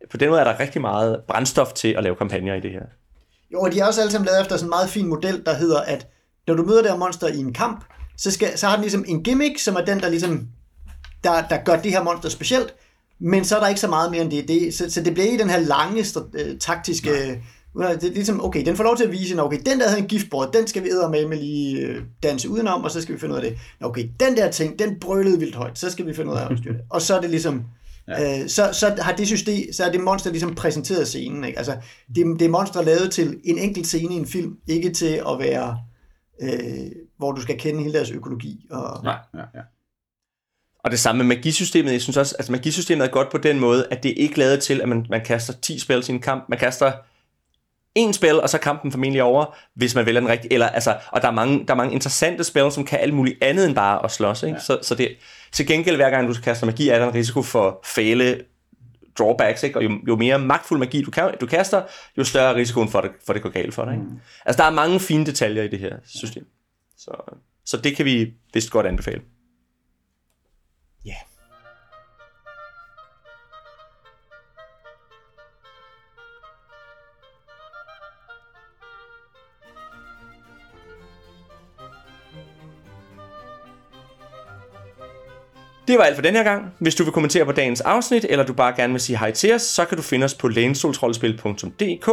på 0.09 0.17
den 0.17 0.29
måde 0.29 0.39
er 0.39 0.43
der 0.43 0.59
rigtig 0.59 0.81
meget 0.81 1.21
brændstof 1.27 1.73
til 1.73 1.87
at 1.87 2.03
lave 2.03 2.15
kampagner 2.15 2.55
i 2.55 2.59
det 2.59 2.71
her. 2.71 2.81
Jo, 3.53 3.61
og 3.61 3.71
de 3.71 3.79
er 3.79 3.85
også 3.85 4.01
alle 4.01 4.11
sammen 4.11 4.25
lavet 4.25 4.41
efter 4.41 4.57
sådan 4.57 4.65
en 4.65 4.69
meget 4.69 4.89
fin 4.89 5.07
model, 5.07 5.41
der 5.45 5.53
hedder, 5.53 5.81
at 5.81 6.07
når 6.47 6.55
du 6.55 6.63
møder 6.63 6.81
der 6.81 6.97
monster 6.97 7.27
i 7.27 7.37
en 7.37 7.53
kamp, 7.53 7.85
så, 8.17 8.31
skal, 8.31 8.57
så 8.57 8.67
har 8.67 8.75
den 8.75 8.81
ligesom 8.81 9.05
en 9.07 9.23
gimmick, 9.23 9.59
som 9.59 9.75
er 9.75 9.85
den, 9.85 9.99
der 9.99 10.09
ligesom 10.09 10.47
der, 11.23 11.47
der 11.47 11.57
gør 11.63 11.75
det 11.75 11.91
her 11.91 12.03
monster 12.03 12.29
specielt, 12.29 12.75
men 13.19 13.45
så 13.45 13.55
er 13.55 13.59
der 13.59 13.67
ikke 13.67 13.81
så 13.81 13.87
meget 13.87 14.11
mere 14.11 14.21
end 14.21 14.31
det. 14.31 14.47
det 14.47 14.73
så, 14.73 14.89
så 14.89 15.01
det 15.01 15.13
bliver 15.13 15.27
ikke 15.27 15.43
den 15.43 15.49
her 15.49 15.59
lange 15.59 16.05
uh, 16.15 16.57
taktiske... 16.59 17.09
Nej. 17.75 17.93
Det 17.93 18.03
er 18.03 18.13
ligesom, 18.13 18.43
okay, 18.43 18.65
den 18.65 18.75
får 18.75 18.83
lov 18.83 18.97
til 18.97 19.03
at 19.03 19.11
vise, 19.11 19.43
okay, 19.43 19.59
den 19.65 19.79
der 19.79 19.87
havde 19.87 20.01
en 20.01 20.07
giftbrød, 20.07 20.51
den 20.53 20.67
skal 20.67 20.83
vi 20.83 20.89
med 21.11 21.27
med 21.27 21.37
lige 21.37 21.89
uh, 21.89 22.03
danse 22.23 22.49
udenom, 22.49 22.83
og 22.83 22.91
så 22.91 23.01
skal 23.01 23.15
vi 23.15 23.19
finde 23.19 23.33
ud 23.33 23.39
af 23.39 23.49
det. 23.49 23.59
Okay, 23.81 24.09
den 24.19 24.37
der 24.37 24.51
ting, 24.51 24.79
den 24.79 24.99
brølede 24.99 25.39
vildt 25.39 25.55
højt, 25.55 25.79
så 25.79 25.91
skal 25.91 26.05
vi 26.05 26.13
finde 26.13 26.31
ud 26.31 26.37
af 26.37 26.51
at 26.51 26.57
styre 26.57 26.73
det. 26.73 26.81
Og 26.89 27.01
så 27.01 27.17
er 27.17 27.21
det 27.21 27.29
ligesom, 27.29 27.63
Ja. 28.09 28.41
Øh, 28.41 28.49
så, 28.49 28.69
så 28.73 28.95
har 28.99 29.15
det 29.15 29.27
system, 29.27 29.73
så 29.73 29.83
er 29.83 29.91
det 29.91 30.01
monster 30.01 30.29
ligesom 30.29 30.55
præsenteret 30.55 31.07
scenen. 31.07 31.43
Ikke? 31.43 31.57
Altså, 31.57 31.77
det, 32.15 32.25
det 32.39 32.45
er 32.45 32.49
monster 32.49 32.81
lavet 32.81 33.11
til 33.11 33.39
en 33.43 33.57
enkelt 33.57 33.87
scene 33.87 34.13
i 34.13 34.17
en 34.17 34.27
film, 34.27 34.57
ikke 34.67 34.93
til 34.93 35.21
at 35.29 35.39
være, 35.39 35.79
øh, 36.41 36.91
hvor 37.17 37.31
du 37.31 37.41
skal 37.41 37.59
kende 37.59 37.81
hele 37.81 37.93
deres 37.93 38.11
økologi. 38.11 38.65
Og... 38.71 39.03
Nej, 39.03 39.17
ja, 39.33 39.39
ja. 39.55 39.61
Og 40.83 40.91
det 40.91 40.99
samme 40.99 41.23
med 41.23 41.35
magisystemet. 41.35 41.91
Jeg 41.91 42.01
synes 42.01 42.17
også, 42.17 42.35
at 42.35 42.39
altså 42.39 42.51
magisystemet 42.51 43.05
er 43.05 43.11
godt 43.11 43.31
på 43.31 43.37
den 43.37 43.59
måde, 43.59 43.87
at 43.91 44.03
det 44.03 44.11
er 44.11 44.23
ikke 44.23 44.39
lavet 44.39 44.59
til, 44.59 44.81
at 44.81 44.89
man, 44.89 45.05
man 45.09 45.21
kaster 45.25 45.53
10 45.53 45.79
spil 45.79 46.03
i 46.09 46.11
en 46.11 46.19
kamp. 46.19 46.45
Man 46.49 46.59
kaster 46.59 46.91
en 47.95 48.13
spil, 48.13 48.41
og 48.41 48.49
så 48.49 48.57
kampen 48.57 48.91
formentlig 48.91 49.23
over, 49.23 49.57
hvis 49.75 49.95
man 49.95 50.05
vælger 50.05 50.21
den 50.21 50.29
rigtige. 50.29 50.53
Eller, 50.53 50.67
altså, 50.67 50.97
og 51.11 51.21
der 51.21 51.27
er, 51.27 51.31
mange, 51.31 51.65
der 51.67 51.73
er 51.73 51.77
mange 51.77 51.93
interessante 51.93 52.43
spil, 52.43 52.71
som 52.71 52.85
kan 52.85 52.99
alt 52.99 53.13
muligt 53.13 53.43
andet 53.43 53.65
end 53.65 53.75
bare 53.75 54.05
at 54.05 54.11
slås. 54.11 54.43
Ikke? 54.43 54.55
Ja. 54.55 54.61
Så, 54.61 54.79
så 54.81 54.95
det, 54.95 55.09
til 55.51 55.67
gengæld, 55.67 55.95
hver 55.95 56.09
gang 56.09 56.27
du 56.27 56.33
kaster 56.33 56.65
magi, 56.65 56.89
er 56.89 56.99
der 56.99 57.07
en 57.07 57.13
risiko 57.13 57.41
for 57.41 57.79
fæle 57.85 58.41
drawbacks, 59.19 59.63
ikke? 59.63 59.79
og 59.79 59.83
jo, 59.83 59.89
jo 60.07 60.15
mere 60.15 60.39
magtfuld 60.39 60.79
magi 60.79 61.01
du, 61.01 61.11
kan, 61.11 61.35
du 61.41 61.45
kaster, 61.45 61.83
jo 62.17 62.23
større 62.23 62.51
er 62.51 62.55
risikoen 62.55 62.89
for, 62.89 62.99
at 62.99 63.03
det, 63.03 63.11
for 63.25 63.33
det 63.33 63.41
går 63.41 63.49
galt 63.49 63.73
for 63.73 63.85
dig. 63.85 63.93
Ikke? 63.93 64.05
Mm. 64.05 64.19
Altså, 64.45 64.63
der 64.63 64.69
er 64.69 64.73
mange 64.73 64.99
fine 64.99 65.25
detaljer 65.25 65.63
i 65.63 65.67
det 65.67 65.79
her 65.79 65.97
system. 66.05 66.45
Så, 66.97 67.11
så 67.65 67.77
det 67.77 67.95
kan 67.95 68.05
vi 68.05 68.33
vist 68.53 68.71
godt 68.71 68.85
anbefale. 68.85 69.21
Det 85.89 85.97
var 85.97 86.03
alt 86.03 86.15
for 86.15 86.21
den 86.21 86.35
her 86.35 86.43
gang. 86.43 86.73
Hvis 86.79 86.95
du 86.95 87.03
vil 87.03 87.13
kommentere 87.13 87.45
på 87.45 87.51
dagens 87.51 87.81
afsnit, 87.81 88.25
eller 88.29 88.45
du 88.45 88.53
bare 88.53 88.75
gerne 88.75 88.93
vil 88.93 88.99
sige 88.99 89.17
hej 89.17 89.31
til 89.31 89.53
os, 89.53 89.61
så 89.61 89.85
kan 89.85 89.97
du 89.97 90.03
finde 90.03 90.25
os 90.25 90.33
på 90.33 90.47
lænestolsrollespil.dk. 90.47 92.05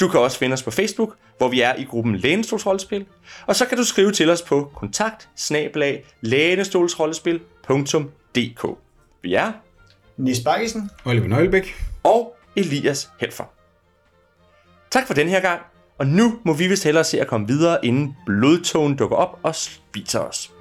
Du 0.00 0.08
kan 0.08 0.20
også 0.20 0.38
finde 0.38 0.54
os 0.54 0.62
på 0.62 0.70
Facebook, 0.70 1.16
hvor 1.38 1.48
vi 1.48 1.60
er 1.60 1.74
i 1.74 1.84
gruppen 1.84 2.16
Lænestolsrollespil. 2.16 3.06
Og 3.46 3.56
så 3.56 3.66
kan 3.66 3.78
du 3.78 3.84
skrive 3.84 4.12
til 4.12 4.30
os 4.30 4.42
på 4.42 4.70
kontakt 4.74 5.28
Vi 9.22 9.34
er 9.34 9.52
Nis 10.16 10.40
Bakkesen, 10.40 10.90
Oliver 11.04 11.28
Nøglebæk 11.28 11.74
og 12.02 12.36
Elias 12.56 13.10
Helfer. 13.20 13.44
Tak 14.90 15.06
for 15.06 15.14
den 15.14 15.28
her 15.28 15.40
gang, 15.40 15.60
og 15.98 16.06
nu 16.06 16.38
må 16.44 16.52
vi 16.52 16.68
vist 16.68 16.84
hellere 16.84 17.04
se 17.04 17.20
at 17.20 17.26
komme 17.26 17.46
videre, 17.46 17.84
inden 17.84 18.16
blodtogen 18.26 18.96
dukker 18.96 19.16
op 19.16 19.38
og 19.42 19.54
spiser 19.54 20.20
os. 20.20 20.53